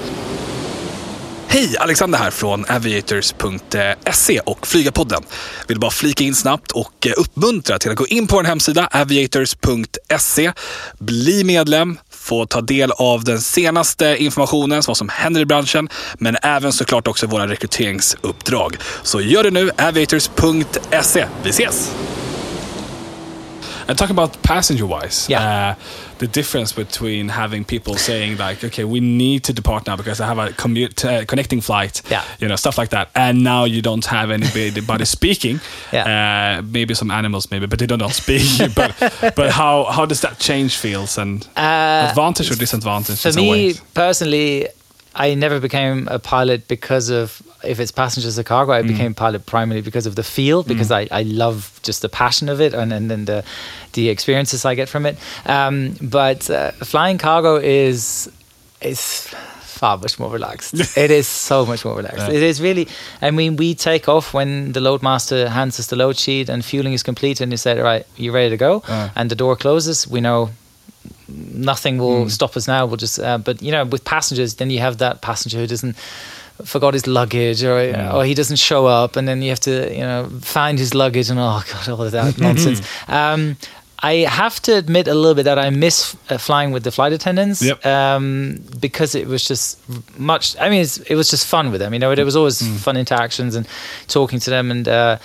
Hej, 1.49 1.77
Alexander 1.79 2.19
här 2.19 2.31
från 2.31 2.65
aviators.se 2.69 4.41
och 4.41 4.67
Flygarpodden. 4.67 5.23
Vill 5.69 5.81
bara 5.81 5.91
flika 5.91 6.25
in 6.25 6.35
snabbt 6.35 6.73
och 6.73 7.07
uppmuntra 7.17 7.79
till 7.79 7.91
att 7.91 7.97
gå 7.97 8.07
in 8.07 8.27
på 8.27 8.37
vår 8.37 8.45
hemsida 8.45 8.89
aviators.se. 8.93 10.53
Bli 10.99 11.45
medlem, 11.45 11.99
få 12.25 12.47
ta 12.47 12.61
del 12.61 12.93
av 12.93 13.25
den 13.25 13.41
senaste 13.41 14.17
informationen, 14.19 14.83
vad 14.87 14.97
som 14.97 15.09
händer 15.09 15.41
i 15.41 15.45
branschen, 15.47 15.89
men 16.19 16.37
även 16.43 16.73
såklart 16.73 17.09
också 17.09 17.27
våra 17.27 17.47
rekryteringsuppdrag. 17.49 18.77
Så 19.03 19.21
gör 19.21 19.43
det 19.43 19.51
nu, 19.51 19.71
aviators.se. 19.79 21.27
Vi 21.43 21.51
ses! 21.51 21.91
And 23.89 23.99
talking 23.99 24.19
about 24.19 24.43
passenger 24.43 25.01
wise, 25.01 25.33
Yeah. 25.33 25.71
uh, 25.71 25.77
the 26.19 26.27
difference 26.27 26.73
between 26.73 27.29
having 27.29 27.65
people 27.65 27.97
saying 27.97 28.37
like, 28.39 28.63
okay, 28.65 28.85
we 28.85 29.01
need 29.01 29.45
to 29.45 29.53
depart 29.53 29.87
now 29.87 29.97
because 29.97 30.21
I 30.21 30.27
have 30.27 30.39
a 30.39 30.53
commute, 30.53 31.05
uh, 31.05 31.25
connecting 31.25 31.61
flight, 31.61 32.03
Yeah. 32.11 32.23
you 32.41 32.49
know, 32.49 32.57
stuff 32.57 32.79
like 32.79 32.91
that, 32.91 33.09
and 33.15 33.43
now 33.43 33.65
you 33.65 33.83
don't 33.83 34.07
have 34.07 34.31
anybody 34.31 35.05
speaking. 35.19 35.61
Yeah. 35.93 36.59
Uh, 36.59 36.63
maybe 36.63 36.95
some 36.95 37.11
animals, 37.11 37.51
maybe, 37.51 37.67
but 37.67 37.79
they 37.79 37.87
don't 37.87 38.13
speak. 38.13 38.43
but 38.75 38.95
but 39.37 39.51
how 39.51 39.85
how 39.85 40.07
does 40.07 40.21
that 40.21 40.39
change 40.39 40.77
feels 40.77 41.19
and 41.19 41.47
Uh, 41.57 42.07
advantage 42.11 42.51
or 42.51 42.57
disadvantage? 42.57 43.21
For 43.23 43.33
me 43.33 43.75
personally, 43.95 44.69
I 45.15 45.35
never 45.35 45.61
became 45.61 46.09
a 46.09 46.19
pilot 46.19 46.67
because 46.69 47.09
of 47.09 47.41
if 47.63 47.81
it's 47.81 47.93
passengers 47.93 48.39
or 48.39 48.43
cargo. 48.43 48.73
I 48.73 48.83
became 48.83 49.13
a 49.13 49.15
pilot 49.15 49.47
primarily 49.47 49.83
because 49.83 50.07
of 50.07 50.17
the 50.17 50.23
feel, 50.23 50.63
because 50.63 50.91
I, 50.91 51.09
I 51.11 51.23
love 51.23 51.81
just 51.83 52.03
the 52.03 52.09
passion 52.09 52.49
of 52.49 52.61
it 52.61 52.75
and 52.75 52.93
and 52.93 53.11
then 53.11 53.25
the 53.25 53.45
the 53.93 54.09
experiences 54.09 54.65
I 54.65 54.75
get 54.75 54.89
from 54.89 55.07
it. 55.07 55.17
Um, 55.47 55.97
but 56.01 56.51
uh, 56.51 56.73
flying 56.73 57.19
cargo 57.19 57.57
is 57.57 58.31
is 58.81 59.29
far 59.61 59.99
much 59.99 60.19
more 60.19 60.31
relaxed. 60.31 60.75
it 60.97 61.11
is 61.11 61.27
so 61.27 61.67
much 61.67 61.85
more 61.85 61.97
relaxed. 61.97 62.29
Yeah. 62.29 62.35
It 62.35 62.43
is 62.43 62.61
really. 62.61 62.89
I 63.23 63.31
mean, 63.31 63.57
we 63.57 63.75
take 63.75 64.09
off 64.09 64.35
when 64.35 64.73
the 64.73 64.81
loadmaster 64.81 65.49
hands 65.49 65.79
us 65.81 65.87
the 65.87 65.97
load 65.97 66.17
sheet 66.17 66.49
and 66.49 66.65
fueling 66.65 66.93
is 66.93 67.03
complete, 67.03 67.41
and 67.41 67.53
he 67.53 67.57
said, 67.57 67.79
"All 67.79 67.85
right, 67.85 68.07
you're 68.17 68.35
ready 68.35 68.51
to 68.51 68.57
go?" 68.57 68.83
Uh. 68.89 69.11
And 69.15 69.31
the 69.31 69.37
door 69.37 69.57
closes. 69.57 70.09
We 70.09 70.21
know 70.21 70.51
nothing 71.29 71.99
will 71.99 72.29
stop 72.31 72.57
us 72.57 72.67
now. 72.69 72.87
We'll 72.87 72.97
just, 72.97 73.19
uh, 73.19 73.39
but 73.39 73.63
you 73.63 73.73
know, 73.73 73.85
with 73.85 74.05
passengers, 74.05 74.55
then 74.57 74.71
you 74.71 74.81
have 74.81 74.99
that 74.99 75.21
passenger 75.23 75.59
who 75.59 75.67
doesn't 75.67 75.97
forgot 76.65 76.95
his 76.95 77.07
luggage 77.07 77.65
or 77.65 77.79
or 78.15 78.25
he 78.25 78.35
doesn't 78.35 78.59
show 78.59 78.87
up, 78.87 79.17
and 79.17 79.27
then 79.27 79.43
you 79.43 79.51
have 79.51 79.61
to 79.61 79.93
you 79.93 80.01
know 80.03 80.29
find 80.41 80.79
his 80.79 80.95
luggage 80.95 81.31
and 81.31 81.39
oh 81.41 81.63
god, 81.73 81.89
all 81.89 82.03
of 82.03 82.13
that 82.13 82.39
nonsense. 82.47 82.81
Um, 83.09 83.57
I 84.03 84.27
have 84.29 84.61
to 84.63 84.77
admit 84.77 85.09
a 85.09 85.15
little 85.15 85.35
bit 85.35 85.45
that 85.45 85.59
I 85.59 85.71
miss 85.71 86.15
uh, 86.29 86.37
flying 86.37 86.73
with 86.73 86.83
the 86.85 86.91
flight 86.91 87.15
attendants 87.15 87.63
Yep. 87.63 87.87
um, 87.87 88.59
because 88.79 89.15
it 89.15 89.27
was 89.27 89.49
just 89.49 89.79
much. 90.19 90.57
I 90.61 90.69
mean, 90.69 90.83
it's, 90.83 90.99
it 90.99 91.15
was 91.15 91.31
just 91.31 91.47
fun 91.47 91.71
with 91.71 91.81
them. 91.81 91.95
You 91.95 92.01
know, 92.01 92.11
it 92.11 92.23
was 92.23 92.37
always 92.37 92.61
fun 92.83 92.99
interactions 92.99 93.55
and 93.55 93.67
talking 94.07 94.41
to 94.41 94.51
them, 94.51 94.71
and 94.71 94.87
uh, 94.87 95.17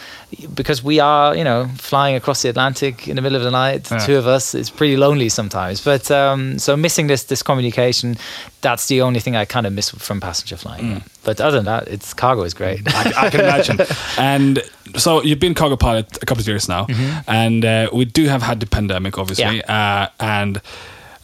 because 0.53 0.83
we 0.83 0.99
are, 0.99 1.35
you 1.35 1.43
know, 1.43 1.67
flying 1.77 2.15
across 2.15 2.41
the 2.43 2.49
Atlantic 2.49 3.07
in 3.07 3.15
the 3.15 3.21
middle 3.21 3.35
of 3.35 3.43
the 3.43 3.51
night, 3.51 3.85
the 3.85 3.95
Yeah. 3.95 4.05
two 4.05 4.17
of 4.17 4.27
us, 4.27 4.53
it's 4.53 4.69
pretty 4.69 4.95
lonely 4.95 5.29
sometimes. 5.29 5.81
But 5.83 6.09
um, 6.11 6.59
so 6.59 6.77
missing 6.77 7.07
this 7.07 7.23
this 7.23 7.41
communication, 7.43 8.15
that's 8.61 8.85
the 8.87 9.01
only 9.01 9.19
thing 9.19 9.35
I 9.35 9.45
kind 9.45 9.65
of 9.65 9.73
miss 9.73 9.89
from 9.89 10.19
passenger 10.21 10.57
flying. 10.57 10.91
yeah. 10.91 10.99
But 11.23 11.41
other 11.41 11.57
than 11.57 11.65
that, 11.65 11.87
it's 11.87 12.13
cargo 12.13 12.43
is 12.43 12.53
great. 12.53 12.81
I, 12.87 13.25
I 13.25 13.29
can 13.29 13.39
imagine. 13.41 13.79
and 14.17 14.63
so 14.97 15.21
you've 15.23 15.39
been 15.39 15.53
cargo 15.55 15.75
pilot 15.75 16.17
a 16.21 16.25
couple 16.25 16.41
of 16.41 16.47
years 16.47 16.67
now, 16.69 16.85
and 17.27 17.65
uh, 17.65 17.89
we 17.93 18.05
do 18.05 18.25
have 18.27 18.41
had 18.43 18.59
the 18.59 18.65
pandemic, 18.67 19.17
obviously, 19.17 19.63
uh, 19.65 20.07
and 20.19 20.61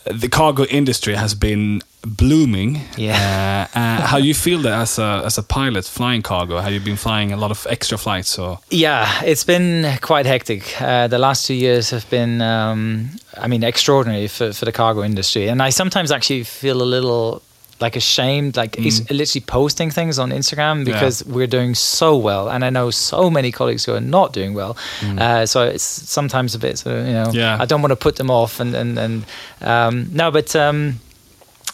the 0.05 0.29
cargo 0.29 0.65
industry 0.65 1.15
has 1.15 1.33
been 1.35 1.81
blooming. 2.05 2.81
Yeah. 2.97 3.67
Uh, 3.75 3.79
uh, 3.79 4.01
how 4.07 4.17
you 4.17 4.33
feel 4.33 4.61
that 4.61 4.73
as 4.81 4.99
a 4.99 5.23
as 5.25 5.37
a 5.37 5.43
pilot 5.43 5.85
flying 5.85 6.21
cargo? 6.21 6.59
Have 6.59 6.73
you 6.73 6.79
been 6.79 6.97
flying 6.97 7.31
a 7.33 7.37
lot 7.37 7.51
of 7.51 7.65
extra 7.69 7.97
flights 7.97 8.37
or? 8.39 8.59
Yeah, 8.69 9.09
it's 9.23 9.43
been 9.43 9.97
quite 10.01 10.25
hectic. 10.25 10.79
Uh, 10.81 11.07
the 11.07 11.17
last 11.19 11.47
two 11.47 11.55
years 11.55 11.89
have 11.89 12.09
been, 12.09 12.41
um, 12.41 13.09
I 13.37 13.47
mean, 13.47 13.63
extraordinary 13.63 14.27
for, 14.27 14.53
for 14.53 14.65
the 14.65 14.71
cargo 14.71 15.03
industry. 15.03 15.47
And 15.49 15.61
I 15.61 15.71
sometimes 15.71 16.11
actually 16.11 16.43
feel 16.43 16.81
a 16.81 16.85
little 16.85 17.41
like 17.81 17.97
ashamed, 17.97 18.55
like 18.55 18.79
is 18.79 19.01
literally 19.11 19.43
posting 19.45 19.91
things 19.91 20.17
on 20.17 20.29
Instagram 20.31 20.85
because 20.85 21.25
we're 21.25 21.45
doing 21.47 21.75
so 21.75 22.15
well. 22.15 22.47
And 22.49 22.63
I 22.63 22.69
know 22.69 22.89
so 22.89 23.29
many 23.29 23.51
colleagues 23.51 23.83
who 23.83 23.93
are 23.93 23.99
not 23.99 24.31
doing 24.31 24.53
well. 24.53 24.77
Uh, 25.17 25.45
so 25.45 25.63
it's 25.63 25.83
sometimes 25.83 26.55
a 26.55 26.59
bit, 26.59 26.77
sort 26.77 26.95
of, 26.99 27.05
you 27.07 27.11
know, 27.13 27.31
Yeah. 27.33 27.57
I 27.59 27.65
don't 27.65 27.81
want 27.81 27.91
to 27.91 27.97
put 27.97 28.15
them 28.15 28.31
off. 28.31 28.61
And, 28.61 28.73
and, 28.75 28.97
and 28.97 29.25
um, 29.61 30.07
no, 30.13 30.31
but 30.31 30.55
um, 30.55 31.01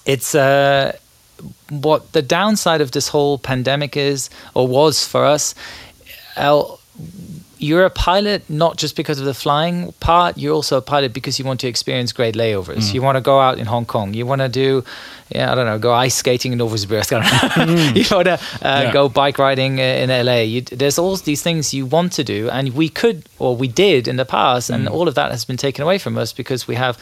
it's. 0.05 0.35
Uh, 0.35 0.97
what 1.69 2.11
the 2.11 2.21
downside 2.21 2.81
of 2.81 2.91
this 2.91 3.07
whole 3.07 3.39
pandemic 3.39 3.97
is 3.97 4.29
or 4.53 4.67
was 4.67 5.07
for 5.07 5.25
us 5.25 5.55
you're 7.57 7.85
a 7.85 7.89
pilot 7.91 8.49
not 8.49 8.75
just 8.77 8.95
because 8.95 9.19
of 9.19 9.25
the 9.25 9.33
flying 9.33 9.91
part. 9.99 10.37
You're 10.37 10.53
also 10.55 10.77
a 10.77 10.81
pilot 10.81 11.13
because 11.13 11.37
you 11.37 11.45
want 11.45 11.59
to 11.59 11.67
experience 11.67 12.11
great 12.11 12.33
layovers. 12.35 12.89
Mm. 12.89 12.93
You 12.95 13.01
want 13.03 13.17
to 13.17 13.21
go 13.21 13.39
out 13.39 13.59
in 13.59 13.67
Hong 13.67 13.85
Kong. 13.85 14.15
You 14.15 14.25
want 14.25 14.41
to 14.41 14.49
do, 14.49 14.83
yeah, 15.29 15.51
I 15.51 15.55
don't 15.55 15.67
know, 15.67 15.77
go 15.77 15.93
ice 15.93 16.15
skating 16.15 16.53
in 16.53 16.59
Novosibirsk. 16.59 17.09
Don't 17.11 17.95
you 17.95 18.03
want 18.15 18.25
to 18.25 18.33
uh, 18.33 18.81
Yeah. 18.85 18.91
go 18.91 19.09
bike 19.09 19.37
riding 19.37 19.79
uh, 19.79 19.83
in 19.83 20.09
LA. 20.09 20.37
You, 20.41 20.61
there's 20.61 20.97
all 20.97 21.15
these 21.17 21.43
things 21.43 21.71
you 21.73 21.85
want 21.85 22.13
to 22.13 22.23
do, 22.23 22.49
and 22.49 22.73
we 22.73 22.89
could 22.89 23.29
or 23.37 23.55
we 23.55 23.67
did 23.67 24.07
in 24.07 24.15
the 24.15 24.25
past, 24.25 24.69
and 24.71 24.87
Mm. 24.87 24.91
all 24.91 25.07
of 25.07 25.13
that 25.15 25.29
has 25.31 25.45
been 25.45 25.57
taken 25.57 25.83
away 25.83 25.99
from 25.99 26.17
us 26.17 26.33
because 26.33 26.67
we 26.67 26.75
have 26.75 26.97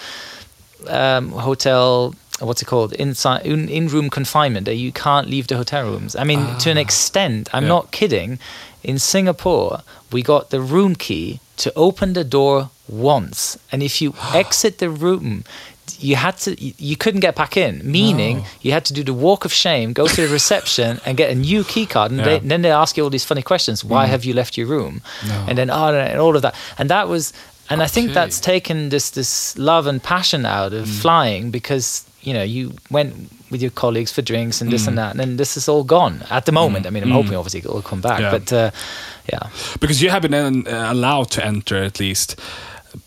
um, 0.88 1.32
hotel. 1.32 2.14
What's 2.39 2.62
it 2.62 2.65
called? 2.65 2.93
Inside 2.93 3.45
in, 3.45 3.69
in-room 3.69 4.10
confinement. 4.10 4.65
That 4.65 4.75
you 4.75 4.91
can't 4.91 5.28
leave 5.30 5.47
the 5.47 5.58
hotel 5.58 5.86
rooms. 5.86 6.15
I 6.15 6.23
mean, 6.23 6.39
to 6.60 6.71
an 6.71 6.78
ah. 6.78 6.82
extent, 6.82 7.49
I'm 7.54 7.63
Yeah. 7.63 7.69
not 7.69 7.91
kidding. 7.91 8.39
In 8.84 8.97
Singapore, 8.97 9.82
we 10.12 10.21
got 10.21 10.49
the 10.49 10.62
room 10.62 10.95
key 10.95 11.41
to 11.58 11.73
open 11.75 12.13
the 12.13 12.23
door 12.23 12.69
once, 12.88 13.58
and 13.71 13.84
if 13.84 14.02
you 14.02 14.13
exit 14.34 14.78
the 14.78 14.89
room, 14.89 15.43
you 15.99 16.15
had 16.15 16.38
to. 16.38 16.56
You 16.60 16.95
couldn't 16.95 17.19
get 17.19 17.36
back 17.36 17.58
in. 17.58 17.82
Meaning, 17.84 18.45
you 18.62 18.71
had 18.71 18.86
to 18.86 18.93
do 18.93 19.04
the 19.04 19.13
walk 19.13 19.43
of 19.43 19.52
shame, 19.52 19.91
go 19.93 20.08
to 20.08 20.21
the 20.21 20.32
reception, 20.32 21.02
and 21.06 21.17
get 21.17 21.30
a 21.30 21.36
new 21.36 21.63
key 21.63 21.86
card, 21.86 22.12
and 22.12 22.19
Yeah. 22.19 22.25
they, 22.25 22.39
then 22.39 22.62
they 22.62 22.71
ask 22.71 22.95
you 22.95 23.04
all 23.04 23.10
these 23.10 23.25
funny 23.25 23.41
questions. 23.41 23.84
Why 23.84 24.06
mm. 24.06 24.10
have 24.10 24.23
you 24.23 24.34
left 24.34 24.58
your 24.58 24.67
room? 24.67 25.02
And 25.47 25.58
then 25.58 25.69
oh, 25.69 25.93
and 25.93 26.19
all 26.19 26.36
of 26.36 26.41
that, 26.43 26.56
and 26.78 26.89
that 26.89 27.08
was. 27.10 27.34
And 27.71 27.84
I 27.84 27.88
think 27.88 28.13
that's 28.13 28.39
taken 28.39 28.89
this 28.89 29.12
this 29.12 29.56
love 29.58 29.86
and 29.86 30.02
passion 30.02 30.43
out 30.45 30.73
of 30.73 30.88
mm. 30.88 31.02
flying 31.02 31.52
because 31.52 32.04
you 32.22 32.34
know 32.34 32.44
you 32.44 32.74
went 32.90 33.14
with 33.52 33.62
your 33.62 33.72
colleagues 33.72 34.12
for 34.12 34.22
drinks 34.22 34.62
and 34.62 34.72
this 34.72 34.88
and 34.88 34.98
that, 34.98 35.12
and 35.12 35.20
then 35.20 35.38
this 35.38 35.58
is 35.58 35.68
all 35.68 35.84
gone 35.84 36.22
at 36.30 36.46
the 36.46 36.52
moment. 36.52 36.86
I 36.86 36.90
mean, 36.92 37.04
I'm 37.04 37.12
hoping 37.12 37.36
obviously 37.36 37.62
it'll 37.62 37.82
come 37.82 38.02
back, 38.02 38.20
Yeah. 38.20 38.32
but 38.32 38.54
uh, 38.54 38.72
yeah, 39.32 39.50
Because 39.80 40.02
you 40.04 40.10
have 40.12 40.22
been 40.22 40.34
uh, 40.68 40.88
allowed 40.92 41.32
to 41.32 41.46
enter 41.46 41.78
at 41.84 42.00
least 42.00 42.36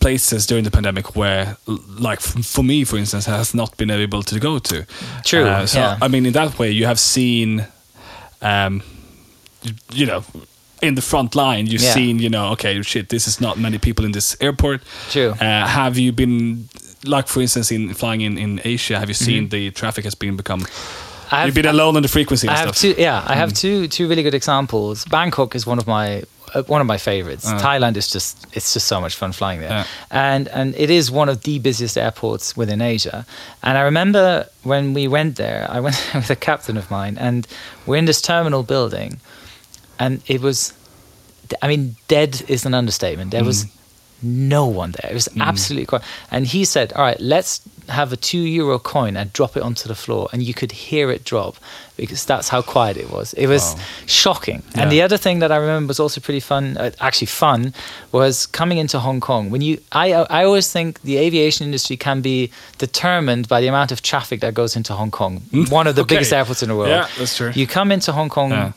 places 0.01 0.47
during 0.47 0.65
the 0.65 0.71
pandemic 0.71 1.15
where, 1.17 1.57
like 2.01 2.21
for 2.21 2.63
me, 2.65 2.85
for 2.85 2.97
instance, 2.97 3.27
has 3.27 3.55
not 3.55 3.77
been 3.77 3.91
able 3.91 4.23
to 4.25 4.41
go 4.41 4.59
to. 4.59 4.85
True, 5.25 5.45
Uh, 5.47 5.67
so 5.67 5.79
yeah. 5.79 5.99
I 6.03 6.09
mean, 6.09 6.27
in 6.27 6.33
that 6.33 6.59
way, 6.59 6.71
you 6.71 6.87
have 6.87 6.99
seen, 6.99 7.67
um, 8.41 8.83
you, 9.63 9.73
you 9.93 10.07
know. 10.07 10.25
In 10.85 10.97
the 10.97 11.03
front 11.03 11.37
line, 11.37 11.69
you've 11.69 11.81
Yeah. 11.83 11.95
seen, 11.95 12.19
you 12.19 12.29
know, 12.29 12.49
okay, 12.55 12.83
shit, 12.83 13.09
this 13.09 13.29
is 13.29 13.41
not 13.41 13.57
many 13.57 13.79
people 13.79 14.05
in 14.05 14.11
this 14.13 14.37
airport. 14.41 14.81
True. 15.11 15.31
Uh, 15.41 15.65
have 15.69 15.97
you 15.97 16.11
been, 16.11 16.69
like, 17.05 17.29
for 17.29 17.41
instance, 17.41 17.71
in 17.71 17.95
flying 17.95 18.21
in, 18.21 18.39
in 18.39 18.61
Asia, 18.65 18.99
have 18.99 19.09
you 19.09 19.15
Mm-hmm. 19.15 19.25
seen 19.25 19.49
the 19.49 19.71
traffic 19.71 20.05
has 20.05 20.15
been 20.15 20.37
become? 20.37 20.67
I've- 21.31 21.47
you've 21.47 21.55
been 21.55 21.67
alone 21.67 21.97
on 21.97 22.03
the 22.03 22.09
frequency 22.09 22.47
and 22.47 22.57
I 22.57 22.61
have 22.61 22.77
stuff. 22.77 22.95
two. 22.97 23.01
Yeah, 23.03 23.25
I 23.27 23.35
have 23.35 23.53
two 23.53 23.89
two 23.89 24.07
really 24.09 24.23
good 24.23 24.35
examples. 24.35 25.05
Bangkok 25.07 25.55
is 25.55 25.67
one 25.67 25.79
of 25.79 25.87
my 25.87 26.23
uh, 26.55 26.63
one 26.65 26.83
of 26.83 26.87
my 26.87 26.99
favorites. 26.99 27.47
Thailand 27.51 27.97
is 27.97 28.09
just 28.13 28.47
it's 28.53 28.75
just 28.75 28.87
so 28.87 29.01
much 29.01 29.15
fun 29.17 29.33
flying 29.33 29.61
there, 29.61 29.71
Yeah. 29.71 29.87
and 30.11 30.49
and 30.49 30.75
it 30.77 30.91
is 30.91 31.11
one 31.11 31.31
of 31.31 31.43
the 31.43 31.59
busiest 31.59 31.97
airports 31.97 32.55
within 32.57 32.83
Asia. 32.83 33.25
And 33.63 33.79
I 33.79 33.81
remember 33.81 34.47
when 34.63 34.93
we 34.95 35.09
went 35.09 35.37
there, 35.37 35.67
I 35.71 35.81
went 35.81 35.97
with 36.15 36.29
a 36.31 36.37
captain 36.37 36.77
of 36.77 36.91
mine, 36.91 37.17
and 37.19 37.47
we're 37.87 37.97
in 37.99 38.05
this 38.05 38.21
terminal 38.21 38.63
building, 38.63 39.19
and 39.99 40.21
it 40.27 40.43
was, 40.43 40.75
I 41.63 41.69
mean, 41.69 41.97
dead 42.09 42.43
is 42.49 42.67
an 42.67 42.75
understatement. 42.75 43.31
There 43.31 43.45
was 43.45 43.65
no 44.23 44.67
one 44.67 44.93
there. 44.93 45.11
It 45.11 45.15
was 45.15 45.29
absolutely 45.41 45.87
quiet. 45.87 46.05
And 46.31 46.47
he 46.47 46.65
said, 46.65 46.93
All 46.93 47.03
right, 47.03 47.21
let's 47.21 47.61
have 47.89 48.13
a 48.13 48.17
two 48.17 48.39
euro 48.39 48.79
coin 48.79 49.17
and 49.17 49.33
drop 49.33 49.57
it 49.57 49.63
onto 49.63 49.89
the 49.89 49.95
floor. 49.95 50.29
And 50.33 50.43
you 50.43 50.55
could 50.55 50.71
hear 50.73 51.11
it 51.11 51.25
drop 51.25 51.57
because 51.97 52.25
that's 52.25 52.49
how 52.49 52.63
quiet 52.63 52.97
it 52.97 53.11
was. 53.11 53.33
It 53.35 53.49
was 53.49 53.75
shocking. 54.07 54.63
Yeah. 54.75 54.83
And 54.83 54.93
the 54.93 55.03
other 55.03 55.17
thing 55.17 55.41
that 55.41 55.51
I 55.53 55.57
remember 55.57 55.89
was 55.91 56.01
also 56.01 56.21
pretty 56.21 56.41
fun, 56.41 56.77
uh, 56.79 56.91
actually 57.01 57.27
fun, 57.27 57.75
was 58.13 58.47
coming 58.47 58.79
into 58.79 58.99
Hong 59.01 59.21
Kong. 59.21 59.51
When 59.51 59.61
you, 59.63 59.79
I, 59.93 60.13
I 60.13 60.45
always 60.45 60.73
think 60.73 61.01
the 61.03 61.17
aviation 61.19 61.67
industry 61.67 61.97
can 61.97 62.21
be 62.23 62.51
determined 62.79 63.49
by 63.49 63.61
the 63.61 63.67
amount 63.67 63.93
of 63.93 64.01
traffic 64.03 64.41
that 64.41 64.55
goes 64.55 64.77
into 64.77 64.95
Hong 64.95 65.11
Kong, 65.11 65.43
one 65.69 65.87
of 65.87 65.95
the 65.97 66.03
Okay. 66.03 66.15
biggest 66.17 66.33
airports 66.33 66.63
in 66.63 66.69
the 66.69 66.77
world. 66.77 66.91
Yeah, 66.91 67.09
that's 67.19 67.37
true. 67.37 67.51
You 67.55 67.67
come 67.67 67.93
into 67.93 68.13
Hong 68.13 68.29
Kong 68.29 68.51
Yeah. 68.51 68.73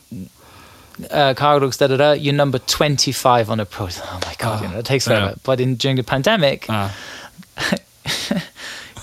Uh, 1.10 1.34
cargo 1.34 1.70
da 1.70 1.86
da 1.86 1.96
da. 1.96 2.12
You're 2.12 2.34
number 2.34 2.58
25 2.58 3.50
on 3.50 3.60
a 3.60 3.64
pro. 3.64 3.86
Oh 4.04 4.20
my 4.24 4.34
god, 4.38 4.62
you 4.62 4.68
know, 4.68 4.78
it 4.78 4.84
takes 4.86 5.06
forever. 5.06 5.26
yeah. 5.26 5.34
But 5.44 5.60
in 5.60 5.76
during 5.76 5.96
the 5.96 6.02
pandemic, 6.04 6.66
Ah. 6.68 6.94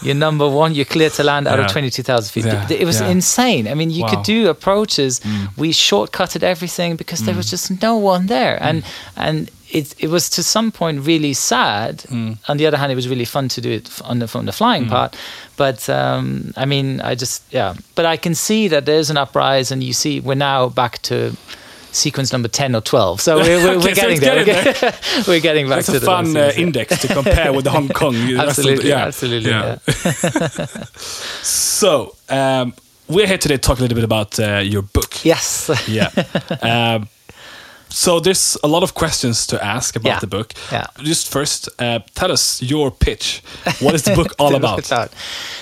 you're 0.02 0.16
number 0.16 0.48
one. 0.50 0.74
You're 0.76 0.86
clear 0.86 1.10
to 1.12 1.24
land 1.24 1.48
out 1.48 1.58
Yeah. 1.60 1.66
of 1.66 1.72
22,000 1.72 2.30
feet. 2.32 2.46
Yeah, 2.46 2.68
It 2.70 2.86
was 2.86 3.00
insane. 3.02 3.68
I 3.68 3.74
mean, 3.74 3.90
you 3.90 4.04
Wow. 4.04 4.08
Mm. 4.10 4.16
could 4.16 4.24
do 4.24 4.50
approaches. 4.50 5.22
We 5.58 5.72
shortcutted 5.72 6.44
everything 6.44 6.96
because 6.98 7.24
there 7.24 7.36
was 7.36 7.50
just 7.50 7.82
no 7.82 7.96
one 7.98 8.28
there, 8.28 8.58
and 8.62 8.84
and. 9.16 9.50
It, 9.76 9.96
it 9.98 10.10
was 10.12 10.30
to 10.30 10.44
some 10.44 10.72
point 10.72 11.04
really 11.08 11.34
sad. 11.34 12.04
Mm. 12.12 12.38
On 12.48 12.58
the 12.58 12.68
other 12.68 12.78
hand, 12.78 12.92
it 12.92 12.96
was 12.96 13.08
really 13.08 13.26
fun 13.26 13.48
to 13.50 13.60
do 13.60 13.72
it 13.72 13.90
on 14.04 14.20
the, 14.20 14.28
from 14.28 14.46
the 14.46 14.52
flying 14.52 14.88
part. 14.88 15.16
But 15.58 15.90
um, 15.90 16.54
I 16.56 16.66
mean, 16.66 17.02
I 17.02 17.16
just 17.16 17.42
yeah. 17.52 17.74
But 17.96 18.06
I 18.06 18.16
can 18.18 18.36
see 18.36 18.68
that 18.70 18.86
there's 18.86 19.10
an 19.10 19.18
uprise, 19.18 19.72
and 19.74 19.82
you 19.84 19.92
see 19.94 20.20
we're 20.20 20.36
now 20.38 20.70
back 20.70 21.02
to 21.10 21.36
sequence 21.94 22.34
number 22.34 22.48
ten 22.50 22.76
or 22.76 22.82
twelve. 22.82 23.22
So 23.22 23.38
we're, 23.38 23.58
we're, 23.64 23.78
Okay, 23.78 23.88
we're 23.88 23.96
so 23.96 24.02
getting 24.02 24.18
it's 24.22 24.82
there. 24.82 25.24
we're 25.28 25.40
getting 25.42 25.70
back 25.70 25.80
It's 25.80 25.88
to 25.92 25.98
a 25.98 26.00
the 26.00 26.06
fun 26.06 26.36
uh, 26.36 26.52
index 26.58 27.00
to 27.02 27.08
compare 27.08 27.54
with 27.54 27.64
the 27.64 27.72
Hong 27.72 27.88
Kong. 28.02 28.16
of 28.16 28.28
the- 28.28 28.38
Absolutely, 28.40 28.90
yeah. 28.90 29.06
absolutely. 29.06 29.50
Yeah. 29.52 29.78
Yeah. 29.88 30.66
So 31.42 32.16
um, 32.30 32.74
we're 33.08 33.28
here 33.28 33.38
today 33.38 33.56
to 33.56 33.62
talk 33.62 33.80
a 33.80 33.82
little 33.82 33.96
bit 33.96 34.04
about 34.04 34.40
uh, 34.40 34.58
your 34.64 34.82
book. 34.82 35.24
Yes. 35.26 35.70
Yeah. 35.88 36.10
um, 36.62 37.08
so 37.90 38.20
there's 38.20 38.58
a 38.64 38.68
lot 38.68 38.82
of 38.82 38.96
questions 38.96 39.46
to 39.48 39.64
ask 39.64 39.96
about 39.96 40.10
Yeah. 40.10 40.20
the 40.20 40.26
book. 40.28 40.54
Yeah. 40.72 40.88
Just 41.04 41.32
first, 41.32 41.70
uh, 41.80 42.00
tell 42.16 42.32
us 42.32 42.60
your 42.62 42.90
pitch. 42.90 43.44
What 43.82 43.94
is 43.94 44.02
the 44.04 44.16
book 44.16 44.34
all 44.40 44.56
about? 44.56 44.78
look 44.78 44.86
it 44.86 44.92
out. 44.92 45.12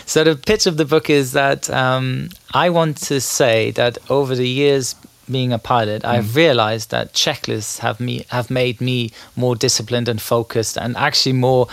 So 0.05 0.23
the 0.23 0.35
pitch 0.37 0.65
of 0.65 0.77
the 0.77 0.85
book 0.85 1.09
is 1.09 1.33
that 1.33 1.69
um, 1.69 2.29
I 2.53 2.69
want 2.69 2.95
to 3.07 3.19
say 3.19 3.71
that 3.71 3.97
over 4.09 4.33
the 4.35 4.47
years 4.47 4.95
being 5.31 5.53
a 5.53 5.59
pilot, 5.59 6.03
Mm. 6.03 6.09
I've 6.09 6.35
realized 6.35 6.91
that 6.91 7.13
checklists 7.13 7.79
have 7.79 7.99
me 7.99 8.25
have 8.29 8.49
made 8.49 8.81
me 8.81 9.11
more 9.35 9.55
disciplined 9.55 10.09
and 10.09 10.21
focused, 10.21 10.77
and 10.77 10.95
actually 10.97 11.33
more 11.33 11.67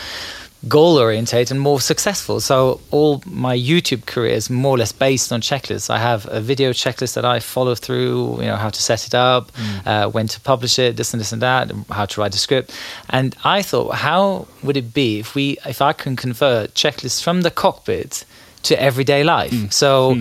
goal 0.66 0.98
oriented 0.98 1.52
and 1.52 1.60
more 1.60 1.80
successful. 1.80 2.40
So 2.40 2.80
all 2.90 3.22
my 3.26 3.56
YouTube 3.56 4.06
career 4.06 4.34
is 4.34 4.50
more 4.50 4.74
or 4.74 4.78
less 4.78 4.90
based 4.92 5.32
on 5.32 5.40
checklists. 5.40 5.88
I 5.88 5.98
have 5.98 6.26
a 6.30 6.40
video 6.40 6.72
checklist 6.72 7.14
that 7.14 7.24
I 7.24 7.38
follow 7.40 7.76
through, 7.76 8.40
you 8.40 8.46
know, 8.48 8.56
how 8.56 8.70
to 8.70 8.82
set 8.82 9.06
it 9.06 9.14
up, 9.14 9.52
uh, 9.86 10.10
when 10.10 10.26
to 10.26 10.40
publish 10.40 10.78
it, 10.80 10.96
this 10.96 11.14
and 11.14 11.20
this 11.20 11.32
and 11.32 11.42
that, 11.42 11.70
and 11.70 11.86
how 11.90 12.06
to 12.06 12.20
write 12.20 12.34
a 12.34 12.38
script. 12.38 12.72
And 13.08 13.36
I 13.44 13.62
thought, 13.62 13.94
how 13.94 14.48
would 14.64 14.76
it 14.76 14.92
be 14.92 15.20
if 15.20 15.36
we 15.36 15.58
if 15.64 15.80
I 15.80 15.92
can 15.92 16.16
convert 16.16 16.74
checklists 16.74 17.22
from 17.22 17.42
the 17.42 17.52
cockpit 17.52 18.24
to 18.64 18.74
everyday 18.82 19.22
life? 19.22 19.52
So 19.70 20.16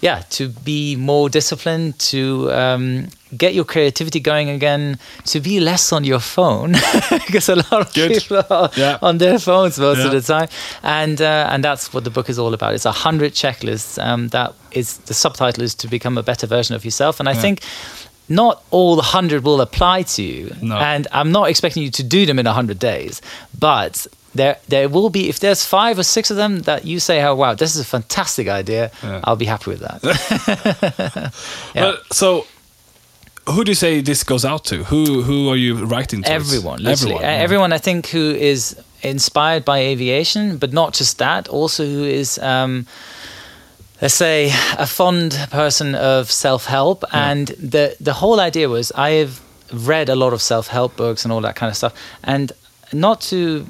yeah, 0.00 0.22
to 0.30 0.48
be 0.48 0.96
more 0.96 1.28
disciplined, 1.28 1.98
to 1.98 2.50
um, 2.52 3.08
get 3.36 3.52
your 3.54 3.64
creativity 3.64 4.20
going 4.20 4.48
again, 4.48 4.98
to 5.26 5.40
be 5.40 5.60
less 5.60 5.92
on 5.92 6.04
your 6.04 6.20
phone, 6.20 6.72
because 7.26 7.48
a 7.48 7.56
lot 7.56 7.72
of 7.72 7.92
Good. 7.94 8.12
people 8.12 8.42
are 8.50 8.70
Yeah. 8.76 8.98
on 9.02 9.18
their 9.18 9.38
phones 9.38 9.78
most 9.78 10.04
of 10.04 10.12
the 10.12 10.20
time, 10.20 10.48
and 10.82 11.20
uh, 11.20 11.48
and 11.52 11.64
that's 11.64 11.92
what 11.92 12.04
the 12.04 12.10
book 12.10 12.28
is 12.30 12.38
all 12.38 12.54
about. 12.54 12.74
It's 12.74 12.86
a 12.86 12.92
hundred 12.92 13.32
checklists. 13.32 13.98
Um, 14.02 14.28
that 14.28 14.54
is 14.70 14.98
the 14.98 15.14
subtitle 15.14 15.62
is 15.64 15.74
to 15.76 15.88
become 15.88 16.16
a 16.18 16.22
better 16.22 16.46
version 16.46 16.76
of 16.76 16.84
yourself, 16.84 17.20
and 17.20 17.28
I 17.28 17.34
think. 17.34 17.60
Not 18.30 18.62
all 18.70 18.94
the 18.94 19.00
hundred 19.16 19.42
will 19.42 19.62
apply 19.62 20.02
to 20.02 20.22
you, 20.22 20.54
No. 20.60 20.76
and 20.76 21.06
I'm 21.12 21.32
not 21.32 21.48
expecting 21.48 21.82
you 21.82 21.90
to 21.92 22.02
do 22.02 22.26
them 22.26 22.38
in 22.38 22.44
hundred 22.44 22.78
days. 22.78 23.22
But 23.58 24.06
there, 24.38 24.56
there 24.68 24.88
will 24.88 25.10
be 25.10 25.28
if 25.28 25.38
there's 25.40 25.64
five 25.64 25.98
or 25.98 26.04
six 26.04 26.30
of 26.30 26.36
them 26.36 26.62
that 26.62 26.84
you 26.84 26.98
say, 27.00 27.22
"Oh 27.22 27.34
wow, 27.34 27.54
this 27.54 27.74
is 27.74 27.80
a 27.80 27.84
fantastic 27.84 28.48
idea," 28.48 28.90
Yeah. 29.02 29.20
I'll 29.24 29.36
be 29.36 29.46
happy 29.46 29.70
with 29.70 29.80
that. 29.80 30.00
Yeah. 31.74 31.82
Well, 31.84 31.96
so 32.12 32.46
who 33.46 33.64
do 33.64 33.70
you 33.70 33.74
say 33.76 34.00
this 34.02 34.24
goes 34.24 34.44
out 34.44 34.64
to? 34.64 34.84
Who 34.84 35.22
who 35.22 35.48
are 35.50 35.56
you 35.56 35.84
writing 35.86 36.22
to? 36.22 36.30
everyone. 36.30 36.86
Everyone. 36.86 37.22
Yeah. 37.22 37.44
everyone, 37.44 37.72
I 37.74 37.78
think, 37.78 38.06
who 38.08 38.30
is 38.52 38.76
inspired 39.02 39.64
by 39.64 39.78
aviation, 39.78 40.58
but 40.58 40.72
not 40.72 40.98
just 40.98 41.18
that, 41.18 41.48
also 41.48 41.84
who 41.84 42.04
is, 42.04 42.38
um, 42.38 42.86
let's 44.02 44.14
say, 44.14 44.50
a 44.78 44.86
fond 44.86 45.32
person 45.50 45.94
of 45.94 46.30
self 46.30 46.66
help. 46.66 47.04
And 47.12 47.48
the, 47.48 47.96
the 48.00 48.12
whole 48.12 48.40
idea 48.40 48.68
was 48.68 48.92
I 48.92 49.10
have 49.20 49.40
read 49.72 50.08
a 50.08 50.14
lot 50.14 50.32
of 50.32 50.40
self 50.42 50.68
help 50.68 50.96
books 50.96 51.24
and 51.24 51.32
all 51.32 51.40
that 51.42 51.56
kind 51.56 51.70
of 51.70 51.76
stuff. 51.76 51.94
And 52.24 52.52
not 52.92 53.20
to 53.30 53.66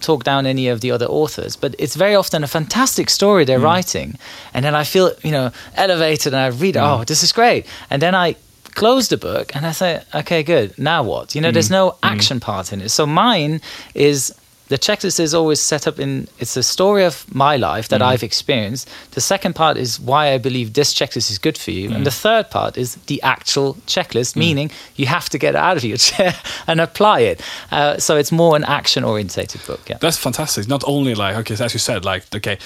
talk 0.00 0.24
down 0.24 0.46
any 0.46 0.68
of 0.68 0.80
the 0.80 0.90
other 0.90 1.06
authors, 1.06 1.56
but 1.56 1.74
it's 1.78 1.96
very 1.96 2.14
often 2.14 2.44
a 2.44 2.48
fantastic 2.48 3.10
story 3.10 3.44
they're 3.44 3.58
mm. 3.58 3.64
writing. 3.64 4.18
And 4.54 4.64
then 4.64 4.74
I 4.74 4.84
feel, 4.84 5.12
you 5.22 5.30
know, 5.30 5.52
elevated 5.74 6.32
and 6.32 6.42
I 6.42 6.48
read, 6.48 6.74
mm. 6.74 7.00
oh, 7.00 7.04
this 7.04 7.22
is 7.22 7.32
great. 7.32 7.66
And 7.90 8.00
then 8.02 8.14
I 8.14 8.36
close 8.74 9.08
the 9.08 9.16
book 9.16 9.54
and 9.54 9.66
I 9.66 9.72
say, 9.72 10.02
okay, 10.14 10.42
good. 10.42 10.78
Now 10.78 11.02
what? 11.02 11.34
You 11.34 11.40
know, 11.40 11.50
there's 11.50 11.68
mm. 11.68 11.72
no 11.72 11.96
action 12.02 12.40
part 12.40 12.72
in 12.72 12.80
it. 12.80 12.90
So 12.90 13.06
mine 13.06 13.60
is 13.94 14.34
the 14.70 14.78
checklist 14.78 15.18
is 15.20 15.34
always 15.34 15.60
set 15.60 15.86
up 15.88 15.98
in 15.98 16.26
it's 16.38 16.56
a 16.56 16.62
story 16.62 17.04
of 17.04 17.14
my 17.34 17.56
life 17.56 17.86
that 17.88 18.00
Mm. 18.00 18.06
I've 18.10 18.22
experienced. 18.30 18.88
The 19.10 19.20
second 19.20 19.54
part 19.54 19.76
is 19.76 19.98
why 20.00 20.22
I 20.34 20.38
believe 20.38 20.72
this 20.72 20.94
checklist 20.94 21.28
is 21.30 21.38
good 21.46 21.58
for 21.58 21.72
you, 21.72 21.88
Mm. 21.90 21.94
and 21.96 22.06
the 22.06 22.16
third 22.24 22.46
part 22.50 22.76
is 22.76 22.88
the 23.06 23.20
actual 23.22 23.74
checklist, 23.86 24.36
meaning 24.36 24.70
you 24.96 25.06
have 25.06 25.28
to 25.30 25.38
get 25.38 25.54
out 25.56 25.76
of 25.76 25.84
your 25.84 25.98
chair 26.08 26.32
and 26.66 26.80
apply 26.80 27.20
it. 27.32 27.40
Uh, 27.72 27.98
so 27.98 28.16
it's 28.16 28.32
more 28.32 28.56
an 28.56 28.64
action 28.64 29.04
orientated 29.04 29.60
book. 29.66 29.80
Yeah. 29.90 29.98
That's 30.00 30.16
fantastic. 30.18 30.66
Not 30.68 30.82
only 30.86 31.14
like 31.14 31.36
okay, 31.40 31.64
as 31.64 31.72
you 31.74 31.80
said, 31.80 32.04
like 32.04 32.22
okay, 32.34 32.58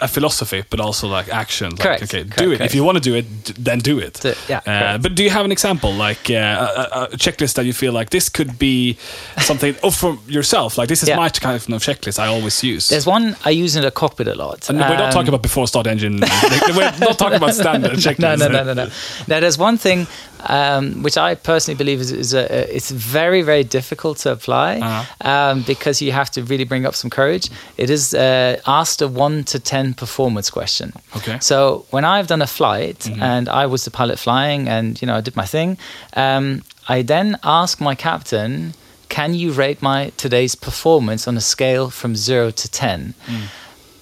a 0.00 0.08
philosophy, 0.08 0.64
but 0.70 0.80
also 0.80 1.06
like 1.08 1.28
action. 1.28 1.70
Like, 1.70 1.78
Correct, 1.80 2.02
Okay, 2.04 2.22
correct, 2.24 2.38
do 2.38 2.52
it. 2.52 2.56
correct. 2.58 2.70
If 2.70 2.74
you 2.74 2.84
want 2.84 2.96
to 2.98 3.02
do 3.10 3.14
it, 3.14 3.24
d- 3.44 3.54
then 3.58 3.78
do 3.80 3.98
it. 3.98 4.14
Do- 4.20 4.34
yeah, 4.48 4.60
Uh, 4.66 4.98
but 4.98 5.14
do 5.14 5.22
you 5.22 5.30
have 5.30 5.44
an 5.44 5.52
example, 5.52 5.92
like 5.92 6.30
uh, 6.30 6.34
a, 6.34 7.08
a- 7.12 7.16
checklist 7.16 7.54
that 7.54 7.64
you 7.64 7.72
feel 7.72 7.92
like 7.92 8.10
this 8.10 8.28
could 8.28 8.58
be 8.58 8.96
something, 9.40 9.74
or 9.82 9.92
for 9.92 10.18
yourself, 10.26 10.76
like 10.78 10.88
this 10.88 11.02
is 11.02 11.08
Yeah. 11.08 11.16
my 11.16 11.28
kind 11.28 11.56
of 11.56 11.66
checklist 11.82 12.18
I 12.18 12.26
always 12.26 12.62
use. 12.62 12.88
There's 12.88 13.06
one 13.06 13.36
I 13.44 13.50
use 13.50 13.76
in 13.76 13.82
the 13.82 13.90
cockpit 13.90 14.28
a 14.28 14.34
lot. 14.34 14.68
and 14.68 14.78
we're 14.78 14.88
not 14.88 15.00
Um, 15.06 15.12
talking 15.12 15.28
about 15.28 15.42
before 15.42 15.66
start 15.68 15.86
engine. 15.86 16.20
we're 16.76 16.92
not 16.98 17.18
talking 17.18 17.36
about 17.36 17.54
standard 17.54 17.92
checklists. 17.98 18.18
no, 18.38 18.48
no, 18.48 18.48
no, 18.48 18.62
no, 18.64 18.72
no. 18.74 18.88
Now, 19.28 19.40
there's 19.40 19.58
one 19.58 19.78
thing 19.78 20.06
um, 20.48 21.02
which 21.02 21.16
I 21.16 21.34
personally 21.34 21.76
believe 21.78 22.00
is, 22.00 22.10
is 22.12 22.34
a, 22.34 22.42
it's 22.76 22.90
very, 22.90 23.42
very 23.42 23.64
difficult 23.64 24.18
to 24.18 24.32
apply 24.32 24.80
Uh-huh. 24.80 25.30
um, 25.30 25.62
because 25.66 26.04
you 26.04 26.12
have 26.12 26.30
to 26.32 26.42
really 26.42 26.64
bring 26.64 26.86
up 26.86 26.94
some 26.94 27.10
courage. 27.10 27.50
It 27.76 27.90
is 27.90 28.14
uh, 28.14 28.56
ask 28.66 28.98
the 28.98 29.08
one 29.08 29.44
to 29.44 29.58
ten 29.58 29.94
performance 29.94 30.50
question. 30.50 30.92
Okay. 31.16 31.38
So 31.40 31.84
when 31.90 32.04
I've 32.04 32.26
done 32.26 32.42
a 32.42 32.46
flight 32.46 32.98
Mm-hmm. 33.04 33.22
and 33.22 33.48
I 33.48 33.66
was 33.66 33.82
the 33.84 33.90
pilot 33.90 34.18
flying 34.18 34.68
and 34.68 35.00
you 35.02 35.06
know 35.06 35.16
I 35.18 35.22
did 35.22 35.36
my 35.36 35.46
thing, 35.46 35.78
um, 36.16 36.62
I 36.88 37.02
then 37.02 37.36
ask 37.42 37.80
my 37.80 37.94
captain. 37.94 38.72
Can 39.08 39.34
you 39.34 39.52
rate 39.52 39.80
my 39.82 40.10
today's 40.16 40.54
performance 40.56 41.28
on 41.30 41.36
a 41.36 41.40
scale 41.40 41.90
from 41.90 42.16
zero 42.16 42.50
to 42.50 42.68
ten? 42.68 43.14
Mm. 43.26 43.42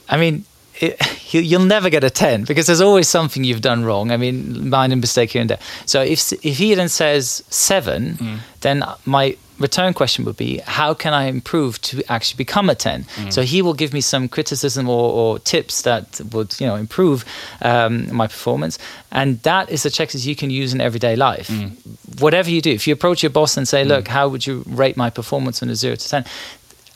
I 0.08 0.16
mean, 0.16 0.44
it, 0.80 0.96
you, 1.34 1.40
you'll 1.40 1.64
never 1.64 1.90
get 1.90 2.04
a 2.04 2.10
10 2.10 2.44
because 2.44 2.66
there's 2.66 2.80
always 2.80 3.08
something 3.08 3.44
you've 3.44 3.60
done 3.60 3.84
wrong. 3.84 4.10
I 4.10 4.16
mean, 4.16 4.68
minor 4.68 4.96
mistake 4.96 5.30
here 5.32 5.40
and 5.40 5.50
there. 5.50 5.60
So 5.86 6.02
if, 6.02 6.32
if 6.44 6.58
he 6.58 6.74
then 6.74 6.88
says 6.88 7.42
seven, 7.50 8.16
Mm. 8.16 8.38
then 8.60 8.84
my 9.04 9.36
return 9.58 9.94
question 9.94 10.24
would 10.24 10.36
be, 10.36 10.58
how 10.66 10.92
can 10.94 11.12
I 11.14 11.24
improve 11.26 11.80
to 11.82 12.02
actually 12.08 12.38
become 12.38 12.68
a 12.68 12.74
10? 12.74 13.04
Mm. 13.04 13.32
So 13.32 13.42
he 13.42 13.62
will 13.62 13.74
give 13.74 13.92
me 13.92 14.00
some 14.00 14.28
criticism 14.28 14.88
or, 14.88 15.10
or 15.12 15.38
tips 15.38 15.82
that 15.82 16.20
would, 16.32 16.58
you 16.60 16.66
know, 16.66 16.74
improve 16.76 17.24
um, 17.60 18.12
my 18.14 18.26
performance. 18.26 18.78
And 19.12 19.40
that 19.42 19.70
is 19.70 19.86
a 19.86 19.90
checklist 19.90 20.26
you 20.26 20.34
can 20.34 20.50
use 20.50 20.74
in 20.74 20.80
everyday 20.80 21.14
life. 21.16 21.48
Mm. 21.48 21.76
Whatever 22.20 22.50
you 22.50 22.60
do, 22.60 22.70
if 22.72 22.86
you 22.88 22.92
approach 22.92 23.22
your 23.22 23.30
boss 23.30 23.56
and 23.56 23.68
say, 23.68 23.84
look, 23.84 24.08
how 24.08 24.28
would 24.28 24.46
you 24.46 24.64
rate 24.66 24.96
my 24.96 25.10
performance 25.10 25.62
on 25.62 25.68
a 25.70 25.74
zero 25.76 25.94
to 25.96 26.08
10? 26.08 26.24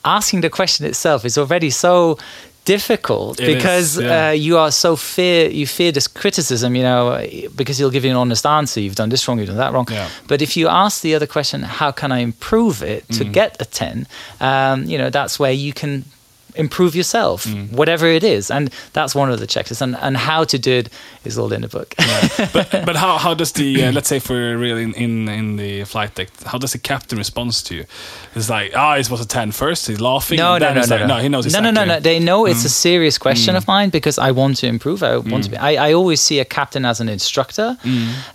Asking 0.05 0.41
the 0.41 0.51
question 0.51 0.87
itself 0.87 1.25
is 1.25 1.39
already 1.39 1.71
so 1.71 2.19
difficult 2.67 3.41
It 3.41 3.49
is, 3.49 3.55
because 3.55 3.89
yeah. 3.99 4.29
uh, 4.29 4.31
you 4.47 4.59
are 4.59 4.71
so 4.71 4.97
fear 4.97 5.49
you 5.61 5.67
fear 5.67 5.91
this 5.93 6.09
criticism 6.09 6.71
you 6.79 6.83
know 6.83 7.03
because 7.61 7.79
he'll 7.79 7.91
give 7.97 8.05
you 8.05 8.11
an 8.11 8.17
honest 8.25 8.45
answer 8.45 8.81
you've 8.81 8.97
done 9.03 9.09
this 9.15 9.23
wrong 9.27 9.39
you've 9.39 9.49
done 9.49 9.63
that 9.65 9.73
wrong 9.73 9.87
Yeah. 9.91 10.09
but 10.29 10.43
if 10.43 10.57
you 10.59 10.69
ask 10.85 11.01
the 11.03 11.15
other 11.17 11.27
question 11.37 11.63
how 11.63 11.91
can 12.01 12.11
i 12.13 12.19
improve 12.31 12.83
it 12.83 13.03
to 13.19 13.25
get 13.25 13.51
a 13.61 13.65
10 13.65 14.07
um, 14.41 14.85
you 14.91 14.99
know 14.99 15.11
that's 15.11 15.39
where 15.39 15.53
you 15.53 15.73
can 15.73 16.05
improve 16.57 16.95
yourself 16.95 17.47
whatever 17.71 18.07
it 18.07 18.25
is 18.25 18.51
and 18.51 18.71
that's 18.93 19.15
one 19.15 19.31
of 19.31 19.39
the 19.41 19.47
checklists 19.47 19.81
and, 19.81 19.97
and 19.97 20.17
how 20.17 20.45
to 20.45 20.59
do 20.59 20.73
it 20.73 20.89
is 21.25 21.39
all 21.39 21.53
in 21.53 21.63
the 21.63 21.69
book 21.69 21.95
but 22.53 22.71
but 22.71 22.97
how, 22.97 23.19
how 23.19 23.35
does 23.35 23.53
the 23.53 23.85
uh, 23.85 23.93
let's 23.93 24.09
say 24.09 24.19
for 24.19 24.57
real 24.57 24.77
in, 24.77 24.93
in 24.95 25.29
in 25.29 25.57
the 25.57 25.85
flight 25.85 26.15
deck 26.15 26.29
how 26.45 26.59
does 26.59 26.73
the 26.73 26.79
captain 26.79 27.19
respond 27.19 27.53
to 27.53 27.75
you? 27.75 27.85
It's 28.35 28.51
like 28.51 28.73
ah, 28.75 28.95
oh, 28.95 29.01
it 29.01 29.11
was 29.11 29.21
a 29.21 29.27
ten 29.27 29.53
first. 29.53 29.87
He's 29.87 30.01
laughing. 30.01 30.39
No, 30.39 30.59
no, 30.59 30.73
no, 30.75 30.83
no, 30.83 30.97
like, 30.97 31.07
no. 31.07 31.17
He 31.19 31.29
knows 31.29 31.45
no, 31.45 31.49
exactly. 31.49 31.73
no, 31.73 31.85
no, 31.85 31.95
no. 31.95 32.01
They 32.01 32.19
know 32.19 32.47
it's 32.47 32.65
a 32.65 32.69
serious 32.69 33.19
question 33.19 33.57
of 33.57 33.67
mine 33.67 33.91
because 33.91 34.19
I 34.19 34.31
want 34.31 34.57
to 34.59 34.67
improve. 34.67 35.03
I 35.03 35.17
want 35.19 35.45
to 35.45 35.51
be. 35.51 35.57
I, 35.57 35.89
I 35.89 35.93
always 35.93 36.21
see 36.21 36.41
a 36.41 36.45
captain 36.45 36.85
as 36.85 37.01
an 37.01 37.09
instructor, 37.09 37.77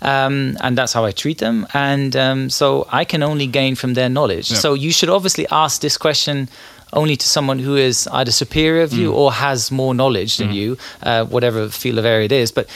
um, 0.02 0.58
and 0.62 0.78
that's 0.78 0.94
how 0.94 1.06
I 1.06 1.12
treat 1.12 1.40
them. 1.40 1.68
And 1.74 2.16
um, 2.16 2.50
so 2.50 2.88
I 2.90 3.06
can 3.06 3.24
only 3.24 3.48
gain 3.48 3.76
from 3.76 3.94
their 3.94 4.10
knowledge. 4.10 4.52
Yeah. 4.52 4.58
So 4.58 4.74
you 4.74 4.92
should 4.92 5.10
obviously 5.10 5.48
ask 5.52 5.82
this 5.82 5.98
question 5.98 6.50
only 6.94 7.16
to 7.16 7.28
someone 7.28 7.60
who 7.60 7.76
is 7.76 8.08
either 8.12 8.32
superior 8.32 8.84
of 8.84 8.94
you 8.94 9.14
or 9.14 9.32
has 9.32 9.72
more 9.72 9.94
knowledge 9.94 10.38
than 10.38 10.52
you, 10.54 10.78
uh, 11.04 11.26
whatever 11.26 11.70
field 11.70 11.98
of 11.98 12.06
area 12.06 12.26
it 12.26 12.32
is. 12.32 12.52
But 12.52 12.68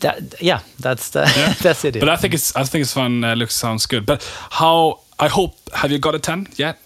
that, 0.00 0.40
yeah, 0.40 0.60
that's 0.80 1.10
the, 1.10 1.20
that's 1.62 1.84
it. 1.84 1.98
But 1.98 2.08
I 2.08 2.16
think 2.16 2.34
it's 2.34 2.54
I 2.56 2.64
think 2.64 2.82
it's 2.82 2.92
fun. 2.92 3.24
Uh, 3.24 3.34
looks 3.34 3.54
sounds 3.54 3.86
good. 3.86 4.06
But 4.06 4.22
how? 4.50 5.00
I 5.18 5.28
hope 5.28 5.54
have 5.74 5.90
you 5.90 5.98
got 5.98 6.14
a 6.14 6.18
ten 6.18 6.46
yet? 6.56 6.78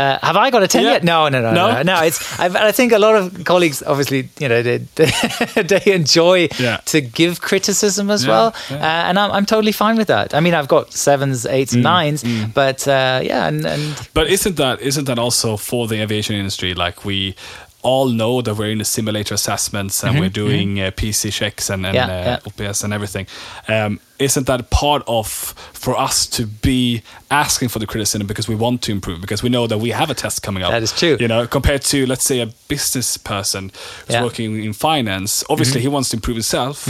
Uh, 0.00 0.18
have 0.26 0.36
I 0.36 0.50
got 0.50 0.62
a 0.62 0.68
10 0.68 0.82
Yeah. 0.82 0.92
yet? 0.92 1.04
No, 1.04 1.28
no, 1.28 1.40
no, 1.42 1.52
No? 1.52 1.72
no. 1.72 1.82
no 1.82 2.02
it's. 2.02 2.18
I, 2.40 2.46
I 2.68 2.72
think 2.72 2.92
a 2.92 2.98
lot 2.98 3.14
of 3.16 3.44
colleagues, 3.44 3.82
obviously, 3.86 4.28
you 4.38 4.48
know, 4.48 4.62
they, 4.62 4.78
they, 4.96 5.62
they 5.62 5.92
enjoy 5.92 6.48
Yeah. 6.58 6.78
to 6.86 7.00
give 7.00 7.40
criticism 7.40 8.10
as 8.10 8.24
Yeah, 8.24 8.30
well. 8.30 8.54
Uh, 8.70 9.08
and 9.08 9.18
I'm, 9.18 9.30
I'm 9.36 9.46
totally 9.46 9.72
fine 9.72 9.96
with 9.96 10.08
that. 10.08 10.34
I 10.34 10.40
mean, 10.40 10.54
I've 10.54 10.68
got 10.68 10.92
sevens, 10.92 11.44
eights, 11.46 11.72
Mm, 11.72 11.74
and 11.74 11.82
nines, 11.82 12.24
but 12.54 12.86
uh, 12.88 13.20
yeah, 13.22 13.46
and, 13.48 13.66
and 13.66 14.08
But 14.14 14.26
isn't 14.28 14.56
that 14.56 14.80
isn't 14.80 15.04
that 15.04 15.18
also 15.18 15.56
for 15.56 15.86
the 15.86 16.00
aviation 16.02 16.34
industry? 16.36 16.74
Like 16.74 17.04
we 17.04 17.34
all 17.82 18.08
know 18.08 18.42
that 18.42 18.54
we're 18.56 18.70
in 18.70 18.78
the 18.78 18.84
simulator 18.84 19.34
assessments 19.34 20.04
and 20.04 20.18
we're 20.20 20.28
doing 20.28 20.80
uh, 20.80 20.90
PC 20.90 21.32
checks 21.32 21.70
and, 21.70 21.86
and 21.86 21.96
Mm-hmm, 21.96 22.10
Yeah, 22.10 22.38
uh, 22.64 22.68
OPS 22.68 22.84
and 22.84 22.92
everything. 22.92 23.26
Um, 23.68 24.00
isn't 24.18 24.46
that 24.46 24.68
part 24.70 25.02
of 25.06 25.26
for 25.72 25.98
us 25.98 26.26
to 26.26 26.46
be 26.46 27.02
asking 27.30 27.68
for 27.70 27.78
the 27.78 27.86
criticism 27.86 28.26
because 28.26 28.48
we 28.48 28.54
want 28.54 28.82
to 28.82 28.92
improve 28.92 29.20
because 29.22 29.42
we 29.42 29.48
know 29.48 29.66
that 29.66 29.78
we 29.78 29.90
have 29.90 30.10
a 30.10 30.14
test 30.14 30.42
coming 30.42 30.62
up? 30.62 30.72
That 30.72 30.82
is 30.82 30.92
true. 30.92 31.16
You 31.18 31.28
know, 31.28 31.46
compared 31.46 31.82
to 31.92 32.04
let's 32.06 32.24
say 32.24 32.40
a 32.40 32.46
business 32.68 33.16
person 33.16 33.70
who's 33.70 33.74
Yeah. 34.08 34.16
Mm-hmm. 34.16 34.24
working 34.24 34.64
in 34.64 34.72
finance. 34.74 35.42
Obviously, 35.48 35.80
he 35.80 35.88
wants 35.88 36.10
to 36.10 36.16
improve 36.16 36.36
himself, 36.36 36.86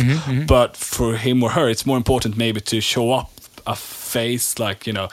but 0.47 0.77
for 0.77 1.17
him 1.17 1.43
or 1.45 1.51
her, 1.51 1.69
it's 1.69 1.87
more 1.87 1.97
important 1.97 2.37
maybe 2.37 2.61
to 2.63 2.81
show 2.81 3.13
up 3.13 3.31
a 3.67 3.77
face 3.77 4.59
like 4.59 4.87
you 4.89 4.93
know, 4.93 5.09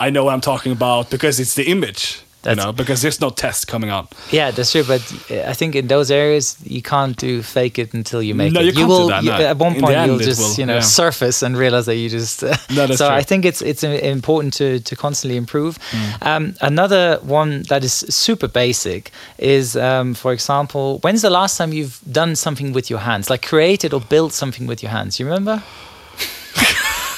I 0.00 0.10
know 0.10 0.24
what 0.24 0.34
I'm 0.34 0.40
talking 0.40 0.72
about 0.72 1.10
because 1.10 1.38
it's 1.38 1.54
the 1.54 1.64
image. 1.70 2.22
You 2.44 2.54
know, 2.54 2.72
because 2.72 3.02
there's 3.02 3.20
no 3.20 3.28
test 3.30 3.66
coming 3.68 3.90
out. 3.90 4.14
yeah, 4.30 4.50
that's 4.50 4.72
true. 4.72 4.82
But 4.84 5.02
I 5.30 5.52
think 5.52 5.74
in 5.74 5.88
those 5.88 6.10
areas, 6.10 6.56
you 6.64 6.80
can't 6.80 7.14
do 7.16 7.42
fake 7.42 7.78
it 7.78 7.92
until 7.92 8.22
you 8.22 8.34
make 8.34 8.52
No, 8.52 8.60
it. 8.60 8.66
you 8.66 8.72
can't 8.72 8.88
do 8.88 8.88
will 8.88 9.08
that, 9.08 9.22
you- 9.24 9.30
no. 9.30 9.36
at 9.50 9.58
one 9.58 9.74
point 9.78 9.94
end, 9.94 10.06
you'll 10.10 10.18
just 10.18 10.40
will, 10.40 10.54
you 10.58 10.64
know 10.66 10.76
yeah. 10.76 10.80
surface 10.80 11.42
and 11.42 11.56
realize 11.56 11.84
that 11.86 11.96
you 11.96 12.08
just. 12.08 12.42
Uh, 12.42 12.56
No, 12.70 12.86
that's 12.86 12.98
so 12.98 13.08
true. 13.08 13.16
I 13.16 13.22
think 13.22 13.44
it's 13.44 13.60
it's 13.62 13.82
important 13.84 14.54
to 14.54 14.80
to 14.80 14.96
constantly 14.96 15.36
improve. 15.36 15.78
Mm. 15.90 16.26
Um, 16.26 16.54
another 16.62 17.18
one 17.22 17.62
that 17.68 17.84
is 17.84 17.92
super 18.08 18.48
basic 18.48 19.10
is, 19.38 19.76
um, 19.76 20.14
for 20.14 20.32
example, 20.32 20.98
when's 21.02 21.20
the 21.22 21.30
last 21.30 21.58
time 21.58 21.72
you've 21.74 22.00
done 22.10 22.36
something 22.36 22.72
with 22.72 22.88
your 22.90 23.00
hands, 23.00 23.28
like 23.28 23.46
created 23.46 23.92
or 23.92 24.00
built 24.00 24.32
something 24.32 24.66
with 24.66 24.82
your 24.82 24.92
hands? 24.92 25.18
You 25.20 25.26
remember? 25.26 25.62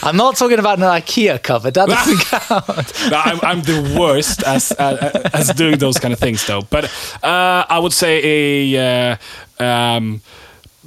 I'm 0.03 0.17
not 0.17 0.37
talking 0.37 0.59
about 0.59 0.79
an 0.79 0.85
IKEA 0.85 1.43
cupboard. 1.43 1.75
That 1.75 1.89
doesn't 1.89 2.19
count. 2.31 3.11
No, 3.11 3.17
I'm, 3.19 3.39
I'm 3.43 3.63
the 3.63 3.97
worst 3.99 4.43
as 4.45 4.73
uh, 4.73 5.31
as 5.33 5.49
doing 5.55 5.79
those 5.79 5.99
kind 5.99 6.13
of 6.13 6.19
things, 6.21 6.45
though. 6.47 6.63
But 6.63 6.85
uh, 7.23 7.65
I 7.69 7.79
would 7.79 7.93
say 7.93 8.73
a 8.75 9.17
uh, 9.61 9.65
um, 9.65 10.21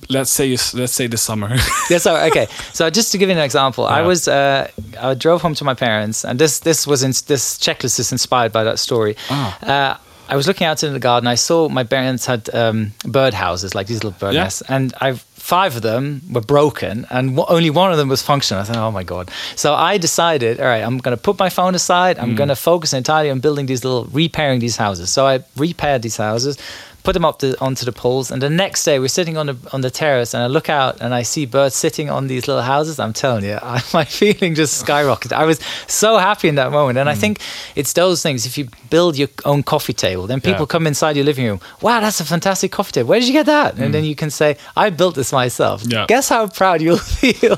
let's 0.10 0.32
say 0.32 0.50
let's 0.74 0.94
say 0.94 1.08
the 1.08 1.18
summer. 1.18 1.50
yeah, 1.90 1.98
so 2.00 2.16
okay. 2.28 2.48
So 2.74 2.90
just 2.90 3.12
to 3.12 3.18
give 3.18 3.30
you 3.30 3.36
an 3.36 3.42
example, 3.44 3.86
I 3.86 4.02
was 4.02 4.28
uh, 4.28 4.68
I 5.00 5.14
drove 5.14 5.42
home 5.42 5.56
to 5.56 5.64
my 5.64 5.74
parents, 5.76 6.26
and 6.26 6.40
this 6.40 6.60
this 6.60 6.86
was 6.88 7.04
in, 7.04 7.12
this 7.28 7.58
checklist 7.58 8.00
is 8.00 8.12
inspired 8.12 8.52
by 8.52 8.64
that 8.64 8.80
story. 8.80 9.16
Ah. 9.30 9.58
Uh, 9.64 9.98
I 10.28 10.36
was 10.36 10.48
looking 10.48 10.66
out 10.66 10.82
into 10.82 10.92
the 10.94 11.00
garden. 11.00 11.28
I 11.28 11.36
saw 11.36 11.70
my 11.70 11.84
parents 11.84 12.26
had 12.26 12.50
um, 12.54 12.94
bird 13.06 13.36
houses, 13.36 13.76
like 13.76 13.86
these 13.86 14.04
little 14.04 14.18
bird 14.20 14.34
Yeah. 14.34 14.44
nests, 14.44 14.64
and 14.68 14.92
I 15.00 15.20
five 15.46 15.76
of 15.76 15.84
them 15.84 16.22
were 16.32 16.42
broken, 16.42 17.06
and 17.12 17.36
w- 17.38 17.56
only 17.56 17.70
one 17.70 17.92
of 17.92 17.98
them 18.00 18.10
was 18.10 18.22
functional. 18.24 18.62
I 18.62 18.66
thought, 18.66 18.78
oh 18.78 18.92
my 18.92 19.04
god! 19.04 19.30
So 19.56 19.76
I 19.76 20.00
decided, 20.00 20.60
all 20.60 20.66
right, 20.66 20.84
I'm 20.84 20.98
going 20.98 21.16
to 21.16 21.22
put 21.22 21.38
my 21.38 21.50
phone 21.50 21.76
aside. 21.76 22.18
Mm. 22.18 22.24
I'm 22.24 22.36
going 22.36 22.50
to 22.50 22.56
focus 22.56 22.94
entirely 22.94 23.30
on 23.30 23.40
building 23.42 23.68
these 23.68 23.84
little, 23.84 24.06
repairing 24.06 24.60
these 24.60 24.78
houses. 24.78 25.12
So 25.12 25.28
I 25.28 25.44
repaired 25.56 26.02
these 26.02 26.18
houses, 26.18 26.58
put 27.06 27.14
them 27.14 27.24
up 27.26 27.40
to, 27.40 27.48
onto 27.62 27.86
the 27.86 27.92
poles, 27.92 28.32
and 28.32 28.42
the 28.42 28.50
next 28.50 28.84
day 28.84 29.00
we're 29.00 29.08
sitting 29.20 29.38
on 29.38 29.46
the 29.48 29.56
on 29.72 29.82
the 29.82 29.90
terrace, 29.92 30.34
and 30.34 30.44
I 30.44 30.48
look 30.48 30.70
out 30.70 31.00
and 31.02 31.14
I 31.14 31.24
see 31.24 31.46
birds 31.46 31.76
sitting 31.76 32.10
on 32.10 32.28
these 32.28 32.48
little 32.48 32.64
houses. 32.64 33.00
I'm 33.00 33.14
telling 33.14 33.46
you, 33.46 33.58
I, 33.76 33.82
my 33.94 34.04
feeling 34.06 34.56
just 34.56 34.84
skyrocketed. 34.86 35.32
I 35.34 35.46
was 35.46 35.60
so 35.88 36.18
happy 36.18 36.48
in 36.50 36.56
that 36.56 36.72
moment, 36.72 36.98
Mm. 36.98 37.02
and 37.02 37.10
I 37.10 37.16
think 37.16 37.40
it's 37.76 37.94
those 37.94 38.22
things. 38.24 38.46
If 38.46 38.58
you 38.58 38.68
build 38.90 39.18
your 39.18 39.30
own 39.46 39.64
coffee 39.64 39.94
table, 39.94 40.28
then 40.28 40.40
people 40.42 40.62
Yeah. 40.66 40.76
come 40.76 40.88
inside 40.88 41.16
your 41.16 41.26
living 41.26 41.46
room. 41.48 41.60
Wow, 41.82 42.00
that's 42.02 42.20
a 42.20 42.26
fantastic 42.26 42.72
coffee 42.72 42.92
table. 42.92 43.10
Where 43.10 43.20
did 43.20 43.28
you 43.28 43.34
get 43.34 43.46
that? 43.48 43.78
And 43.80 43.94
then 43.94 44.04
you 44.04 44.16
can 44.16 44.30
say, 44.30 44.58
I 44.76 44.90
built 44.90 45.16
this 45.16 45.32
myself. 45.32 45.84
Mm. 45.84 45.92
Yeah. 45.94 46.06
Guess 46.08 46.30
how 46.30 46.48
proud 46.48 46.82
you'll 46.82 46.98
feel. 47.22 47.58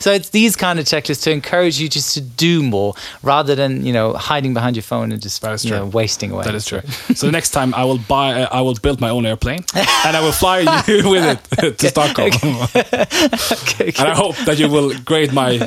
so 0.00 0.12
it's 0.12 0.30
these 0.30 0.54
kind 0.56 0.78
of 0.78 0.84
checklists 0.86 1.22
to 1.24 1.30
encourage 1.30 1.78
you 1.80 1.88
just 1.88 2.14
to 2.14 2.20
do 2.20 2.62
more 2.62 2.94
rather 3.22 3.54
than 3.54 3.84
you 3.86 3.92
know 3.92 4.12
hiding 4.14 4.54
behind 4.54 4.76
your 4.76 4.82
phone 4.82 5.12
and 5.12 5.20
just 5.22 5.42
you 5.64 5.70
know, 5.70 5.86
wasting 5.86 6.30
away. 6.32 6.44
That 6.44 6.54
is 6.54 6.66
true. 6.66 6.82
So 7.14 7.26
the 7.26 7.32
next 7.32 7.50
time 7.50 7.74
I 7.74 7.84
will 7.84 7.98
buy, 7.98 8.21
uh, 8.30 8.48
I 8.50 8.60
will 8.60 8.74
build 8.74 9.00
my 9.00 9.10
own 9.10 9.26
airplane, 9.26 9.64
and 9.74 10.16
I 10.16 10.20
will 10.20 10.32
fly 10.32 10.60
you 10.86 11.08
with 11.14 11.24
it 11.58 11.78
to 11.78 11.88
Stockholm. 11.88 12.30
okay, 12.32 13.92
And 13.98 14.08
I 14.08 14.14
hope 14.14 14.36
that 14.46 14.58
you 14.58 14.68
will 14.68 14.92
grade 15.04 15.32
my 15.32 15.58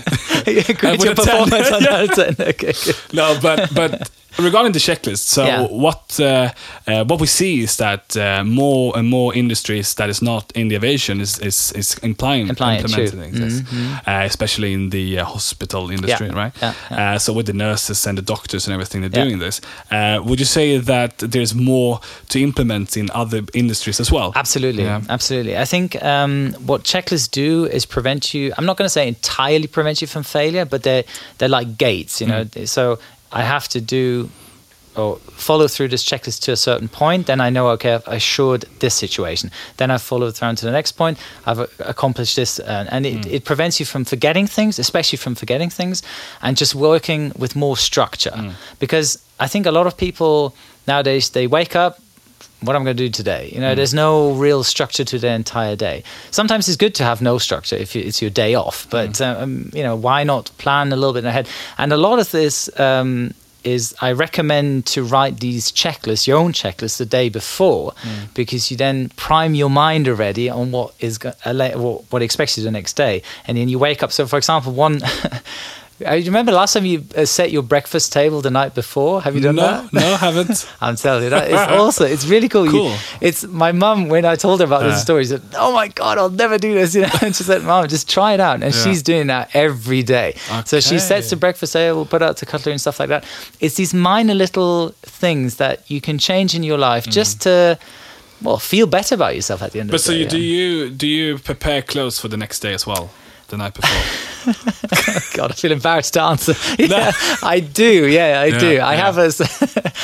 with 0.45 1.03
your 1.03 1.15
performance 1.15 1.71
on 1.71 1.83
that. 1.83 2.35
10. 2.37 2.47
Okay, 2.47 2.73
good. 2.85 2.95
no, 3.13 3.37
but 3.41 3.73
but 3.73 4.09
regarding 4.37 4.71
the 4.73 4.79
checklist, 4.79 5.27
so 5.27 5.43
Yeah. 5.45 5.67
what 5.69 6.19
uh, 6.19 6.49
uh, 6.87 7.03
what 7.05 7.19
we 7.19 7.27
see 7.27 7.61
is 7.63 7.75
that 7.77 8.15
uh, 8.17 8.43
more 8.43 8.97
and 8.97 9.07
more 9.09 9.33
industries 9.37 9.93
that 9.95 10.09
is 10.09 10.21
not 10.21 10.51
in 10.55 10.67
the 10.69 10.75
aviation 10.75 11.21
is 11.21 11.39
is, 11.39 11.71
is 11.75 11.97
implying, 12.03 12.49
Implying 12.49 12.79
it, 12.79 12.85
implementing 12.85 13.31
this, 13.41 13.61
uh, 14.07 14.23
especially 14.25 14.73
in 14.73 14.89
the 14.89 15.19
uh, 15.19 15.25
hospital 15.25 15.89
industry, 15.91 16.29
right? 16.29 16.53
Yeah, 16.61 16.73
yeah. 16.91 17.15
Uh, 17.15 17.19
so 17.19 17.33
with 17.33 17.45
the 17.45 17.53
nurses 17.53 18.07
and 18.07 18.17
the 18.17 18.21
doctors 18.33 18.67
and 18.67 18.73
everything, 18.73 19.01
they're 19.01 19.19
Yeah. 19.19 19.25
doing 19.29 19.39
this. 19.39 19.61
Uh, 19.91 20.19
would 20.25 20.39
you 20.39 20.45
say 20.45 20.77
that 20.79 21.17
there's 21.17 21.53
more 21.55 21.99
to 22.29 22.39
implement 22.39 22.97
in 22.97 23.09
other 23.13 23.41
industries 23.53 23.99
as 23.99 24.11
well? 24.11 24.31
Absolutely, 24.35 24.83
Yeah. 24.83 25.01
absolutely. 25.09 25.55
I 25.57 25.65
think 25.65 25.95
um, 26.03 26.53
what 26.65 26.83
checklists 26.83 27.29
do 27.31 27.65
is 27.65 27.85
prevent 27.85 28.33
you. 28.33 28.53
I'm 28.57 28.65
not 28.65 28.77
going 28.77 28.85
to 28.85 28.93
say 28.93 29.07
entirely 29.07 29.67
prevent 29.67 30.01
you 30.01 30.07
from 30.07 30.23
failure, 30.23 30.65
but 30.65 30.81
they're 30.83 31.03
they're 31.37 31.49
like 31.59 31.77
gates. 31.77 32.19
You 32.21 32.27
know, 32.27 32.43
Mm. 32.45 32.67
so 32.67 32.97
I 33.35 33.43
have 33.43 33.67
to 33.69 33.81
do 33.81 34.29
or 34.95 35.17
follow 35.17 35.67
through 35.67 35.89
this 35.89 36.03
checklist 36.03 36.41
to 36.43 36.51
a 36.51 36.55
certain 36.55 36.87
point. 36.87 37.27
Then 37.27 37.41
I 37.41 37.49
know, 37.49 37.67
okay, 37.69 37.95
I've 37.95 38.07
assured 38.07 38.63
this 38.79 38.93
situation. 38.93 39.51
Then 39.77 39.91
I 39.91 39.97
follow 39.97 40.31
through 40.31 40.55
to 40.55 40.65
the 40.65 40.71
next 40.71 40.93
point. 40.93 41.17
I've 41.45 41.59
accomplished 41.79 42.35
this, 42.37 42.59
uh, 42.59 42.87
and 42.89 43.05
it, 43.05 43.25
it 43.25 43.43
prevents 43.43 43.79
you 43.79 43.85
from 43.85 44.05
forgetting 44.05 44.47
things, 44.47 44.79
especially 44.79 45.17
from 45.17 45.35
forgetting 45.35 45.69
things, 45.69 46.01
and 46.41 46.55
just 46.55 46.75
working 46.75 47.33
with 47.37 47.55
more 47.55 47.77
structure. 47.77 48.55
Because 48.79 49.21
I 49.39 49.47
think 49.47 49.65
a 49.65 49.71
lot 49.71 49.85
of 49.85 49.97
people 49.97 50.55
nowadays 50.87 51.29
they 51.29 51.47
wake 51.47 51.75
up 51.75 51.99
what 52.65 52.75
I'm 52.75 52.83
going 52.83 52.97
to 52.97 53.03
do 53.03 53.09
today. 53.09 53.49
You 53.53 53.59
know, 53.61 53.75
there's 53.75 53.93
no 53.93 54.31
real 54.33 54.63
structure 54.63 55.03
to 55.05 55.19
the 55.19 55.29
entire 55.29 55.75
day. 55.75 56.03
Sometimes 56.31 56.67
it's 56.67 56.77
good 56.77 56.95
to 56.95 57.03
have 57.03 57.21
no 57.21 57.37
structure 57.37 57.75
if 57.75 57.95
it's 57.95 58.21
your 58.21 58.31
day 58.31 58.55
off, 58.55 58.87
but 58.89 59.21
um, 59.21 59.69
you 59.73 59.83
know, 59.83 59.95
why 59.95 60.23
not 60.23 60.51
plan 60.57 60.91
a 60.91 60.95
little 60.95 61.13
bit 61.13 61.25
ahead? 61.25 61.47
And 61.77 61.93
a 61.93 61.97
lot 61.97 62.19
of 62.19 62.31
this 62.31 62.69
um, 62.79 63.33
is 63.63 63.95
I 63.99 64.11
recommend 64.11 64.85
to 64.87 65.03
write 65.03 65.39
these 65.39 65.71
checklists, 65.71 66.27
your 66.27 66.37
own 66.37 66.53
checklists, 66.53 66.97
the 66.97 67.05
day 67.05 67.29
before, 67.29 67.93
because 68.33 68.69
you 68.69 68.77
then 68.77 69.09
prime 69.15 69.55
your 69.55 69.69
mind 69.69 70.07
already 70.07 70.49
on 70.49 70.71
what 70.71 70.93
is 70.99 71.17
go- 71.17 71.33
what 71.43 72.03
what 72.11 72.21
expects 72.21 72.57
you 72.57 72.63
the 72.63 72.71
next 72.71 72.93
day, 72.93 73.23
and 73.47 73.57
then 73.57 73.67
you 73.67 73.79
wake 73.79 74.03
up. 74.03 74.11
So, 74.11 74.27
for 74.27 74.37
example, 74.37 74.71
one. 74.71 75.01
I 76.05 76.17
remember 76.17 76.51
last 76.51 76.73
time 76.73 76.85
you 76.85 77.05
uh, 77.15 77.23
set 77.23 77.51
your 77.53 77.63
breakfast 77.63 78.11
table 78.11 78.41
the 78.41 78.51
night 78.51 78.75
before. 78.75 79.21
Have 79.21 79.33
you 79.33 79.39
done 79.39 79.55
no, 79.55 79.61
that? 79.61 79.93
no, 79.93 80.01
I 80.01 80.17
haven't. 80.17 80.69
I'm 80.81 80.97
telling 80.97 81.23
you, 81.23 81.29
that 81.29 81.49
it's 81.49 81.71
also 81.79 82.03
it's 82.05 82.25
really 82.25 82.49
cool. 82.49 82.65
You- 82.65 82.71
Cool. 82.71 82.95
it's 83.21 83.43
my 83.45 83.71
mum 83.71 84.09
when 84.09 84.25
I 84.25 84.35
told 84.35 84.59
her 84.59 84.65
about 84.65 84.81
Yeah. 84.81 84.89
this 84.89 85.01
story. 85.03 85.23
She 85.23 85.29
said, 85.29 85.41
"Oh 85.55 85.71
my 85.71 85.87
god, 85.87 86.17
I'll 86.17 86.29
never 86.29 86.57
do 86.57 86.73
this." 86.73 86.95
You 86.95 87.03
know, 87.03 87.09
and 87.21 87.33
she 87.33 87.43
said, 87.43 87.63
"Mom, 87.63 87.87
just 87.87 88.09
try 88.09 88.33
it 88.33 88.41
out." 88.41 88.61
And 88.61 88.73
Yeah. 88.75 88.83
she's 88.83 89.01
doing 89.03 89.27
that 89.27 89.51
every 89.53 90.03
day. 90.03 90.35
So 90.65 90.81
she 90.81 90.99
sets 90.99 91.29
the 91.29 91.37
breakfast 91.37 91.71
table, 91.71 92.05
put 92.05 92.21
out 92.21 92.37
the 92.37 92.45
cutlery 92.45 92.73
and 92.73 92.81
stuff 92.81 92.99
like 92.99 93.07
that. 93.09 93.23
It's 93.61 93.75
these 93.75 93.93
minor 93.93 94.33
little 94.33 94.93
things 95.03 95.55
that 95.57 95.89
you 95.89 96.01
can 96.01 96.17
change 96.17 96.55
in 96.55 96.63
your 96.63 96.77
life 96.77 97.05
just 97.07 97.39
to, 97.43 97.79
well, 98.41 98.57
feel 98.57 98.85
better 98.87 99.15
about 99.15 99.33
yourself 99.35 99.61
at 99.61 99.71
the 99.71 99.79
end 99.79 99.89
Mm. 99.89 99.91
But 99.93 100.01
of 100.01 100.05
so 100.07 100.11
the 100.11 100.17
day. 100.17 100.23
you, 100.23 100.27
do 100.29 100.37
you 100.39 100.89
do 100.89 101.07
you 101.07 101.37
prepare 101.37 101.81
clothes 101.81 102.19
for 102.19 102.27
the 102.27 102.37
next 102.37 102.59
day 102.59 102.73
as 102.73 102.85
well? 102.85 103.09
The 103.47 103.57
night 103.57 103.75
before. 103.75 104.53
God, 105.37 105.51
I 105.51 105.53
feel 105.53 105.71
embarrassed 105.71 106.13
to 106.13 106.21
answer. 106.21 106.53
Yeah, 106.79 107.11
I 107.43 107.59
do. 107.59 108.07
Yeah, 108.07 108.41
I 108.41 108.45
Yeah, 108.45 108.57
do. 108.59 108.79
I 108.79 108.93
yeah. 108.95 109.05
have 109.05 109.17
a. 109.17 109.29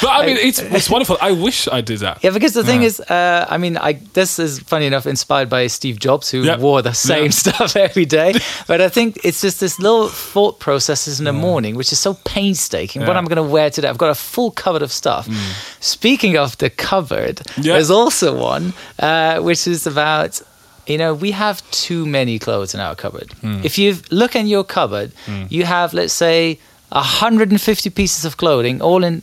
But 0.02 0.10
I 0.10 0.26
mean, 0.28 0.38
it's 0.48 0.60
it's 0.60 0.90
wonderful. 0.90 1.18
I 1.22 1.32
wish 1.32 1.68
I 1.68 1.82
did 1.82 2.00
that. 2.00 2.24
Yeah, 2.24 2.32
because 2.32 2.54
the 2.54 2.64
thing 2.64 2.82
Yeah. 2.82 2.88
is, 2.88 3.00
uh, 3.00 3.46
I 3.50 3.58
mean, 3.58 3.78
I 3.78 3.94
this 4.14 4.38
is 4.40 4.60
funny 4.60 4.86
enough 4.86 5.06
inspired 5.08 5.50
by 5.50 5.68
Steve 5.68 6.00
Jobs, 6.00 6.30
who 6.32 6.44
Yeah. 6.44 6.58
wore 6.58 6.82
the 6.84 6.94
same 6.94 7.26
Yeah. 7.26 7.30
stuff 7.32 7.76
every 7.76 8.06
day. 8.06 8.34
but 8.68 8.80
I 8.82 8.90
think 8.90 9.20
it's 9.24 9.42
just 9.42 9.60
this 9.60 9.80
little 9.80 10.08
thought 10.10 10.60
processes 10.60 11.20
in 11.20 11.26
the 11.26 11.34
morning, 11.34 11.76
which 11.76 11.92
is 11.92 12.00
so 12.00 12.14
painstaking. 12.24 13.02
What 13.02 13.08
Yeah. 13.10 13.14
Mm. 13.16 13.18
I'm 13.18 13.26
going 13.26 13.48
to 13.48 13.52
wear 13.54 13.70
today, 13.72 13.90
I've 13.90 13.98
got 13.98 14.10
a 14.12 14.16
full 14.16 14.52
cupboard 14.52 14.82
of 14.84 14.92
stuff. 14.92 15.28
Speaking 15.80 16.38
of 16.38 16.58
the 16.58 16.70
cupboard, 16.70 17.42
Yeah. 17.58 17.74
there's 17.74 17.92
also 17.92 18.34
one 18.36 18.74
uh, 19.00 19.40
which 19.40 19.68
is 19.68 19.88
about. 19.88 20.42
You 20.88 20.98
know, 20.98 21.14
we 21.14 21.32
have 21.32 21.70
too 21.72 22.06
many 22.06 22.40
clothes 22.40 22.74
in 22.74 22.80
our 22.80 22.96
cupboard. 22.96 23.30
Mm. 23.42 23.64
If 23.64 23.78
you 23.78 23.98
look 24.10 24.36
in 24.36 24.48
your 24.48 24.64
cupboard, 24.64 25.12
you 25.50 25.64
have, 25.66 25.94
let's 25.94 26.14
say, 26.14 26.60
150 26.90 27.90
pieces 27.92 28.26
of 28.26 28.38
clothing, 28.38 28.82
all 28.82 29.04
in, 29.04 29.22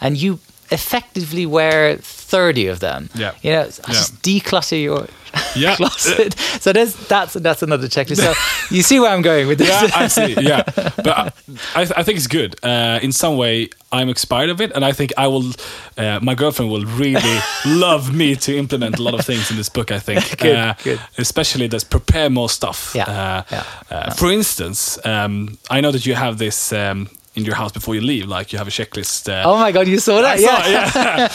and 0.00 0.16
you 0.16 0.38
effectively 0.72 1.46
wear 1.46 1.96
30 1.98 2.66
of 2.68 2.78
them. 2.80 3.08
Yeah. 3.14 3.32
You 3.42 3.52
know, 3.52 3.64
Yeah. 3.64 3.94
just 3.94 4.22
declutter 4.22 4.80
your 4.82 5.06
Yeah. 5.56 5.76
closet. 5.76 6.34
So 6.60 6.72
there's 6.72 6.94
that's 7.08 7.34
that's 7.34 7.62
another 7.62 7.88
checklist. 7.88 8.20
So 8.20 8.34
you 8.74 8.82
see 8.82 9.00
where 9.00 9.10
I'm 9.10 9.22
going 9.22 9.48
with 9.48 9.58
this. 9.58 9.68
yeah, 9.68 9.90
I 10.04 10.08
see. 10.08 10.34
Yeah, 10.40 10.62
but 10.96 11.34
I, 11.74 11.82
I 11.96 12.02
think 12.04 12.16
it's 12.18 12.26
good. 12.26 12.56
Uh, 12.62 12.98
in 13.02 13.12
some 13.12 13.36
way, 13.38 13.68
I'm 13.92 14.08
inspired 14.08 14.50
of 14.50 14.60
it, 14.60 14.72
and 14.74 14.84
I 14.84 14.92
think 14.92 15.10
I 15.16 15.26
will. 15.28 15.52
Uh, 15.96 16.18
my 16.22 16.34
girlfriend 16.34 16.70
will 16.70 16.84
really 16.84 17.38
love 17.66 18.14
me 18.14 18.36
to 18.36 18.56
implement 18.58 18.98
a 18.98 19.02
lot 19.02 19.14
of 19.14 19.24
things 19.26 19.50
in 19.50 19.56
this 19.56 19.70
book. 19.70 19.90
I 19.90 19.98
think, 20.00 20.38
Good, 20.38 20.56
uh, 20.56 20.74
good. 20.84 21.00
especially 21.18 21.68
just 21.68 21.88
prepare 21.90 22.28
more 22.30 22.48
stuff. 22.50 22.92
Yeah, 22.94 23.04
Uh, 23.08 23.42
yeah, 23.50 23.64
uh, 23.90 24.14
For 24.14 24.30
instance, 24.30 24.98
um, 25.06 25.58
I 25.70 25.80
know 25.80 25.92
that 25.92 26.04
you 26.04 26.14
have 26.14 26.36
this. 26.36 26.72
Um, 26.72 27.08
in 27.34 27.44
your 27.44 27.54
house 27.54 27.72
before 27.72 27.94
you 27.94 28.00
leave, 28.02 28.26
like 28.28 28.52
you 28.52 28.58
have 28.58 28.68
a 28.68 28.70
checklist. 28.70 29.28
Uh, 29.28 29.42
Oh 29.48 29.58
my 29.58 29.72
god, 29.72 29.88
you 29.88 29.98
saw 29.98 30.20
that? 30.22 30.38
I 30.38 30.40
saw 30.40 30.58
it, 30.66 30.70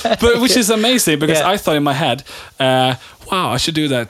yeah. 0.06 0.16
but 0.22 0.39
which 0.41 0.56
is 0.56 0.70
amazing 0.70 1.20
because 1.20 1.39
Yeah. 1.39 1.50
I 1.54 1.58
thought 1.58 1.76
in 1.76 1.84
my 1.84 1.93
head, 1.93 2.24
uh, 2.60 2.95
wow, 3.32 3.50
I 3.50 3.58
should 3.58 3.76
do 3.76 3.88
that 3.89 4.08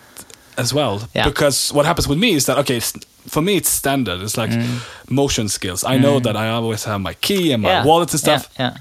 as 0.57 0.73
well. 0.73 1.07
Yeah. 1.15 1.23
Because 1.29 1.71
what 1.73 1.85
happens 1.85 2.07
with 2.07 2.17
me 2.17 2.33
is 2.33 2.45
that 2.45 2.57
okay, 2.59 2.79
for 3.27 3.41
me 3.41 3.55
it's 3.57 3.69
standard. 3.69 4.21
It's 4.21 4.37
like 4.37 4.51
Mm. 4.51 4.79
motion 5.09 5.49
skills. 5.49 5.83
I 5.83 5.97
know 5.97 6.19
that 6.19 6.35
I 6.35 6.49
always 6.49 6.83
have 6.85 6.99
my 6.99 7.13
key 7.13 7.53
and 7.53 7.61
my 7.63 7.69
Yeah. 7.69 7.85
wallet 7.85 8.11
and 8.11 8.19
stuff. 8.19 8.49
Yeah, 8.59 8.71
yeah. 8.73 8.77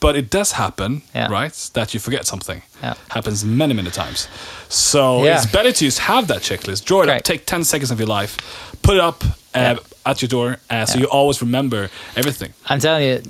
But 0.00 0.16
it 0.16 0.30
does 0.30 0.52
happen, 0.52 1.02
Yeah. 1.14 1.28
right? 1.32 1.70
That 1.72 1.94
you 1.94 2.00
forget 2.00 2.26
something. 2.26 2.62
Yeah. 2.82 2.94
Happens 3.08 3.42
many, 3.44 3.74
many 3.74 3.90
times. 3.90 4.28
So 4.68 5.24
Yeah. 5.24 5.36
it's 5.36 5.46
better 5.50 5.72
to 5.72 5.84
just 5.84 5.98
have 6.00 6.26
that 6.26 6.42
checklist. 6.42 6.84
Draw 6.84 7.02
it 7.02 7.06
Correct. 7.06 7.20
up. 7.20 7.24
Take 7.32 7.46
ten 7.46 7.64
seconds 7.64 7.90
of 7.90 7.98
your 7.98 8.08
life. 8.20 8.36
Put 8.82 8.94
it 8.96 9.00
up 9.00 9.24
uh, 9.24 9.28
Yeah. 9.60 9.76
At 10.06 10.20
your 10.22 10.28
door, 10.28 10.58
uh, 10.70 10.84
so 10.86 10.94
Yeah. 10.94 11.00
you 11.02 11.06
always 11.06 11.40
remember 11.40 11.90
everything. 12.16 12.52
I'm 12.66 12.80
telling 12.80 13.04
you, 13.08 13.22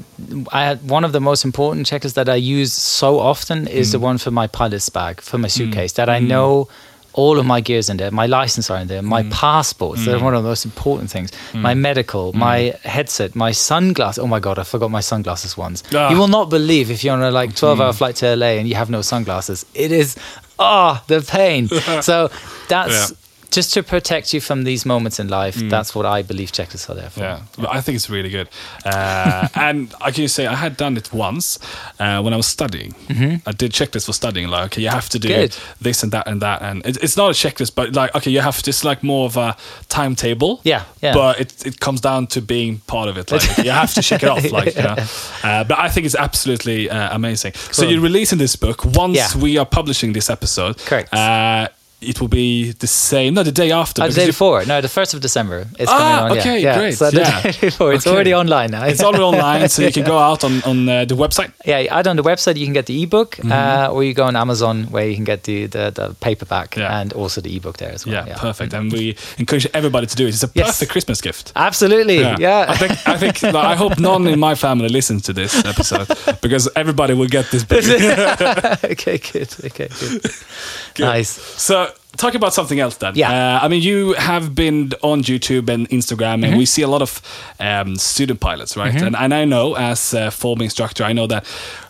I 0.52 0.64
had 0.64 0.78
one 0.90 1.04
of 1.04 1.12
the 1.12 1.20
most 1.20 1.44
important 1.44 1.86
checklists 1.86 2.14
that 2.14 2.28
I 2.28 2.34
use 2.34 2.72
so 2.72 3.20
often 3.20 3.66
is 3.68 3.88
Mm. 3.88 3.92
the 3.92 3.98
one 4.00 4.18
for 4.18 4.30
my 4.30 4.46
pilot's 4.48 4.88
bag, 4.88 5.20
for 5.20 5.38
my 5.38 5.48
suitcase, 5.48 5.92
that 5.92 6.08
I 6.08 6.18
know 6.18 6.68
all 7.16 7.38
of 7.38 7.46
my 7.46 7.60
gears 7.60 7.88
in 7.88 7.96
there, 7.96 8.10
my 8.10 8.26
license 8.26 8.68
are 8.70 8.78
in 8.82 8.88
there, 8.88 9.00
my 9.00 9.22
Mm. 9.22 9.30
passports, 9.30 10.04
they're 10.04 10.18
one 10.18 10.34
of 10.34 10.42
the 10.42 10.48
most 10.48 10.64
important 10.64 11.08
things, 11.12 11.30
my 11.52 11.72
medical, 11.74 12.32
Mm. 12.32 12.36
my 12.38 12.74
headset, 12.82 13.36
my 13.36 13.52
sunglasses. 13.52 14.18
Oh 14.24 14.26
my 14.26 14.40
God, 14.40 14.58
I 14.58 14.64
forgot 14.64 14.90
my 14.90 15.00
sunglasses 15.00 15.56
once. 15.56 15.84
Ah. 15.94 16.10
You 16.10 16.16
will 16.18 16.26
not 16.38 16.50
believe 16.50 16.90
if 16.90 17.04
you're 17.04 17.14
on 17.14 17.22
a 17.22 17.30
like 17.30 17.54
12 17.54 17.80
hour 17.80 17.92
flight 17.92 18.16
to 18.16 18.26
LA 18.26 18.58
and 18.58 18.66
you 18.68 18.74
have 18.74 18.90
no 18.90 19.00
sunglasses. 19.00 19.64
It 19.74 19.92
is, 19.92 20.16
ah, 20.58 21.02
the 21.06 21.20
pain. 21.20 21.68
so 22.02 22.30
that's. 22.68 23.10
Yeah. 23.10 23.16
Just 23.54 23.72
to 23.74 23.82
protect 23.82 24.32
you 24.34 24.40
from 24.40 24.64
these 24.64 24.84
moments 24.86 25.18
in 25.20 25.28
life, 25.28 25.56
that's 25.70 25.94
what 25.94 26.06
I 26.18 26.22
believe 26.22 26.50
checklists 26.52 26.88
are 26.90 26.94
there 27.00 27.10
for. 27.10 27.20
Yeah, 27.20 27.40
but 27.58 27.70
I 27.76 27.80
think 27.80 27.94
it's 27.96 28.10
really 28.10 28.30
good. 28.30 28.48
Uh, 28.84 29.48
and 29.54 29.94
I 30.00 30.10
can 30.10 30.28
say 30.28 30.46
I 30.46 30.54
had 30.56 30.76
done 30.76 30.96
it 30.96 31.12
once 31.12 31.58
uh, 32.00 32.20
when 32.22 32.32
I 32.34 32.36
was 32.36 32.46
studying. 32.46 32.94
I 33.46 33.52
did 33.52 33.72
checklists 33.72 34.06
for 34.06 34.12
studying. 34.12 34.48
Like, 34.48 34.64
okay, 34.72 34.82
you 34.82 34.88
have 34.90 35.08
to 35.10 35.18
do 35.18 35.28
Mm-hmm. 35.28 35.40
Good. 35.40 35.56
this 35.80 36.02
and 36.02 36.12
that 36.12 36.26
and 36.28 36.42
that, 36.42 36.62
and 36.62 36.84
it, 36.86 36.96
it's 37.02 37.16
not 37.16 37.28
a 37.30 37.34
checklist, 37.34 37.74
but 37.74 37.94
like, 37.94 38.14
okay, 38.14 38.30
you 38.30 38.40
have 38.40 38.62
just 38.62 38.84
like 38.84 39.02
more 39.02 39.26
of 39.26 39.36
a 39.36 39.56
timetable. 39.88 40.60
Yeah, 40.64 40.84
yeah. 41.02 41.14
But 41.14 41.40
it 41.40 41.66
it 41.66 41.80
comes 41.80 42.00
down 42.00 42.26
to 42.28 42.40
being 42.42 42.78
part 42.86 43.08
of 43.08 43.16
it. 43.18 43.30
Like, 43.32 43.58
you 43.64 43.70
have 43.70 43.92
to 43.94 44.02
check 44.02 44.22
it 44.22 44.28
off. 44.28 44.50
Like, 44.52 44.74
you 44.78 44.82
know. 44.82 44.96
Uh, 45.42 45.64
but 45.64 45.78
I 45.78 45.88
think 45.88 46.06
it's 46.06 46.14
absolutely 46.16 46.90
uh, 46.90 47.14
amazing. 47.14 47.52
So 47.72 47.86
you're 47.88 48.00
releasing 48.02 48.38
this 48.38 48.56
book 48.56 48.84
once 48.84 49.16
Yeah. 49.16 49.42
we 49.42 49.58
are 49.58 49.66
publishing 49.66 50.12
this 50.14 50.28
episode. 50.30 50.78
Correct. 50.78 51.12
It 52.10 52.20
will 52.20 52.28
be 52.28 52.72
the 52.72 52.86
same. 52.86 53.34
No, 53.34 53.42
the 53.42 53.52
day 53.52 53.70
after. 53.72 54.02
Oh, 54.02 54.08
the 54.08 54.14
day 54.14 54.26
before. 54.26 54.64
No, 54.66 54.80
the 54.80 54.88
first 54.88 55.14
of 55.14 55.20
December. 55.20 55.66
It's 55.78 55.90
Ah, 55.90 55.98
coming 55.98 56.14
on. 56.30 56.34
yeah. 56.36 56.40
okay, 56.42 56.58
yeah. 56.62 56.78
great, 56.78 56.94
So 56.98 57.10
the 57.10 57.20
yeah. 57.20 57.42
day 57.52 57.52
before, 57.60 57.92
it's 57.94 58.06
Okay. 58.06 58.14
already 58.14 58.34
online 58.34 58.70
now. 58.70 58.84
It's 58.84 59.02
already 59.02 59.22
online, 59.24 59.68
so 59.68 59.82
you 59.82 59.92
can 59.92 60.04
go 60.14 60.18
out 60.18 60.44
on 60.44 60.62
on 60.64 60.88
uh, 60.88 61.04
the 61.04 61.14
website. 61.16 61.50
yeah, 61.64 61.96
either 61.98 62.10
on 62.10 62.16
the 62.16 62.22
website 62.22 62.56
you 62.56 62.66
can 62.66 62.74
get 62.74 62.86
the 62.86 63.02
ebook, 63.02 63.38
uh, 63.44 63.88
or 63.92 64.04
you 64.04 64.14
go 64.14 64.24
on 64.24 64.36
Amazon 64.36 64.84
where 64.90 65.06
you 65.08 65.14
can 65.14 65.24
get 65.24 65.42
the 65.44 65.66
the, 65.66 65.90
the 65.90 66.14
paperback 66.20 66.76
Yeah. 66.76 67.00
and 67.00 67.12
also 67.12 67.40
the 67.40 67.56
ebook 67.56 67.76
there 67.78 67.92
as 67.94 68.04
well. 68.06 68.26
Yeah, 68.26 68.38
perfect. 68.38 68.72
And 68.74 68.92
we 68.92 69.16
encourage 69.38 69.66
everybody 69.74 70.06
to 70.06 70.16
do 70.16 70.24
it. 70.26 70.34
It's 70.34 70.44
a 70.44 70.50
Yes. 70.54 70.66
perfect 70.66 70.90
Christmas 70.92 71.20
gift. 71.20 71.52
Absolutely. 71.56 72.18
Yeah. 72.40 72.66
I 72.72 72.76
think 72.76 72.92
I 73.14 73.16
think 73.18 73.42
like, 73.56 73.72
I 73.72 73.76
hope 73.76 73.98
none 73.98 74.26
in 74.32 74.38
my 74.38 74.54
family 74.54 74.88
listens 74.88 75.22
to 75.22 75.32
this 75.32 75.54
episode 75.64 76.06
because 76.42 76.68
everybody 76.76 77.14
will 77.14 77.28
get 77.30 77.50
this 77.50 77.64
book. 77.64 77.84
okay, 78.84 79.18
good. 79.18 79.48
Okay, 79.64 79.88
good. 80.00 80.22
Good. 80.94 81.04
Nice. 81.04 81.30
So 81.56 81.88
talk 82.16 82.34
about 82.34 82.54
something 82.54 82.78
else 82.78 82.96
then. 82.96 83.14
Yeah. 83.16 83.30
Mm-hmm. 83.30 83.64
Uh, 83.64 83.66
I 83.66 83.68
mean, 83.68 83.82
you 83.82 84.12
have 84.14 84.54
been 84.54 84.92
on 85.02 85.22
YouTube 85.22 85.68
and 85.68 85.88
Instagram, 85.90 86.44
and 86.46 86.56
we 86.56 86.64
see 86.66 86.82
a 86.82 86.88
lot 86.88 87.02
of 87.02 87.20
um, 87.58 87.96
student 87.96 88.38
pilots, 88.40 88.76
right? 88.76 88.94
And, 88.94 89.16
and 89.16 89.34
I 89.34 89.44
know, 89.44 89.74
as 89.74 90.14
a 90.14 90.30
former 90.30 90.62
instructor, 90.64 91.02
I 91.04 91.12
know 91.12 91.26
that 91.26 91.44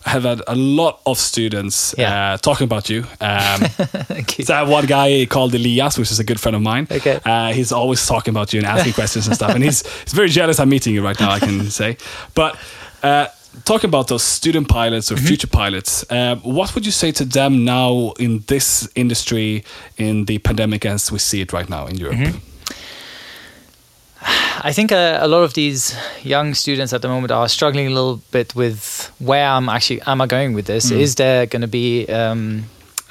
I 0.07 0.11
have 0.11 0.23
had 0.25 0.41
a 0.47 0.55
lot 0.55 1.01
of 1.05 1.19
students 1.19 1.95
Yeah. 1.99 2.35
uh, 2.35 2.37
talking 2.39 2.65
about 2.65 2.89
you. 2.89 3.05
Um, 3.21 3.63
Okay. 4.11 4.43
So 4.45 4.55
I 4.55 4.59
have 4.61 4.69
one 4.71 4.87
guy 4.87 5.27
called 5.27 5.55
Elias, 5.55 5.99
which 5.99 6.11
is 6.11 6.19
a 6.21 6.25
good 6.25 6.41
friend 6.41 6.57
of 6.57 6.63
mine. 6.63 6.87
Okay. 6.91 7.21
Uh, 7.25 7.53
he's 7.53 7.73
always 7.73 8.07
talking 8.07 8.33
about 8.33 8.53
you 8.53 8.59
and 8.61 8.67
asking 8.67 8.93
questions 9.01 9.27
and 9.27 9.37
stuff. 9.37 9.55
And 9.55 9.63
he's, 9.63 9.83
he's 10.05 10.13
very 10.15 10.29
jealous 10.29 10.59
I'm 10.61 10.69
meeting 10.69 10.95
you 10.95 11.03
right 11.05 11.19
now, 11.21 11.31
I 11.31 11.39
can 11.39 11.71
say. 11.71 11.97
But 12.35 12.57
uh, 13.03 13.27
talking 13.65 13.89
about 13.89 14.09
those 14.09 14.23
student 14.23 14.69
pilots 14.69 15.11
or 15.11 15.17
future 15.17 15.47
pilots, 15.47 16.05
uh, 16.11 16.37
what 16.37 16.75
would 16.75 16.85
you 16.85 16.93
say 16.93 17.13
to 17.13 17.25
them 17.25 17.65
now 17.65 18.13
in 18.19 18.45
this 18.47 18.89
industry 18.95 19.65
in 19.97 20.25
the 20.27 20.39
pandemic 20.39 20.85
as 20.87 21.11
we 21.13 21.19
see 21.19 21.41
it 21.41 21.53
right 21.53 21.69
now 21.69 21.87
in 21.87 21.97
Europe? 21.97 22.35
I 24.63 24.73
think 24.73 24.93
a, 24.93 25.19
a, 25.21 25.29
lot 25.29 25.43
of 25.43 25.53
these 25.53 25.95
young 26.23 26.55
students 26.55 26.95
at 26.95 27.03
the 27.03 27.09
moment 27.09 27.31
are 27.31 27.49
struggling 27.49 27.87
a 27.87 27.91
little 27.91 28.23
bit 28.31 28.55
with 28.55 29.13
where 29.19 29.47
I'm 29.47 29.69
actually 29.69 30.01
am 30.03 30.23
I 30.23 30.27
going 30.27 30.55
with 30.55 30.67
this? 30.67 30.91
Mm. 30.91 31.01
Is 31.01 31.15
there 31.17 31.45
going 31.45 31.61
to 31.63 31.69
be 31.69 32.07
um, 32.07 32.65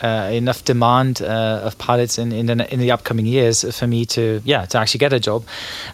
uh, 0.04 0.30
enough 0.32 0.64
demand 0.66 1.22
uh, 1.22 1.62
of 1.64 1.78
pilots 1.78 2.18
in 2.18 2.32
in 2.32 2.46
the, 2.46 2.74
in 2.74 2.80
the, 2.80 2.92
upcoming 2.92 3.26
years 3.26 3.64
for 3.78 3.88
me 3.88 4.06
to 4.06 4.42
yeah 4.44 4.66
to 4.66 4.78
actually 4.78 5.00
get 5.00 5.14
a 5.14 5.20
job? 5.20 5.44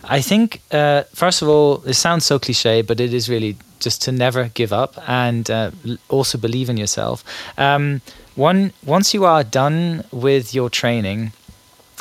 I 0.03 0.21
think 0.21 0.61
uh, 0.71 1.03
first 1.13 1.41
of 1.41 1.47
all, 1.47 1.83
it 1.85 1.93
sounds 1.93 2.25
so 2.25 2.39
cliche, 2.39 2.81
but 2.81 2.99
it 2.99 3.13
is 3.13 3.29
really 3.29 3.55
just 3.79 4.01
to 4.01 4.11
never 4.11 4.49
give 4.53 4.73
up 4.73 4.95
and 5.07 5.49
uh, 5.49 5.71
also 6.09 6.37
believe 6.37 6.69
in 6.69 6.77
yourself. 6.77 7.23
Um, 7.57 8.01
one 8.35 8.73
once 8.85 9.13
you 9.13 9.25
are 9.25 9.43
done 9.43 10.03
with 10.11 10.53
your 10.53 10.69
training 10.69 11.31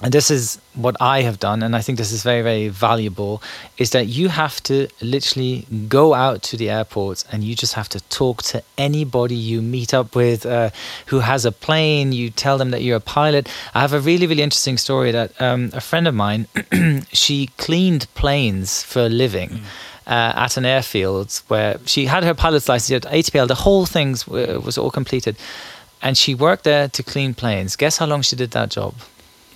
and 0.00 0.12
this 0.14 0.30
is 0.30 0.60
what 0.74 0.96
I 1.00 1.22
have 1.22 1.40
done, 1.40 1.60
and 1.60 1.74
I 1.74 1.80
think 1.80 1.98
this 1.98 2.12
is 2.12 2.22
very, 2.22 2.40
very 2.40 2.68
valuable, 2.68 3.42
is 3.78 3.90
that 3.90 4.06
you 4.06 4.28
have 4.28 4.62
to 4.64 4.86
literally 5.02 5.66
go 5.88 6.14
out 6.14 6.42
to 6.44 6.56
the 6.56 6.70
airports 6.70 7.24
and 7.32 7.42
you 7.42 7.56
just 7.56 7.74
have 7.74 7.88
to 7.88 8.00
talk 8.08 8.44
to 8.44 8.62
anybody 8.76 9.34
you 9.34 9.60
meet 9.60 9.92
up 9.92 10.14
with 10.14 10.46
uh, 10.46 10.70
who 11.06 11.18
has 11.18 11.44
a 11.44 11.50
plane. 11.50 12.12
You 12.12 12.30
tell 12.30 12.58
them 12.58 12.70
that 12.70 12.82
you're 12.82 12.98
a 12.98 13.00
pilot. 13.00 13.48
I 13.74 13.80
have 13.80 13.92
a 13.92 13.98
really, 13.98 14.28
really 14.28 14.42
interesting 14.42 14.78
story 14.78 15.10
that 15.10 15.32
um, 15.42 15.70
a 15.72 15.80
friend 15.80 16.06
of 16.06 16.14
mine, 16.14 16.46
she 17.12 17.48
cleaned 17.56 18.06
planes 18.14 18.84
for 18.84 19.06
a 19.06 19.08
living. 19.08 19.50
Mm. 19.50 19.62
Uh, 20.06 20.32
at 20.36 20.56
an 20.56 20.64
airfield 20.64 21.42
where 21.48 21.78
she 21.84 22.06
had 22.06 22.24
her 22.24 22.32
pilot's 22.32 22.66
license 22.66 23.04
at 23.04 23.12
ATPL, 23.12 23.46
the 23.46 23.54
whole 23.54 23.84
thing 23.84 24.16
was 24.26 24.78
all 24.78 24.90
completed. 24.90 25.36
And 26.00 26.16
she 26.16 26.34
worked 26.34 26.64
there 26.64 26.88
to 26.88 27.02
clean 27.02 27.34
planes. 27.34 27.76
Guess 27.76 27.98
how 27.98 28.06
long 28.06 28.22
she 28.22 28.34
did 28.34 28.52
that 28.52 28.70
job? 28.70 28.94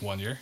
One 0.03 0.19
year? 0.19 0.39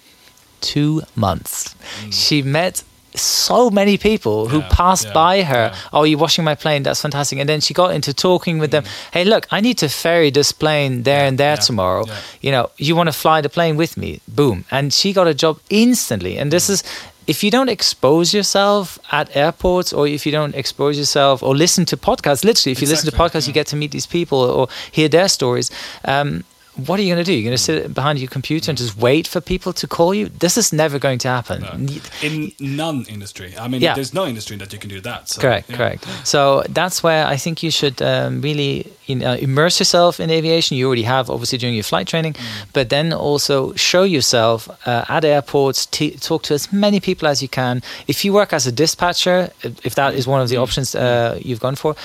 Two 0.60 1.02
months. 1.14 1.74
Mm. 2.02 2.12
She 2.12 2.42
met 2.42 2.82
so 3.14 3.70
many 3.70 3.98
people 3.98 4.48
who 4.48 4.60
yeah, 4.60 4.68
passed 4.70 5.06
yeah, 5.06 5.12
by 5.12 5.42
her. 5.42 5.70
Yeah. 5.72 5.76
Oh, 5.92 6.04
you're 6.04 6.18
washing 6.18 6.44
my 6.44 6.54
plane. 6.54 6.82
That's 6.82 7.02
fantastic. 7.02 7.38
And 7.38 7.48
then 7.48 7.60
she 7.60 7.74
got 7.74 7.92
into 7.94 8.14
talking 8.14 8.58
with 8.58 8.70
mm. 8.70 8.72
them. 8.72 8.84
Hey, 9.12 9.24
look, 9.24 9.46
I 9.50 9.60
need 9.60 9.78
to 9.78 9.88
ferry 9.88 10.30
this 10.30 10.52
plane 10.52 11.02
there 11.02 11.26
and 11.26 11.36
there 11.38 11.56
tomorrow. 11.56 12.04
You 12.40 12.52
know, 12.52 12.70
you 12.76 12.94
want 12.96 13.08
to 13.08 13.12
fly 13.12 13.40
the 13.40 13.48
plane 13.48 13.76
with 13.76 13.96
me? 13.96 14.20
Boom. 14.28 14.64
And 14.70 14.92
she 14.92 15.12
got 15.12 15.26
a 15.26 15.34
job 15.34 15.60
instantly. 15.70 16.38
And 16.38 16.52
this 16.52 16.68
mm. 16.68 16.74
is 16.74 16.84
if 17.26 17.44
you 17.44 17.50
don't 17.50 17.68
expose 17.68 18.34
yourself 18.34 18.98
at 19.12 19.34
airports 19.36 19.92
or 19.92 20.08
if 20.08 20.26
you 20.26 20.32
don't 20.32 20.54
expose 20.54 20.98
yourself 20.98 21.42
or 21.42 21.54
listen 21.54 21.84
to 21.84 21.96
podcasts, 21.96 22.44
literally, 22.44 22.72
if 22.72 22.80
you 22.80 22.86
exactly, 22.86 23.10
listen 23.10 23.10
to 23.10 23.16
podcasts, 23.16 23.46
you 23.46 23.52
get 23.52 23.66
to 23.68 23.76
meet 23.76 23.92
these 23.92 24.06
people 24.06 24.38
or 24.38 24.68
hear 24.90 25.08
their 25.08 25.28
stories. 25.28 25.70
Um, 26.04 26.44
what 26.76 26.98
are 26.98 27.02
you 27.02 27.12
going 27.14 27.24
to 27.24 27.30
do? 27.30 27.32
You're 27.32 27.44
going 27.44 27.56
to 27.56 27.62
sit 27.62 27.92
behind 27.94 28.18
your 28.18 28.28
computer 28.28 28.70
and 28.70 28.78
just 28.78 28.96
wait 28.96 29.26
for 29.26 29.40
people 29.40 29.72
to 29.74 29.86
call 29.86 30.14
you? 30.14 30.28
This 30.28 30.56
is 30.56 30.72
never 30.72 30.98
going 30.98 31.18
to 31.20 31.28
happen. 31.28 31.62
No. 31.62 32.00
In 32.22 32.52
none 32.60 33.04
industry. 33.08 33.54
I 33.58 33.68
mean, 33.68 33.80
yeah. 33.80 33.94
there's 33.94 34.14
no 34.14 34.26
industry 34.26 34.56
that 34.56 34.72
you 34.72 34.78
can 34.78 34.88
do 34.88 35.00
that. 35.00 35.28
So, 35.28 35.40
correct, 35.40 35.70
yeah. 35.70 35.76
correct. 35.76 36.06
So 36.24 36.62
that's 36.68 37.02
where 37.02 37.26
I 37.26 37.36
think 37.36 37.62
you 37.62 37.70
should 37.70 38.00
um, 38.00 38.40
really 38.40 38.86
you 39.10 39.16
know, 39.16 39.34
immerse 39.34 39.80
yourself 39.80 40.20
in 40.20 40.30
aviation. 40.30 40.76
You 40.76 40.86
already 40.86 41.02
have, 41.02 41.28
obviously, 41.28 41.58
during 41.58 41.74
your 41.74 41.84
flight 41.84 42.06
training, 42.06 42.34
mm. 42.34 42.66
but 42.72 42.88
then 42.88 43.12
also 43.12 43.74
show 43.74 44.04
yourself 44.04 44.68
uh, 44.86 45.04
at 45.08 45.24
airports, 45.24 45.86
t- 45.86 46.12
talk 46.12 46.44
to 46.44 46.54
as 46.54 46.72
many 46.72 47.00
people 47.00 47.26
as 47.26 47.42
you 47.42 47.48
can. 47.48 47.82
If 48.06 48.24
you 48.24 48.32
work 48.32 48.52
as 48.52 48.66
a 48.66 48.72
dispatcher, 48.72 49.50
if 49.62 49.96
that 49.96 50.14
is 50.14 50.26
one 50.26 50.40
of 50.40 50.48
the 50.48 50.56
mm. 50.56 50.62
options 50.62 50.94
uh, 50.94 51.38
you've 51.42 51.60
gone 51.60 51.74
for, 51.74 51.96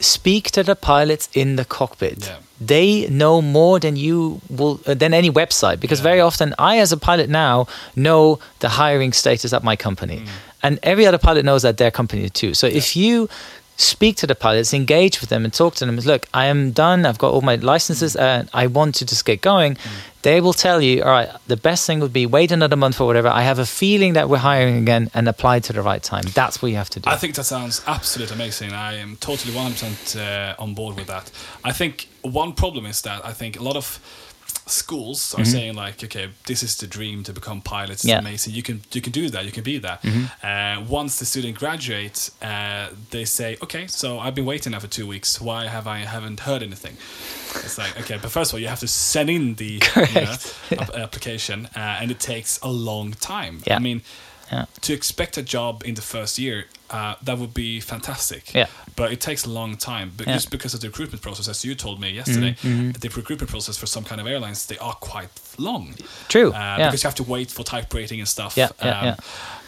speak 0.00 0.50
to 0.52 0.62
the 0.62 0.76
pilots 0.76 1.28
in 1.34 1.56
the 1.56 1.64
cockpit. 1.64 2.26
Yeah. 2.26 2.36
They 2.60 3.08
know 3.08 3.40
more 3.40 3.78
than 3.78 3.96
you 3.96 4.40
will 4.50 4.80
uh, 4.86 4.94
than 4.94 5.14
any 5.14 5.30
website 5.30 5.78
because 5.78 6.00
yeah. 6.00 6.10
very 6.10 6.20
often 6.20 6.54
I, 6.58 6.78
as 6.78 6.92
a 6.92 6.96
pilot 6.96 7.28
now, 7.30 7.66
know 7.94 8.40
the 8.58 8.68
hiring 8.68 9.12
status 9.12 9.52
at 9.52 9.62
my 9.62 9.76
company, 9.76 10.18
mm. 10.18 10.28
and 10.62 10.78
every 10.82 11.06
other 11.06 11.18
pilot 11.18 11.44
knows 11.44 11.62
that 11.62 11.76
their 11.76 11.92
company 11.92 12.28
too. 12.28 12.54
So 12.54 12.66
yeah. 12.66 12.78
if 12.78 12.96
you 12.96 13.28
speak 13.78 14.16
to 14.16 14.26
the 14.26 14.34
pilots, 14.34 14.74
engage 14.74 15.20
with 15.20 15.30
them, 15.30 15.44
and 15.44 15.54
talk 15.54 15.76
to 15.76 15.86
them. 15.86 15.96
Look, 15.96 16.26
I 16.34 16.46
am 16.46 16.72
done. 16.72 17.06
I've 17.06 17.16
got 17.16 17.32
all 17.32 17.40
my 17.40 17.54
licenses, 17.54 18.14
mm. 18.14 18.20
and 18.20 18.50
I 18.52 18.66
want 18.66 18.96
to 18.96 19.06
just 19.06 19.24
get 19.24 19.40
going. 19.40 19.76
Mm. 19.76 19.80
They 20.22 20.40
will 20.40 20.52
tell 20.52 20.82
you, 20.82 21.02
all 21.04 21.12
right, 21.12 21.30
the 21.46 21.56
best 21.56 21.86
thing 21.86 22.00
would 22.00 22.12
be 22.12 22.26
wait 22.26 22.50
another 22.50 22.76
month 22.76 23.00
or 23.00 23.06
whatever. 23.06 23.28
I 23.28 23.42
have 23.42 23.60
a 23.60 23.64
feeling 23.64 24.14
that 24.14 24.28
we're 24.28 24.38
hiring 24.38 24.76
again, 24.76 25.10
and 25.14 25.28
apply 25.28 25.60
to 25.60 25.72
the 25.72 25.80
right 25.80 26.02
time. 26.02 26.24
That's 26.34 26.60
what 26.60 26.70
you 26.72 26.76
have 26.76 26.90
to 26.90 27.00
do. 27.00 27.08
I 27.08 27.16
think 27.16 27.36
that 27.36 27.44
sounds 27.44 27.82
absolutely 27.86 28.34
amazing. 28.34 28.72
I 28.72 28.94
am 28.94 29.16
totally 29.20 29.54
one 29.54 29.72
hundred 29.72 29.96
percent 29.96 30.22
uh, 30.22 30.62
on 30.62 30.74
board 30.74 30.96
with 30.96 31.06
that. 31.06 31.30
I 31.64 31.72
think 31.72 32.08
one 32.22 32.52
problem 32.52 32.84
is 32.84 33.00
that 33.02 33.24
I 33.24 33.32
think 33.32 33.58
a 33.58 33.62
lot 33.62 33.76
of 33.76 34.00
schools 34.70 35.34
are 35.34 35.38
mm-hmm. 35.38 35.44
saying 35.44 35.74
like, 35.74 36.02
okay, 36.04 36.28
this 36.46 36.62
is 36.62 36.76
the 36.76 36.86
dream 36.86 37.22
to 37.24 37.32
become 37.32 37.60
pilots. 37.60 38.04
It's 38.04 38.06
yeah. 38.06 38.18
amazing. 38.18 38.54
You 38.54 38.62
can 38.62 38.82
you 38.92 39.00
can 39.00 39.12
do 39.12 39.28
that. 39.30 39.44
You 39.44 39.52
can 39.52 39.64
be 39.64 39.78
that. 39.78 40.02
Mm-hmm. 40.02 40.46
Uh, 40.46 40.88
once 40.88 41.18
the 41.18 41.24
student 41.24 41.58
graduates, 41.58 42.30
uh, 42.42 42.90
they 43.10 43.24
say, 43.24 43.56
okay, 43.62 43.86
so 43.86 44.18
I've 44.18 44.34
been 44.34 44.46
waiting 44.46 44.72
now 44.72 44.80
for 44.80 44.86
two 44.86 45.06
weeks. 45.06 45.40
Why 45.40 45.66
have 45.66 45.86
I 45.86 45.98
haven't 45.98 46.40
heard 46.40 46.62
anything? 46.62 46.96
It's 47.64 47.78
like 47.78 47.98
okay, 48.00 48.18
but 48.20 48.30
first 48.30 48.50
of 48.50 48.54
all, 48.54 48.60
you 48.60 48.68
have 48.68 48.80
to 48.80 48.88
send 48.88 49.30
in 49.30 49.54
the 49.54 49.82
you 49.96 50.76
know, 50.76 50.84
application, 50.94 51.66
uh, 51.76 51.98
and 52.00 52.10
it 52.10 52.20
takes 52.20 52.58
a 52.62 52.68
long 52.70 53.12
time. 53.12 53.62
Yeah. 53.66 53.76
I 53.76 53.78
mean, 53.78 54.02
yeah. 54.52 54.66
to 54.82 54.92
expect 54.92 55.36
a 55.36 55.42
job 55.42 55.82
in 55.84 55.94
the 55.94 56.02
first 56.02 56.38
year, 56.38 56.66
uh, 56.90 57.14
that 57.22 57.38
would 57.38 57.54
be 57.54 57.80
fantastic. 57.80 58.54
Yeah. 58.54 58.66
But 58.98 59.12
it 59.12 59.20
takes 59.20 59.44
a 59.44 59.48
long 59.48 59.76
time, 59.76 60.12
but 60.16 60.26
yeah. 60.26 60.34
just 60.34 60.50
because 60.50 60.74
of 60.74 60.80
the 60.80 60.88
recruitment 60.88 61.22
process, 61.22 61.46
as 61.48 61.64
you 61.64 61.76
told 61.76 62.00
me 62.00 62.10
yesterday, 62.10 62.52
mm-hmm. 62.54 62.68
mm-hmm. 62.68 62.90
the 62.90 63.08
recruitment 63.08 63.48
process 63.48 63.76
for 63.78 63.86
some 63.86 64.02
kind 64.02 64.20
of 64.20 64.26
airlines 64.26 64.66
they 64.66 64.78
are 64.78 64.94
quite 64.94 65.30
long. 65.56 65.94
True. 66.28 66.50
Uh, 66.50 66.58
yeah. 66.58 66.88
Because 66.88 67.04
you 67.04 67.06
have 67.06 67.14
to 67.14 67.22
wait 67.22 67.48
for 67.50 67.62
type 67.62 67.94
rating 67.94 68.18
and 68.18 68.28
stuff. 68.28 68.56
Yeah. 68.56 68.70
yeah, 68.82 68.98
um, 68.98 69.04
yeah. 69.06 69.16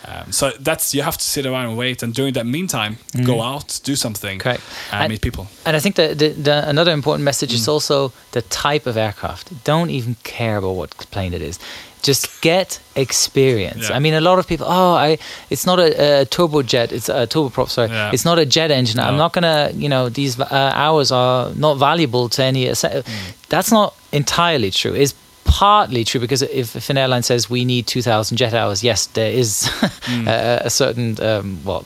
Um, 0.03 0.33
so 0.33 0.51
that's 0.59 0.95
you 0.95 1.03
have 1.03 1.17
to 1.19 1.25
sit 1.25 1.47
around 1.47 1.67
and 1.69 1.79
wait, 1.79 2.03
and 2.03 2.13
during 2.13 2.33
that 2.35 2.47
meantime, 2.47 2.97
mm-hmm. 2.97 3.27
go 3.27 3.41
out, 3.41 3.81
do 3.85 3.95
something, 3.95 4.39
Correct. 4.41 4.63
and, 4.93 5.03
and 5.03 5.11
meet 5.13 5.21
people. 5.21 5.47
And 5.65 5.77
I 5.77 5.81
think 5.81 5.95
that 5.97 6.19
the, 6.19 6.29
the, 6.31 6.69
another 6.69 6.93
important 6.93 7.25
message 7.25 7.53
mm. 7.53 7.57
is 7.57 7.69
also 7.69 8.13
the 8.33 8.43
type 8.43 8.87
of 8.87 8.97
aircraft. 8.97 9.63
Don't 9.65 9.91
even 9.91 10.17
care 10.25 10.57
about 10.57 10.73
what 10.73 10.91
plane 11.11 11.35
it 11.35 11.43
is 11.43 11.59
just 12.03 12.41
get 12.41 12.81
experience. 12.97 13.89
Yeah. 13.89 13.97
I 13.97 13.99
mean, 13.99 14.15
a 14.15 14.21
lot 14.21 14.39
of 14.39 14.47
people, 14.47 14.67
oh, 14.69 14.95
I, 14.95 15.19
it's 15.51 15.67
not 15.67 15.79
a, 15.79 16.23
a 16.23 16.27
turbojet, 16.27 16.93
it's 16.93 17.09
a 17.09 17.27
turboprop. 17.27 17.69
Sorry, 17.69 17.89
yeah. 17.89 18.11
it's 18.13 18.25
not 18.25 18.39
a 18.39 18.47
jet 18.47 18.71
engine. 18.71 18.97
No. 18.97 19.05
I'm 19.05 19.17
not 19.21 19.33
gonna, 19.33 19.71
you 19.75 19.89
know, 19.95 20.09
these 20.09 20.33
uh, 20.41 20.73
hours 20.85 21.13
are 21.13 21.53
not 21.55 21.75
valuable 21.89 22.29
to 22.35 22.41
any. 22.51 22.63
Mm. 22.67 23.05
That's 23.49 23.71
not 23.71 23.95
entirely 24.13 24.71
true. 24.71 24.95
It's 25.03 25.15
partly 25.45 26.03
true 26.05 26.21
because 26.21 26.43
if, 26.43 26.77
if, 26.77 26.91
an 26.91 26.97
airline 26.97 27.23
says 27.23 27.51
we 27.51 27.65
need 27.65 27.87
2,000 27.87 28.37
jet 28.37 28.55
hours, 28.55 28.83
yes, 28.83 29.07
there 29.19 29.33
is 29.43 29.51
mm. 30.07 30.27
a, 30.27 30.67
a, 30.67 30.71
certain, 30.71 31.21
um, 31.23 31.59
well, 31.65 31.85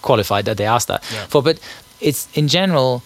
qualified 0.00 0.44
that 0.46 0.56
they 0.56 0.66
ask 0.66 0.88
that 0.88 1.02
yeah. 1.12 1.26
for. 1.26 1.42
But 1.42 1.58
it's 2.00 2.28
in 2.34 2.48
general 2.48 3.02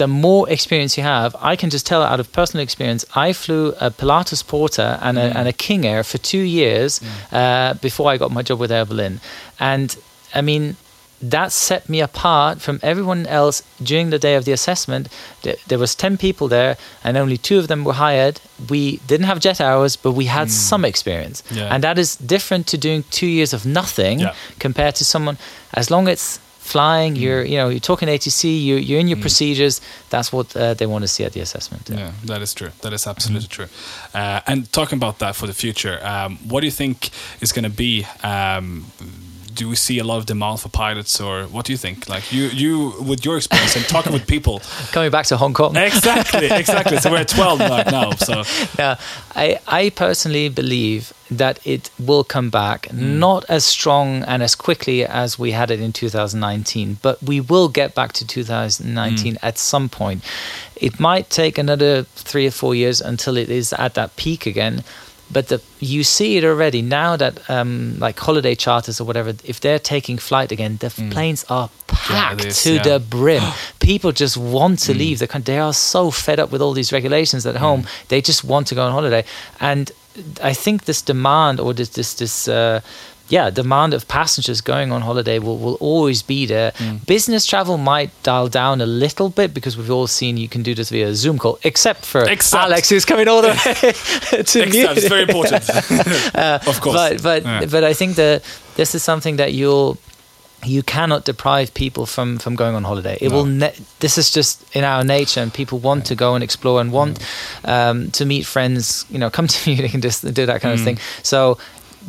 the 0.00 0.08
more 0.08 0.48
experience 0.48 0.96
you 0.96 1.04
have, 1.04 1.36
I 1.52 1.56
can 1.56 1.68
just 1.68 1.84
tell 1.84 2.02
out 2.02 2.20
of 2.20 2.32
personal 2.32 2.62
experience. 2.62 3.04
I 3.14 3.34
flew 3.34 3.74
a 3.80 3.90
Pilatus 3.90 4.42
Porter 4.42 4.98
and 5.02 5.18
a, 5.18 5.30
mm. 5.30 5.34
and 5.34 5.46
a 5.46 5.52
King 5.52 5.84
Air 5.84 6.02
for 6.04 6.16
two 6.16 6.44
years 6.60 7.00
mm. 7.00 7.06
uh, 7.32 7.74
before 7.74 8.10
I 8.10 8.16
got 8.16 8.30
my 8.30 8.42
job 8.42 8.58
with 8.60 8.72
Air 8.72 8.86
Berlin, 8.86 9.20
and 9.58 9.94
I 10.34 10.40
mean 10.40 10.76
that 11.22 11.52
set 11.52 11.88
me 11.88 12.00
apart 12.00 12.60
from 12.60 12.80
everyone 12.82 13.26
else 13.26 13.62
during 13.82 14.10
the 14.10 14.18
day 14.18 14.34
of 14.34 14.44
the 14.44 14.52
assessment 14.52 15.08
there 15.68 15.78
was 15.78 15.94
10 15.94 16.16
people 16.16 16.48
there 16.48 16.76
and 17.04 17.16
only 17.16 17.36
two 17.36 17.58
of 17.58 17.68
them 17.68 17.84
were 17.84 17.92
hired 17.92 18.40
we 18.68 18.96
didn't 19.06 19.26
have 19.26 19.38
jet 19.38 19.60
hours 19.60 19.96
but 19.96 20.12
we 20.12 20.26
had 20.26 20.48
mm. 20.48 20.50
some 20.50 20.84
experience 20.84 21.42
yeah. 21.50 21.72
and 21.74 21.84
that 21.84 21.98
is 21.98 22.16
different 22.16 22.66
to 22.66 22.78
doing 22.78 23.04
two 23.10 23.26
years 23.26 23.52
of 23.52 23.66
nothing 23.66 24.20
yeah. 24.20 24.34
compared 24.58 24.94
to 24.94 25.04
someone 25.04 25.36
as 25.74 25.90
long 25.90 26.08
as 26.08 26.40
flying. 26.70 27.14
Mm. 27.14 27.20
You're 27.20 27.44
you 27.44 27.56
know 27.56 27.68
you're 27.68 27.88
talking 27.92 28.08
ATC. 28.08 28.42
You 28.44 28.76
you're 28.76 29.00
in 29.00 29.08
your 29.08 29.18
mm. 29.18 29.26
procedures. 29.26 29.80
That's 30.10 30.32
what 30.32 30.56
uh, 30.56 30.74
they 30.74 30.86
want 30.86 31.02
to 31.02 31.08
see 31.08 31.24
at 31.24 31.32
the 31.32 31.40
assessment. 31.40 31.88
Yeah, 31.88 31.98
yeah 31.98 32.12
that 32.24 32.42
is 32.42 32.54
true. 32.54 32.70
That 32.82 32.92
is 32.92 33.06
absolutely 33.06 33.48
mm. 33.48 33.56
true. 33.56 33.68
Uh, 34.14 34.40
and 34.46 34.72
talking 34.72 34.98
about 34.98 35.18
that 35.18 35.34
for 35.36 35.46
the 35.46 35.54
future, 35.54 35.98
um, 36.02 36.38
what 36.48 36.60
do 36.60 36.66
you 36.66 36.76
think 36.82 37.10
is 37.40 37.52
going 37.52 37.68
to 37.70 37.76
be? 37.76 38.06
Um, 38.22 38.84
do 39.60 39.68
we 39.68 39.76
see 39.76 39.98
a 39.98 40.04
lot 40.04 40.16
of 40.16 40.24
demand 40.24 40.58
for 40.58 40.70
pilots, 40.70 41.20
or 41.20 41.44
what 41.44 41.66
do 41.66 41.72
you 41.72 41.76
think? 41.76 42.08
Like 42.08 42.32
you, 42.32 42.44
you 42.44 42.94
with 42.98 43.26
your 43.26 43.36
experience 43.36 43.76
and 43.76 43.84
talking 43.84 44.10
with 44.10 44.26
people, 44.26 44.62
coming 44.92 45.10
back 45.10 45.26
to 45.26 45.36
Hong 45.36 45.52
Kong. 45.52 45.76
Exactly, 45.76 46.46
exactly. 46.50 46.96
so 46.96 47.10
we're 47.10 47.18
at 47.18 47.28
twelve 47.28 47.60
right 47.74 47.84
now. 47.84 48.12
So 48.12 48.44
yeah, 48.78 48.98
I, 49.36 49.58
I 49.68 49.90
personally 49.90 50.48
believe 50.48 51.12
that 51.30 51.60
it 51.66 51.90
will 51.98 52.24
come 52.24 52.48
back, 52.48 52.88
mm. 52.88 53.18
not 53.18 53.44
as 53.50 53.66
strong 53.66 54.22
and 54.24 54.42
as 54.42 54.54
quickly 54.54 55.04
as 55.04 55.38
we 55.38 55.50
had 55.50 55.70
it 55.70 55.78
in 55.78 55.92
2019, 55.92 56.96
but 57.02 57.22
we 57.22 57.38
will 57.38 57.68
get 57.68 57.94
back 57.94 58.12
to 58.14 58.26
2019 58.26 59.34
mm. 59.34 59.38
at 59.42 59.58
some 59.58 59.90
point. 59.90 60.24
It 60.74 60.98
might 60.98 61.28
take 61.28 61.58
another 61.58 62.04
three 62.14 62.46
or 62.46 62.50
four 62.50 62.74
years 62.74 63.02
until 63.02 63.36
it 63.36 63.50
is 63.50 63.74
at 63.74 63.92
that 63.94 64.16
peak 64.16 64.46
again 64.46 64.82
but 65.32 65.48
the, 65.48 65.62
you 65.78 66.02
see 66.02 66.36
it 66.36 66.44
already 66.44 66.82
now 66.82 67.16
that 67.16 67.48
um, 67.48 67.98
like 67.98 68.18
holiday 68.18 68.54
charters 68.54 69.00
or 69.00 69.04
whatever, 69.04 69.32
if 69.44 69.60
they're 69.60 69.78
taking 69.78 70.18
flight 70.18 70.50
again, 70.50 70.76
the 70.78 70.90
planes 71.10 71.44
are 71.48 71.70
packed 71.86 72.44
is, 72.44 72.62
to 72.62 72.74
yeah. 72.74 72.82
the 72.82 73.00
brim. 73.00 73.42
People 73.80 74.12
just 74.12 74.36
want 74.36 74.80
to 74.80 74.94
leave 74.94 75.18
the 75.18 75.26
country. 75.26 75.54
They 75.54 75.60
are 75.60 75.72
so 75.72 76.10
fed 76.10 76.40
up 76.40 76.50
with 76.50 76.60
all 76.60 76.72
these 76.72 76.92
regulations 76.92 77.46
at 77.46 77.56
home. 77.56 77.86
They 78.08 78.20
just 78.20 78.44
want 78.44 78.66
to 78.68 78.74
go 78.74 78.82
on 78.82 78.92
holiday, 78.92 79.24
and 79.60 79.92
I 80.42 80.52
think 80.52 80.84
this 80.84 81.02
demand 81.02 81.60
or 81.60 81.72
this 81.74 81.90
this 81.90 82.14
this. 82.14 82.48
Uh, 82.48 82.80
yeah, 83.30 83.48
demand 83.50 83.94
of 83.94 84.06
passengers 84.08 84.60
going 84.60 84.92
on 84.92 85.00
holiday 85.02 85.38
will, 85.38 85.56
will 85.56 85.76
always 85.80 86.20
be 86.22 86.46
there. 86.46 86.72
Business 87.06 87.46
travel 87.46 87.78
might 87.78 88.10
dial 88.22 88.48
down 88.48 88.80
a 88.80 88.86
little 88.86 89.28
bit 89.30 89.54
because 89.54 89.76
we've 89.78 89.90
all 89.90 90.06
seen 90.08 90.36
you 90.36 90.48
can 90.48 90.62
do 90.62 90.74
this 90.74 90.90
via 90.90 91.08
a 91.08 91.14
Zoom 91.14 91.38
call, 91.38 91.58
except 91.62 92.04
for 92.04 92.22
Except- 92.28 92.64
Alex, 92.64 92.90
who's 92.90 93.04
coming 93.04 93.28
all 93.28 93.40
the 93.42 93.48
way 93.48 93.92
to 94.30 94.38
Except, 94.40 94.72
Munich. 94.72 94.96
it's 94.98 95.08
very 95.08 95.22
important. 95.22 95.62
of 96.68 96.80
course. 96.80 96.96
But 96.96 97.22
but 97.22 97.42
Yeah. 97.44 97.66
but 97.70 97.84
I 97.84 97.94
think 97.94 98.16
that 98.16 98.42
this 98.76 98.94
is 98.94 99.02
something 99.02 99.36
that 99.36 99.52
you'll 99.52 99.96
you 100.62 100.82
cannot 100.82 101.24
deprive 101.24 101.72
people 101.72 102.04
from 102.06 102.38
from 102.38 102.54
going 102.56 102.74
on 102.74 102.84
holiday. 102.84 103.16
It 103.20 103.30
will. 103.32 103.46
Ne- 103.46 103.74
this 104.00 104.18
is 104.18 104.30
just 104.30 104.62
in 104.76 104.84
our 104.84 105.02
nature, 105.04 105.40
and 105.42 105.52
people 105.54 105.78
want 105.78 106.04
to 106.06 106.14
go 106.14 106.34
and 106.34 106.44
explore 106.44 106.80
and 106.82 106.92
want 106.92 107.18
um, 107.64 108.10
to 108.10 108.24
meet 108.26 108.44
friends. 108.44 109.06
You 109.08 109.18
know, 109.18 109.30
come 109.30 109.46
to 109.46 109.58
Munich 109.70 109.94
and 109.94 110.02
just 110.02 110.22
do 110.34 110.46
that 110.46 110.60
kind 110.60 110.74
Mm. 110.76 110.78
of 110.80 110.84
thing. 110.84 110.98
So. 111.22 111.56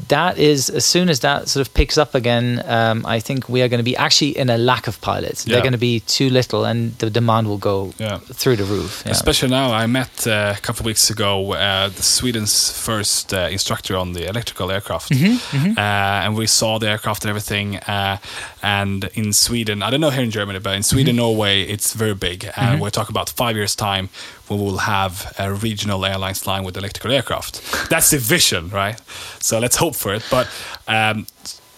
That 0.08 0.38
is, 0.38 0.70
as 0.70 0.86
soon 0.86 1.10
as 1.10 1.20
that 1.20 1.48
sort 1.50 1.66
of 1.68 1.74
picks 1.74 1.98
up 1.98 2.16
again, 2.16 2.62
um, 2.66 3.06
I 3.06 3.20
think 3.20 3.50
we 3.50 3.62
are 3.62 3.68
going 3.68 3.80
to 3.80 3.84
be 3.92 3.96
actually 3.98 4.38
in 4.38 4.50
a 4.50 4.58
lack 4.58 4.88
of 4.88 5.00
pilots. 5.02 5.44
They're 5.44 5.60
going 5.62 5.74
to 5.74 5.78
be 5.78 6.00
too 6.02 6.30
little, 6.30 6.66
and 6.66 6.98
the 7.00 7.10
demand 7.10 7.48
will 7.48 7.58
go 7.58 7.94
Yeah. 7.98 8.20
through 8.20 8.56
the 8.58 8.64
roof. 8.64 9.04
Yeah. 9.06 9.12
Especially 9.12 9.50
now, 9.50 9.72
I 9.74 9.88
met 9.88 10.26
uh, 10.28 10.54
a 10.58 10.62
couple 10.62 10.82
of 10.82 10.86
weeks 10.86 11.10
ago 11.10 11.54
uh, 11.54 11.90
Sweden's 11.92 12.72
first 12.72 13.34
uh, 13.34 13.48
instructor 13.52 13.98
on 13.98 14.14
the 14.14 14.28
electrical 14.30 14.72
aircraft, 14.72 15.10
Mm-hmm, 15.12 15.72
Uh, 15.78 15.82
and 16.26 16.36
we 16.38 16.48
saw 16.48 16.80
the 16.80 16.88
aircraft 16.90 17.24
and 17.26 17.30
everything. 17.30 17.76
Uh, 17.78 18.18
and 18.62 19.10
in 19.14 19.34
Sweden, 19.34 19.82
I 19.84 19.90
don't 19.90 20.02
know 20.02 20.10
here 20.12 20.24
in 20.24 20.32
Germany, 20.32 20.60
but 20.60 20.74
in 20.76 20.82
Mm-hmm. 20.82 20.96
Sweden, 20.96 21.16
Norway, 21.16 21.64
it's 21.64 21.94
very 21.94 22.16
big. 22.16 22.50
And 22.56 22.80
we're 22.82 22.90
talking 22.92 23.14
about 23.14 23.30
five 23.30 23.56
years 23.56 23.76
time, 23.76 24.10
we 24.50 24.58
will 24.58 24.80
have 24.80 25.34
a 25.40 25.54
regional 25.54 26.06
airlines 26.06 26.40
flying 26.40 26.64
with 26.66 26.76
electrical 26.78 27.12
aircraft. 27.12 27.62
That's 27.90 28.10
the 28.10 28.18
vision, 28.18 28.70
right? 28.70 29.00
So 29.40 29.60
let's 29.60 29.78
hope 29.82 29.96
for 29.96 30.14
it. 30.14 30.24
But 30.30 30.48
um, 30.88 31.26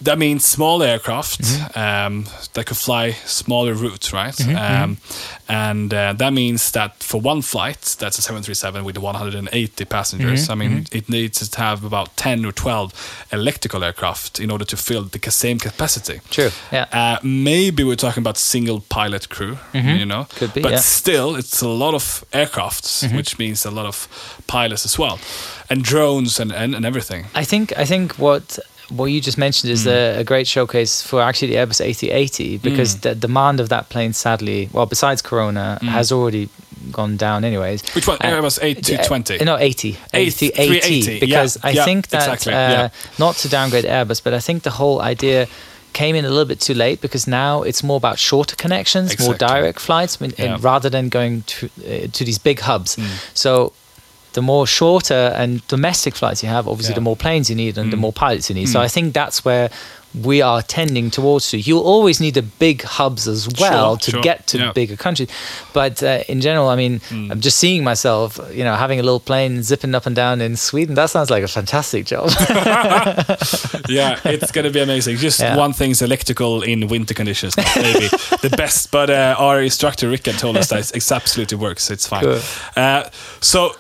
that 0.04 0.18
means 0.18 0.46
small 0.46 0.84
aircraft 0.84 1.42
um, 1.78 2.26
that 2.54 2.66
could 2.66 2.78
fly 2.78 3.12
smaller 3.26 3.74
routes, 3.74 4.14
right? 4.14 4.38
Um, 4.48 4.98
and 5.48 5.94
uh, 5.94 6.14
that 6.14 6.34
means 6.34 6.72
that 6.72 7.02
for 7.04 7.20
one 7.22 7.42
flight, 7.42 7.96
that's 8.00 8.18
a 8.18 8.22
737 8.22 8.84
with 8.84 8.98
180 8.98 9.86
passengers. 9.86 10.50
I 10.50 10.56
mean, 10.56 10.86
it 10.92 11.10
needs 11.10 11.48
to 11.48 11.60
have 11.60 11.84
about 11.84 12.16
10 12.18 12.46
or 12.46 12.52
12 12.52 13.28
electrical 13.32 13.84
aircraft 13.84 14.40
in 14.40 14.52
order 14.52 14.66
to 14.66 14.78
fill 14.78 15.04
the 15.04 15.32
same 15.32 15.60
capacity. 15.60 16.22
True, 16.30 16.52
yeah. 16.72 16.88
Uh, 16.92 17.18
maybe 17.24 17.84
we're 17.84 17.96
talking 17.96 18.22
about 18.22 18.38
single 18.38 18.82
pilot 18.82 19.30
crew, 19.30 19.58
you 19.74 20.06
know? 20.06 20.24
Mm-hmm. 20.24 20.38
Could 20.38 20.54
be, 20.54 20.62
But 20.62 20.72
yeah. 20.72 20.78
Mm-hmm. 20.78 21.00
still, 21.00 21.36
it's 21.36 21.62
a 21.62 21.68
lot 21.68 21.94
of 21.94 22.26
aircrafts, 22.32 23.16
which 23.16 23.38
means 23.40 23.66
a 23.66 23.72
lot 23.72 23.86
of 23.86 24.08
pilots 24.48 24.86
as 24.86 24.98
well. 25.00 25.20
And 25.70 25.84
drones 25.84 26.40
and, 26.40 26.52
and, 26.52 26.76
and 26.76 26.86
everything. 26.86 27.26
I 27.34 27.44
think 27.44 27.78
I 27.78 27.86
think 27.86 28.20
what 28.20 28.60
what 28.90 29.06
you 29.06 29.22
just 29.22 29.38
mentioned 29.38 29.72
is 29.72 29.88
a, 29.88 30.20
a 30.20 30.24
great 30.24 30.48
showcase 30.48 31.02
for 31.02 31.22
actually 31.22 31.50
the 31.50 31.56
Airbus 31.56 31.82
A380 31.84 32.62
because 32.62 33.00
the 33.00 33.16
demand 33.16 33.60
of 33.60 33.70
that 33.70 33.90
plane, 33.90 34.14
sadly, 34.14 34.70
well, 34.72 34.86
besides 34.86 35.22
Corona, 35.22 35.80
has 35.82 36.12
already 36.12 36.50
gone 36.92 37.16
down 37.18 37.44
anyways. 37.46 37.82
Which 37.96 38.08
one? 38.08 38.18
Uh, 38.20 38.26
Airbus 38.26 38.60
A220? 38.60 39.42
uh, 39.42 39.44
No, 39.46 39.58
80. 39.58 39.94
A380, 40.14 40.52
A380. 40.52 41.20
Because 41.20 41.56
yeah, 41.58 41.70
I 41.70 41.72
yeah, 41.72 41.86
think 41.86 42.08
that, 42.10 42.24
exactly, 42.28 42.54
uh, 42.54 42.58
yeah. 42.58 42.90
not 43.18 43.36
to 43.38 43.50
downgrade 43.50 43.86
Airbus, 43.86 44.24
but 44.24 44.34
I 44.34 44.40
think 44.40 44.64
the 44.64 44.72
whole 44.72 45.02
idea 45.02 45.48
came 45.94 46.16
in 46.16 46.26
a 46.26 46.30
little 46.30 46.46
bit 46.46 46.60
too 46.60 46.74
late 46.74 47.02
because 47.02 47.28
now 47.28 47.62
it's 47.62 47.84
more 47.84 47.98
about 47.98 48.18
shorter 48.20 48.56
connections, 48.56 49.18
more 49.20 49.36
direct 49.36 49.80
flights, 49.80 50.18
I 50.20 50.26
mean, 50.26 50.34
Yeah. 50.38 50.56
and 50.56 50.64
rather 50.64 50.90
than 50.90 51.10
going 51.10 51.44
to, 51.44 51.66
uh, 51.86 52.08
to 52.12 52.24
these 52.26 52.40
big 52.40 52.60
hubs. 52.62 52.96
Mm. 52.96 53.08
So 53.36 53.74
the 54.34 54.42
more 54.42 54.66
shorter 54.68 55.34
and 55.36 55.66
domestic 55.68 56.16
flights 56.16 56.44
you 56.44 56.50
have, 56.50 56.68
obviously, 56.68 56.92
Yeah. 56.92 56.96
Mm. 56.96 56.96
the 56.96 57.02
more 57.02 57.16
planes 57.16 57.50
you 57.50 57.56
need 57.56 57.78
and 57.78 57.92
the 57.94 57.98
more 57.98 58.14
pilots 58.14 58.50
you 58.50 58.56
need. 58.56 58.68
So 58.70 58.80
I 58.82 58.88
think 58.88 59.14
that's 59.14 59.46
where 59.46 59.70
we 60.22 60.44
are 60.44 60.62
tending 60.62 61.10
towards 61.10 61.50
to. 61.50 61.58
You'll 61.58 61.82
always 61.82 62.20
need 62.20 62.36
the 62.36 62.44
big 62.44 62.84
hubs 62.84 63.28
as 63.28 63.48
well 63.60 63.98
Sure, 63.98 63.98
to 63.98 64.12
sure. 64.12 64.22
get 64.22 64.46
to 64.48 64.58
Yeah. 64.60 64.72
bigger 64.72 64.96
countries. 64.96 65.28
But 65.74 66.04
uh, 66.04 66.20
in 66.28 66.40
general, 66.40 66.70
I 66.70 66.76
mean, 66.76 67.00
Mm. 67.10 67.32
I'm 67.32 67.42
just 67.42 67.58
seeing 67.58 67.84
myself, 67.84 68.40
you 68.54 68.64
know, 68.64 68.76
having 68.76 69.00
a 69.00 69.04
little 69.04 69.20
plane 69.20 69.64
zipping 69.64 69.96
up 69.96 70.06
and 70.06 70.16
down 70.16 70.40
in 70.40 70.56
Sweden. 70.56 70.94
That 70.94 71.10
sounds 71.10 71.32
like 71.32 71.42
a 71.44 71.48
fantastic 71.48 72.06
job. 72.06 72.30
yeah, 73.90 74.20
it's 74.26 74.52
gonna 74.52 74.70
be 74.70 74.80
amazing. 74.82 75.18
Just 75.18 75.40
Yeah. 75.40 75.56
one 75.58 75.74
thing's 75.74 76.02
electrical 76.02 76.62
in 76.62 76.88
winter 76.88 77.14
conditions, 77.14 77.56
maybe 77.58 78.08
the 78.42 78.54
best. 78.56 78.92
But 78.92 79.10
uh, 79.10 79.36
our 79.38 79.62
instructor 79.62 80.10
Rickard 80.10 80.38
told 80.38 80.58
us 80.58 80.70
that 80.70 80.80
it's, 80.80 80.92
it's 80.92 81.12
absolutely 81.12 81.58
works. 81.58 81.90
It's 81.90 82.08
fine. 82.08 82.24
Cool. 82.24 82.40
Uh, 82.76 83.04
so, 83.42 83.76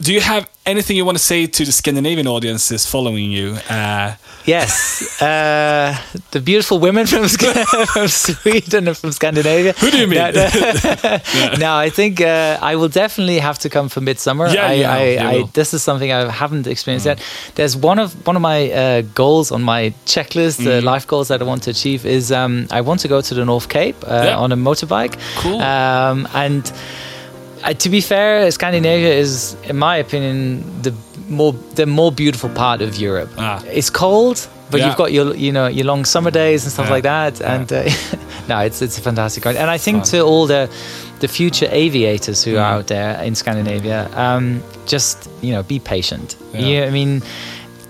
do 0.00 0.12
you 0.12 0.20
have 0.20 0.48
anything 0.64 0.96
you 0.96 1.04
want 1.04 1.16
to 1.18 1.22
say 1.24 1.46
to 1.46 1.64
the 1.64 1.72
Scandinavian 1.72 2.26
audiences 2.26 2.86
following 2.86 3.30
you? 3.32 3.56
Uh, 3.68 4.14
yes, 4.44 5.20
uh, 5.22 5.96
the 6.30 6.40
beautiful 6.40 6.78
women 6.78 7.06
from, 7.06 7.26
from 7.86 8.08
Sweden 8.08 8.88
and 8.88 8.96
from 8.96 9.12
Scandinavia. 9.12 9.72
Who 9.72 9.90
do 9.90 9.98
you 9.98 10.06
mean? 10.06 10.18
No, 10.18 10.30
no. 11.58 11.74
I 11.76 11.90
think 11.90 12.20
uh, 12.20 12.58
I 12.60 12.76
will 12.76 12.88
definitely 12.88 13.38
have 13.38 13.58
to 13.60 13.68
come 13.68 13.88
for 13.88 14.00
Midsummer. 14.00 14.48
Yeah, 14.48 14.66
I, 14.66 14.72
yeah, 14.72 15.28
I, 15.28 15.30
I, 15.32 15.42
this 15.54 15.74
is 15.74 15.82
something 15.82 16.12
I 16.12 16.30
haven't 16.30 16.66
experienced 16.66 17.06
Mm. 17.06 17.16
yet. 17.18 17.22
There's 17.54 17.76
one 17.76 17.98
of 17.98 18.14
one 18.26 18.36
of 18.36 18.42
my 18.42 18.70
uh, 18.70 19.02
goals 19.14 19.50
on 19.52 19.62
my 19.62 19.92
checklist, 20.06 20.58
Mm. 20.60 20.78
uh, 20.78 20.82
life 20.92 21.06
goals 21.06 21.28
that 21.28 21.40
I 21.40 21.44
want 21.44 21.62
to 21.64 21.70
achieve 21.70 22.04
is 22.06 22.30
um, 22.32 22.66
I 22.70 22.80
want 22.82 23.00
to 23.00 23.08
go 23.08 23.20
to 23.20 23.34
the 23.34 23.44
North 23.44 23.68
Cape 23.68 23.96
uh, 24.06 24.22
Yeah. 24.26 24.36
on 24.36 24.52
a 24.52 24.56
motorbike. 24.56 25.18
Cool. 25.36 25.60
Um, 25.60 26.28
and 26.34 26.72
uh, 27.64 27.72
to 27.74 27.88
be 27.88 28.00
fair, 28.00 28.50
Scandinavia 28.50 29.14
is, 29.14 29.56
in 29.64 29.76
my 29.76 29.96
opinion, 29.96 30.62
the 30.82 30.92
more 31.28 31.52
the 31.74 31.86
more 31.86 32.10
beautiful 32.12 32.48
part 32.50 32.80
of 32.82 32.96
Europe. 32.96 33.30
Ah. 33.38 33.62
It's 33.66 33.90
cold, 33.90 34.48
but 34.70 34.80
Yeah. 34.80 34.86
you've 34.86 34.96
got 34.96 35.12
your 35.12 35.34
you 35.34 35.52
know 35.52 35.66
your 35.66 35.84
long 35.86 36.04
summer 36.06 36.30
days 36.30 36.64
and 36.64 36.72
stuff 36.72 36.86
Yeah. 36.86 36.94
like 36.94 37.02
that. 37.04 37.40
And 37.40 37.72
uh, 37.72 37.82
no, 38.48 38.58
it's 38.60 38.80
it's 38.82 38.98
a 38.98 39.02
fantastic 39.02 39.42
country. 39.42 39.60
And 39.60 39.70
I 39.70 39.78
think 39.78 40.04
to 40.04 40.20
all 40.20 40.46
the 40.46 40.68
the 41.20 41.28
future 41.28 41.68
aviators 41.70 42.44
who 42.44 42.52
Mm. 42.52 42.60
are 42.60 42.78
out 42.78 42.86
there 42.86 43.20
in 43.24 43.34
Scandinavia, 43.34 44.08
um, 44.16 44.62
just 44.86 45.28
you 45.42 45.52
know, 45.52 45.62
be 45.62 45.78
patient. 45.78 46.36
Yeah. 46.54 46.60
You, 46.66 46.82
I 46.84 46.90
mean, 46.90 47.22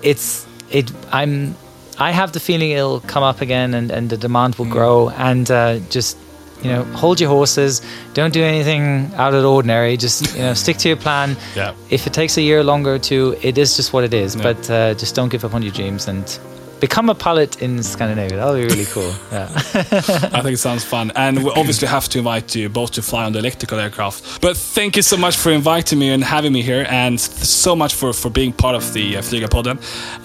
it's 0.03 0.47
it. 0.71 0.91
I'm. 1.13 1.55
I 2.01 2.13
have 2.13 2.31
the 2.33 2.41
feeling 2.41 2.71
it'll 2.71 3.01
come 3.01 3.25
up 3.25 3.41
again, 3.41 3.75
and, 3.75 3.91
and 3.91 4.09
the 4.11 4.17
demand 4.17 4.55
Mm. 4.55 4.59
will 4.59 4.71
grow. 4.73 5.09
And 5.19 5.51
uh, 5.51 5.79
just 5.91 6.17
you 6.63 6.71
know, 6.71 6.85
hold 6.85 7.21
your 7.21 7.31
horses. 7.31 7.83
Don't 8.15 8.33
do 8.33 8.43
anything 8.43 9.13
out 9.15 9.35
of 9.35 9.43
the 9.43 9.51
ordinary. 9.51 9.97
Just 9.97 10.35
you 10.35 10.43
know, 10.43 10.55
stick 10.55 10.77
to 10.79 10.89
your 10.89 10.97
plan. 10.97 11.37
Yeah. 11.55 11.75
If 11.91 12.07
it 12.07 12.13
takes 12.13 12.37
a 12.37 12.43
year 12.43 12.63
longer 12.65 12.95
or 12.95 12.99
two, 12.99 13.37
it 13.43 13.59
is 13.59 13.77
just 13.77 13.93
what 13.93 14.05
it 14.05 14.15
is. 14.15 14.35
Yeah. 14.35 14.43
But 14.43 14.71
uh, 14.71 14.95
just 14.95 15.15
don't 15.15 15.29
give 15.31 15.45
up 15.45 15.55
on 15.55 15.63
your 15.63 15.73
dreams 15.73 16.09
and 16.09 16.39
become 16.81 17.11
a 17.11 17.15
pilot 17.15 17.61
in 17.61 17.83
Scandinavia. 17.83 18.37
That'll 18.37 18.55
be 18.55 18.63
really 18.67 18.85
cool. 18.87 19.13
Yeah. 19.33 19.49
I 19.55 20.41
think 20.43 20.55
it 20.55 20.59
sounds 20.59 20.85
fun. 20.85 21.11
And 21.17 21.45
we 21.45 21.51
obviously 21.57 21.89
have 21.89 22.09
to 22.11 22.19
invite 22.19 22.55
you 22.55 22.69
both 22.69 22.93
to 22.93 23.03
fly 23.03 23.25
on 23.25 23.33
the 23.33 23.41
electrical 23.41 23.79
aircraft. 23.79 24.41
But 24.41 24.57
thank 24.57 24.97
you 24.97 25.03
so 25.03 25.17
much 25.17 25.37
for 25.37 25.51
inviting 25.51 25.99
me 25.99 26.11
and 26.11 26.23
having 26.25 26.53
me 26.53 26.63
here, 26.63 26.87
and 26.89 27.21
so 27.21 27.75
much 27.77 27.95
for, 27.95 28.13
for 28.13 28.31
being 28.31 28.53
part 28.53 28.75
of 28.77 28.93
the 28.93 29.17
uh, 29.17 29.21
Flygarpodden. 29.23 29.77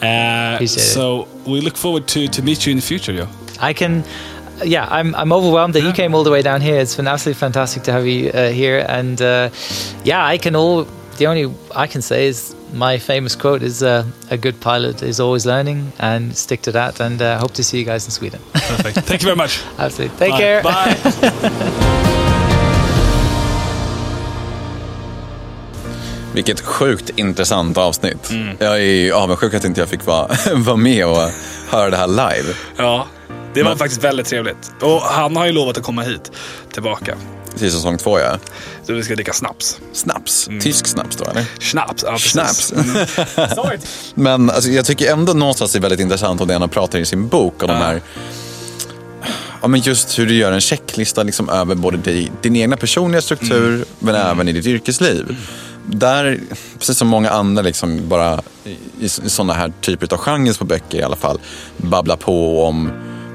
Uh, 0.02 0.56
Appreciate 0.56 0.78
it. 0.84 0.86
so 0.86 1.28
we 1.46 1.60
look 1.62 1.76
forward 1.76 2.08
to, 2.10 2.28
to 2.28 2.42
meet 2.42 2.66
you 2.66 2.72
in 2.72 2.78
the 2.78 2.84
future, 2.84 3.12
yo. 3.12 3.28
I 3.60 3.74
can. 3.74 4.04
Yeah, 4.64 4.88
I'm, 4.90 5.16
I'm 5.16 5.32
overwhelmed 5.32 5.74
that 5.74 5.82
you 5.82 5.92
came 5.92 6.14
all 6.16 6.24
the 6.24 6.32
way 6.32 6.42
down 6.42 6.62
here. 6.62 6.80
It's 6.80 6.96
been 6.96 7.08
absolutely 7.08 7.40
fantastic 7.40 7.84
to 7.84 7.92
have 7.92 8.06
you 8.06 8.30
uh, 8.30 8.50
here. 8.50 8.86
And 8.88 9.22
uh, 9.22 9.50
yeah, 10.04 10.26
I 10.26 10.38
can 10.38 10.56
all. 10.56 10.88
The 11.18 11.28
only 11.28 11.54
I 11.76 11.88
can 11.88 12.02
say 12.02 12.28
is 12.28 12.56
my 12.74 12.98
famous 12.98 13.36
quote 13.36 13.62
is 13.62 13.84
uh, 13.84 14.04
a 14.32 14.38
good 14.38 14.60
pilot 14.60 15.04
is 15.04 15.20
always 15.20 15.46
learning 15.46 15.92
and 16.00 16.36
stick 16.36 16.62
to 16.64 16.72
that. 16.72 17.00
And 17.00 17.22
uh, 17.22 17.38
hope 17.38 17.54
to 17.54 17.64
see 17.64 17.78
you 17.78 17.86
guys 17.86 18.06
in 18.06 18.12
Sweden. 18.12 18.40
Perfect. 18.54 19.00
thank 19.06 19.22
you 19.22 19.28
very 19.28 19.36
much. 19.38 19.62
Absolutely. 19.78 20.18
Take 20.18 20.32
Bye. 20.32 20.40
care. 20.40 20.64
Bye. 20.64 22.00
Vilket 26.34 26.62
sjukt 26.62 27.10
intressant 27.16 27.78
avsnitt. 27.78 28.30
Mm. 28.30 28.58
Jag 28.60 28.82
är 28.82 29.12
avundsjuk 29.12 29.54
att 29.54 29.64
inte 29.64 29.82
jag 29.82 29.90
fick 29.90 30.06
vara, 30.06 30.28
vara 30.56 30.78
med 30.78 31.06
och 31.06 31.30
höra 31.70 31.90
det 31.90 31.98
här 31.98 32.08
live. 32.08 32.54
Ja, 32.78 33.08
det 33.54 33.64
var 33.64 33.70
Men- 33.72 33.78
faktiskt 33.78 34.04
väldigt 34.04 34.28
trevligt. 34.28 34.72
Och 34.82 35.02
han 35.02 35.36
har 35.36 35.46
ju 35.46 35.52
lovat 35.52 35.78
att 35.78 35.84
komma 35.84 36.02
hit 36.02 36.32
tillbaka. 36.74 37.16
Till 37.58 37.72
säsong 37.72 37.98
två, 37.98 38.20
ja. 38.20 38.38
Så 38.88 38.94
vi 38.94 39.04
ska 39.04 39.16
dricka 39.16 39.34
snaps. 39.34 39.80
Snaps. 39.94 40.48
Mm. 40.48 40.60
Tysk 40.62 40.88
snaps 40.88 41.16
då, 41.16 41.26
eller? 41.26 41.46
Schnaps, 41.60 42.04
ja 42.08 42.12
precis. 42.12 42.32
Snaps. 42.32 42.74
Mm. 42.74 43.80
Men 44.16 44.50
alltså, 44.50 44.70
jag 44.70 44.86
tycker 44.86 45.12
ändå 45.12 45.34
någonstans 45.34 45.72
det 45.72 45.80
är 45.80 45.82
väldigt 45.82 46.00
intressant 46.00 46.42
om 46.42 46.48
det 46.48 46.54
han 46.58 46.70
pratar 46.70 47.00
i 47.00 47.06
sin 47.06 47.28
bok. 47.28 47.62
Och 47.62 47.68
de 47.68 47.74
här, 47.74 48.02
ja, 49.62 49.68
men 49.68 49.80
just 49.80 50.20
hur 50.20 50.26
du 50.26 50.34
gör 50.36 50.52
en 50.52 50.62
checklista 50.62 51.24
liksom 51.24 51.50
över 51.50 51.76
både 51.76 51.98
di, 51.98 52.32
din 52.42 52.56
egna 52.56 52.78
personliga 52.78 53.22
struktur 53.22 53.74
Mm. 53.76 53.86
men 54.00 54.16
även 54.16 54.48
i 54.48 54.52
ditt 54.52 54.66
yrkesliv. 54.66 55.36
där, 55.86 56.40
precis 56.80 56.98
som 56.98 57.08
många 57.08 57.30
andra, 57.30 57.62
liksom 57.62 58.10
bara 58.10 58.42
i, 59.00 59.06
i 59.06 59.10
sådana 59.10 59.54
här 59.54 59.74
typer 59.82 60.14
av 60.14 60.20
genrer 60.20 60.54
på 60.54 60.66
böcker 60.66 60.98
i 60.98 61.04
alla 61.04 61.16
fall, 61.16 61.40
babbla 61.78 62.18
på 62.18 62.64
om 62.66 62.92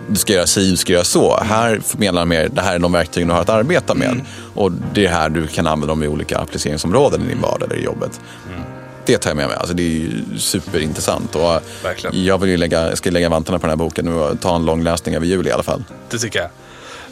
du 0.08 0.16
ska 0.16 0.32
göra 0.32 0.46
si, 0.46 0.70
du 0.70 0.76
ska 0.76 0.92
göra 0.92 1.04
så. 1.04 1.40
Här 1.40 1.80
förmedlar 1.80 2.20
han 2.20 2.28
mer, 2.28 2.48
det 2.48 2.60
här 2.60 2.74
är 2.74 2.78
de 2.78 2.92
verktyg 2.92 3.26
du 3.26 3.32
har 3.32 3.40
att 3.40 3.48
arbeta 3.48 3.94
med. 3.94 4.10
Mm. 4.10 4.24
Och 4.54 4.72
det 4.94 5.06
är 5.06 5.10
här 5.10 5.28
du 5.28 5.46
kan 5.46 5.66
använda 5.66 5.86
dem 5.86 6.02
i 6.02 6.08
olika 6.08 6.38
appliceringsområden 6.38 7.22
i 7.24 7.28
din 7.28 7.40
vardag 7.40 7.62
eller 7.62 7.80
i 7.80 7.84
jobbet. 7.84 8.20
Mm. 8.48 8.62
Det 9.06 9.18
tar 9.18 9.30
jag 9.30 9.36
med 9.36 9.48
mig. 9.48 9.56
Alltså, 9.56 9.74
det 9.74 9.82
är 9.82 10.10
superintressant. 10.38 11.36
Och 11.36 11.62
Verkligen. 11.82 12.24
jag 12.24 12.38
vill 12.38 12.60
lägga, 12.60 12.96
ska 12.96 13.10
lägga 13.10 13.28
vantarna 13.28 13.58
på 13.58 13.66
den 13.66 13.70
här 13.70 13.84
boken 13.84 14.08
och 14.08 14.40
ta 14.40 14.56
en 14.56 14.64
lång 14.64 14.82
läsning 14.82 15.14
över 15.14 15.26
jul 15.26 15.46
i 15.46 15.50
alla 15.50 15.62
fall. 15.62 15.84
Det 16.10 16.18
tycker 16.18 16.38
jag. 16.38 16.50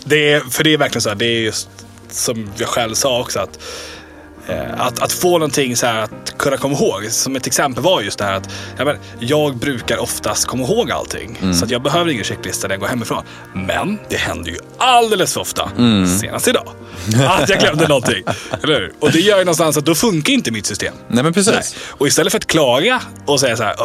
Det 0.04 0.32
är, 0.32 0.40
för 0.40 0.64
det 0.64 0.72
är 0.74 0.78
verkligen 0.78 1.02
så 1.02 1.08
här, 1.08 1.16
det 1.16 1.24
är 1.26 1.40
just 1.40 1.68
som 2.10 2.50
jag 2.56 2.68
själv 2.68 2.94
sa 2.94 3.20
också. 3.20 3.40
att 3.40 3.58
att, 4.76 5.02
att 5.02 5.12
få 5.12 5.32
någonting 5.32 5.76
så 5.76 5.86
här 5.86 6.02
att 6.02 6.38
kunna 6.38 6.56
komma 6.56 6.74
ihåg. 6.74 7.06
Som 7.10 7.36
ett 7.36 7.46
exempel 7.46 7.82
var 7.82 8.00
just 8.00 8.18
det 8.18 8.24
här 8.24 8.34
att 8.34 8.50
jag, 8.76 8.86
men, 8.86 8.96
jag 9.18 9.56
brukar 9.56 9.98
oftast 9.98 10.46
komma 10.46 10.64
ihåg 10.64 10.90
allting. 10.90 11.38
Mm. 11.42 11.54
Så 11.54 11.64
att 11.64 11.70
jag 11.70 11.82
behöver 11.82 12.10
ingen 12.10 12.24
checklista 12.24 12.68
när 12.68 12.74
jag 12.74 12.80
går 12.80 12.88
hemifrån. 12.88 13.24
Men 13.54 13.98
det 14.08 14.16
händer 14.16 14.50
ju 14.50 14.58
alldeles 14.78 15.34
för 15.34 15.40
ofta, 15.40 15.70
mm. 15.78 16.18
senast 16.18 16.48
idag, 16.48 16.68
att 17.28 17.48
jag 17.48 17.58
glömde 17.60 17.88
någonting. 17.88 18.24
Eller 18.62 18.92
Och 19.00 19.12
det 19.12 19.20
gör 19.20 19.38
ju 19.38 19.44
någonstans 19.44 19.76
att 19.76 19.84
då 19.84 19.94
funkar 19.94 20.32
inte 20.32 20.50
mitt 20.50 20.66
system. 20.66 20.94
Nej 21.08 21.24
men 21.24 21.32
precis. 21.32 21.54
Nej. 21.54 21.82
Och 21.88 22.06
istället 22.06 22.32
för 22.32 22.38
att 22.38 22.46
klaga 22.46 23.02
och 23.26 23.40
säga 23.40 23.56
så 23.56 23.62
här, 23.62 23.76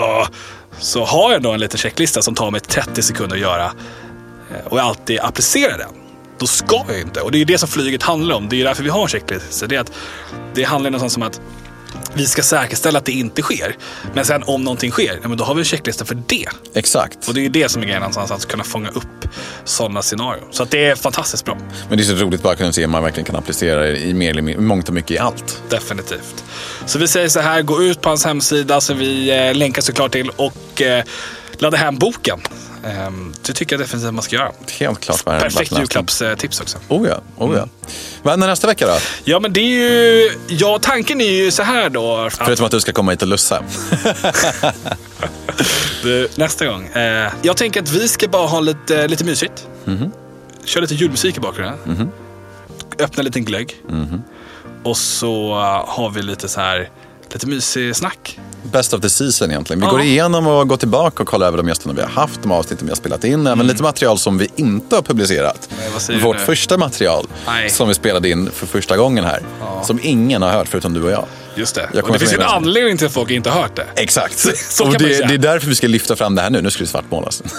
så 0.79 1.05
har 1.05 1.31
jag 1.31 1.41
då 1.41 1.51
en 1.51 1.59
liten 1.59 1.77
checklista 1.77 2.21
som 2.21 2.35
tar 2.35 2.51
mig 2.51 2.61
30 2.61 3.01
sekunder 3.01 3.35
att 3.35 3.41
göra. 3.41 3.65
Eh, 4.51 4.65
och 4.65 4.79
jag 4.79 4.85
alltid 4.85 5.19
applicerar 5.19 5.77
den 5.77 6.00
då 6.41 6.47
ska 6.47 6.83
jag 6.87 6.99
inte. 6.99 7.21
Och 7.21 7.31
det 7.31 7.41
är 7.41 7.45
det 7.45 7.57
som 7.57 7.69
flyget 7.69 8.03
handlar 8.03 8.35
om. 8.35 8.49
Det 8.49 8.61
är 8.61 8.65
därför 8.65 8.83
vi 8.83 8.89
har 8.89 9.07
checklistor. 9.07 9.67
Det, 9.67 9.91
det 10.53 10.63
handlar 10.63 10.89
någonstans 10.89 11.17
om 11.17 11.23
att 11.23 11.41
vi 12.13 12.25
ska 12.25 12.43
säkerställa 12.43 12.99
att 12.99 13.05
det 13.05 13.11
inte 13.11 13.41
sker. 13.41 13.75
Men 14.13 14.25
sen 14.25 14.43
om 14.43 14.63
någonting 14.63 14.91
sker, 14.91 15.19
ja, 15.21 15.27
men 15.27 15.37
då 15.37 15.43
har 15.43 15.55
vi 15.55 15.61
en 15.61 15.65
checklista 15.65 16.05
för 16.05 16.15
det. 16.27 16.47
Exakt. 16.73 17.27
Och 17.27 17.33
det 17.33 17.45
är 17.45 17.49
det 17.49 17.69
som 17.69 17.81
är 17.81 17.85
grejen 17.85 17.99
någonstans, 17.99 18.31
att 18.31 18.47
kunna 18.47 18.63
fånga 18.63 18.89
upp 18.89 19.27
sådana 19.63 20.01
scenarier. 20.01 20.43
Så 20.51 20.63
att 20.63 20.71
det 20.71 20.85
är 20.85 20.95
fantastiskt 20.95 21.45
bra. 21.45 21.57
Men 21.89 21.97
det 21.97 22.03
är 22.03 22.05
så 22.05 22.15
roligt 22.15 22.43
bara 22.43 22.53
att 22.53 22.59
kunna 22.59 22.73
se 22.73 22.85
om 22.85 22.91
man 22.91 23.03
verkligen 23.03 23.25
kan 23.25 23.35
applicera 23.35 23.81
det 23.81 23.97
i 23.97 24.13
mer 24.13 24.29
eller 24.29 24.41
mindre, 24.41 24.63
mångt 24.63 24.87
och 24.87 24.93
mycket 24.93 25.11
i 25.11 25.17
allt. 25.17 25.61
Definitivt. 25.69 26.43
Så 26.85 26.99
vi 26.99 27.07
säger 27.07 27.29
så 27.29 27.39
här, 27.39 27.61
gå 27.61 27.83
ut 27.83 28.01
på 28.01 28.09
hans 28.09 28.25
hemsida 28.25 28.81
som 28.81 28.97
vi 28.97 29.31
eh, 29.31 29.55
länkar 29.55 29.81
såklart 29.81 30.11
till 30.11 30.29
och 30.29 30.81
eh, 30.81 31.03
ladda 31.57 31.77
hem 31.77 31.97
boken. 31.97 32.39
Um, 32.83 33.33
det 33.41 33.53
tycker 33.53 33.75
jag 33.75 33.81
definitivt 33.81 34.07
att 34.07 34.13
man 34.13 34.23
ska 34.23 34.35
göra. 34.35 34.51
Helt 34.79 34.99
klart. 34.99 35.25
Perfekt 35.25 35.77
julklappstips 35.77 36.61
också. 36.61 36.77
Oh 36.87 37.07
ja, 37.07 37.21
oh 37.37 37.55
ja. 37.55 37.57
Mm. 37.57 37.69
Vad 38.23 38.31
händer 38.31 38.47
nästa 38.47 38.67
vecka 38.67 38.87
då? 38.87 38.97
Ja, 39.23 39.39
men 39.39 39.53
det 39.53 39.59
är 39.59 39.65
ju... 39.65 40.31
Ja, 40.47 40.79
tanken 40.81 41.21
är 41.21 41.31
ju 41.31 41.51
så 41.51 41.63
här 41.63 41.89
då. 41.89 42.29
Förutom 42.31 42.65
att 42.65 42.71
du 42.71 42.79
ska 42.79 42.91
komma 42.91 43.11
hit 43.11 43.21
och 43.21 43.27
lussa. 43.27 43.63
du, 46.03 46.27
nästa 46.35 46.65
gång. 46.65 46.85
Eh, 46.85 47.31
jag 47.41 47.57
tänker 47.57 47.81
att 47.81 47.91
vi 47.91 48.07
ska 48.07 48.27
bara 48.27 48.47
ha 48.47 48.59
lite, 48.59 49.07
lite 49.07 49.23
mysigt. 49.23 49.67
Mm 49.85 49.99
-hmm. 49.99 50.11
Kör 50.65 50.81
lite 50.81 50.95
julmusik 50.95 51.37
i 51.37 51.39
bakgrunden. 51.39 51.77
Mm 51.85 51.97
-hmm. 51.97 52.09
Öppna 53.03 53.19
en 53.19 53.25
liten 53.25 53.45
glögg. 53.45 53.75
Mm 53.89 54.05
-hmm. 54.05 54.21
Och 54.83 54.97
så 54.97 55.53
har 55.87 56.09
vi 56.09 56.21
lite 56.21 56.47
så 56.47 56.61
här, 56.61 56.89
lite 57.33 57.47
mysig 57.47 57.95
snack 57.95 58.39
best 58.63 58.93
of 58.93 59.01
the 59.01 59.09
season 59.09 59.51
egentligen. 59.51 59.79
Vi 59.79 59.85
ja. 59.85 59.91
går 59.91 60.01
igenom 60.01 60.47
och 60.47 60.67
går 60.67 60.77
tillbaka 60.77 61.23
och 61.23 61.29
kollar 61.29 61.47
över 61.47 61.57
de 61.57 61.67
gästerna 61.67 61.93
vi 61.93 62.01
har 62.01 62.09
haft, 62.09 62.41
de 62.41 62.51
avsnitten 62.51 62.87
vi 62.87 62.91
har 62.91 62.95
spelat 62.95 63.23
in, 63.23 63.39
även 63.39 63.47
mm. 63.47 63.67
lite 63.67 63.83
material 63.83 64.19
som 64.19 64.37
vi 64.37 64.47
inte 64.55 64.95
har 64.95 65.01
publicerat. 65.01 65.69
Nej, 66.09 66.19
Vårt 66.19 66.39
första 66.39 66.77
material 66.77 67.27
Nej. 67.45 67.69
som 67.69 67.87
vi 67.87 67.93
spelade 67.93 68.29
in 68.29 68.51
för 68.51 68.67
första 68.67 68.97
gången 68.97 69.25
här, 69.25 69.41
ja. 69.59 69.83
som 69.83 69.99
ingen 70.03 70.41
har 70.41 70.49
hört 70.49 70.67
förutom 70.67 70.93
du 70.93 71.03
och 71.03 71.11
jag. 71.11 71.25
Just 71.55 71.75
det. 71.75 72.01
Och 72.01 72.11
det 72.13 72.19
finns 72.19 72.33
ju 72.33 72.37
en 72.37 72.43
anledning 72.43 72.97
till 72.97 73.07
att 73.07 73.13
folk 73.13 73.31
inte 73.31 73.49
har 73.49 73.61
hört 73.61 73.75
det. 73.75 73.85
Exakt. 73.95 74.39
Så, 74.39 74.51
så 74.55 74.85
och 74.85 74.97
det, 74.97 75.27
det, 75.27 75.33
är 75.33 75.37
därför 75.37 75.67
vi 75.67 75.75
ska 75.75 75.87
lyfta 75.87 76.15
fram 76.15 76.35
det 76.35 76.41
här 76.41 76.49
nu. 76.49 76.61
Nu 76.61 76.69
ska 76.69 76.83
det 76.83 76.89
svartmålas. 76.89 77.43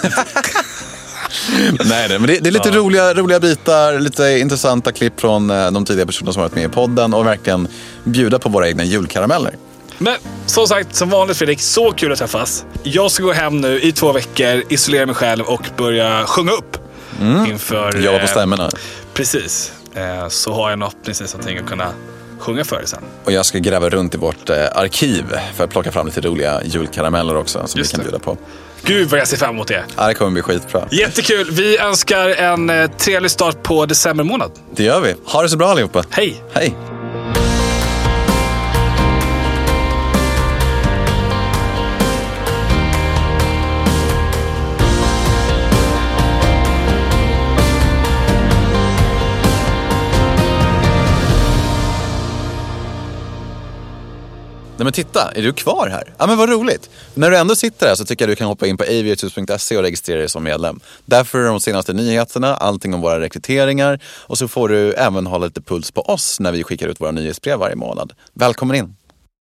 Nej, 1.85 2.09
men 2.09 2.21
det, 2.21 2.39
det, 2.39 2.49
är 2.49 2.51
lite 2.51 2.69
ja. 2.69 2.75
roliga, 2.75 3.13
roliga 3.13 3.39
bitar, 3.39 3.99
lite 3.99 4.39
intressanta 4.39 4.91
klipp 4.91 5.19
från 5.19 5.49
eh, 5.49 5.71
de 5.71 5.85
tidigare 5.85 6.07
personerna 6.07 6.33
som 6.33 6.41
varit 6.41 6.55
med 6.55 6.65
i 6.65 6.67
podden 6.67 7.13
och 7.13 7.25
verkligen 7.25 7.67
bjuda 8.03 8.39
på 8.39 8.49
våra 8.49 8.67
egna 8.67 8.83
julkarameller. 8.83 9.55
Men 9.97 10.15
som 10.45 10.67
sagt, 10.67 10.95
som 10.95 11.09
vanligt 11.09 11.37
Fredrik, 11.37 11.61
så 11.61 11.91
kul 11.91 12.11
att 12.11 12.17
träffas. 12.19 12.65
Jag 12.83 13.11
ska 13.11 13.23
gå 13.23 13.31
hem 13.31 13.61
nu 13.61 13.81
i 13.81 13.91
två 13.91 14.11
veckor, 14.11 14.63
isolera 14.69 15.05
mig 15.05 15.15
själv 15.15 15.45
och 15.45 15.61
börja 15.77 16.25
sjunga 16.25 16.51
upp. 16.51 16.77
Mm. 17.21 17.45
Inför... 17.45 17.97
Jobba 17.97 18.19
på 18.19 18.27
stämmorna. 18.27 18.63
Eh, 18.63 18.69
precis. 19.13 19.73
Eh, 19.95 20.27
så 20.27 20.53
har 20.53 20.69
jag 20.69 20.79
något 20.79 20.95
precis 21.05 21.33
någonting 21.33 21.57
att 21.57 21.65
kunna 21.65 21.87
sjunga 22.39 22.63
för 22.63 22.81
sen. 22.85 23.03
Och 23.23 23.31
jag 23.31 23.45
ska 23.45 23.57
gräva 23.57 23.89
runt 23.89 24.15
i 24.15 24.17
vårt 24.17 24.49
eh, 24.49 24.65
arkiv 24.75 25.25
för 25.55 25.63
att 25.63 25.69
plocka 25.69 25.91
fram 25.91 26.05
lite 26.05 26.21
roliga 26.21 26.61
julkarameller 26.63 27.37
också 27.37 27.67
som 27.67 27.79
Just 27.79 27.93
vi 27.93 27.95
kan 27.95 28.03
bjuda 28.03 28.19
på. 28.19 28.37
Gud 28.85 29.09
vad 29.09 29.19
jag 29.19 29.27
ser 29.27 29.37
fram 29.37 29.49
emot 29.49 29.67
det. 29.67 29.83
Ja, 29.97 30.07
det 30.07 30.13
kommer 30.13 30.31
bli 30.31 30.41
skitbra. 30.41 30.87
Jättekul. 30.91 31.51
Vi 31.51 31.77
önskar 31.77 32.29
en 32.29 32.89
trevlig 32.97 33.31
start 33.31 33.63
på 33.63 33.85
december 33.85 34.23
månad. 34.23 34.51
Det 34.75 34.83
gör 34.83 35.01
vi. 35.01 35.15
Ha 35.25 35.41
det 35.41 35.49
så 35.49 35.57
bra 35.57 35.67
allihopa. 35.67 36.03
Hej. 36.09 36.43
Hej. 36.53 36.75
Nej 54.77 54.83
men 54.83 54.93
titta, 54.93 55.31
är 55.35 55.41
du 55.41 55.53
kvar 55.53 55.87
här? 55.87 56.13
Ja 56.17 56.27
men 56.27 56.37
vad 56.37 56.49
roligt. 56.49 56.89
När 57.13 57.31
du 57.31 57.37
ändå 57.37 57.55
sitter 57.55 57.87
här 57.87 57.95
så 57.95 58.05
tycker 58.05 58.25
jag 58.25 58.31
du 58.31 58.35
kan 58.35 58.47
hoppa 58.47 58.67
in 58.67 58.77
på 58.77 58.83
aviators.se 58.83 59.77
och 59.77 59.83
registrera 59.83 60.19
dig 60.19 60.29
som 60.29 60.43
medlem. 60.43 60.79
Där 61.05 61.23
får 61.23 61.39
du 61.39 61.45
de 61.45 61.59
senaste 61.59 61.93
nyheterna, 61.93 62.55
allting 62.55 62.93
om 62.93 63.01
våra 63.01 63.19
rekryteringar 63.19 63.99
och 64.05 64.37
så 64.37 64.47
får 64.47 64.69
du 64.69 64.93
även 64.93 65.25
hålla 65.27 65.45
lite 65.45 65.61
puls 65.61 65.91
på 65.91 66.01
oss 66.01 66.39
när 66.39 66.51
vi 66.51 66.63
skickar 66.63 66.87
ut 66.87 67.01
våra 67.01 67.11
nyhetsbrev 67.11 67.59
varje 67.59 67.75
månad. 67.75 68.13
Välkommen 68.33 68.75
in! 68.75 68.95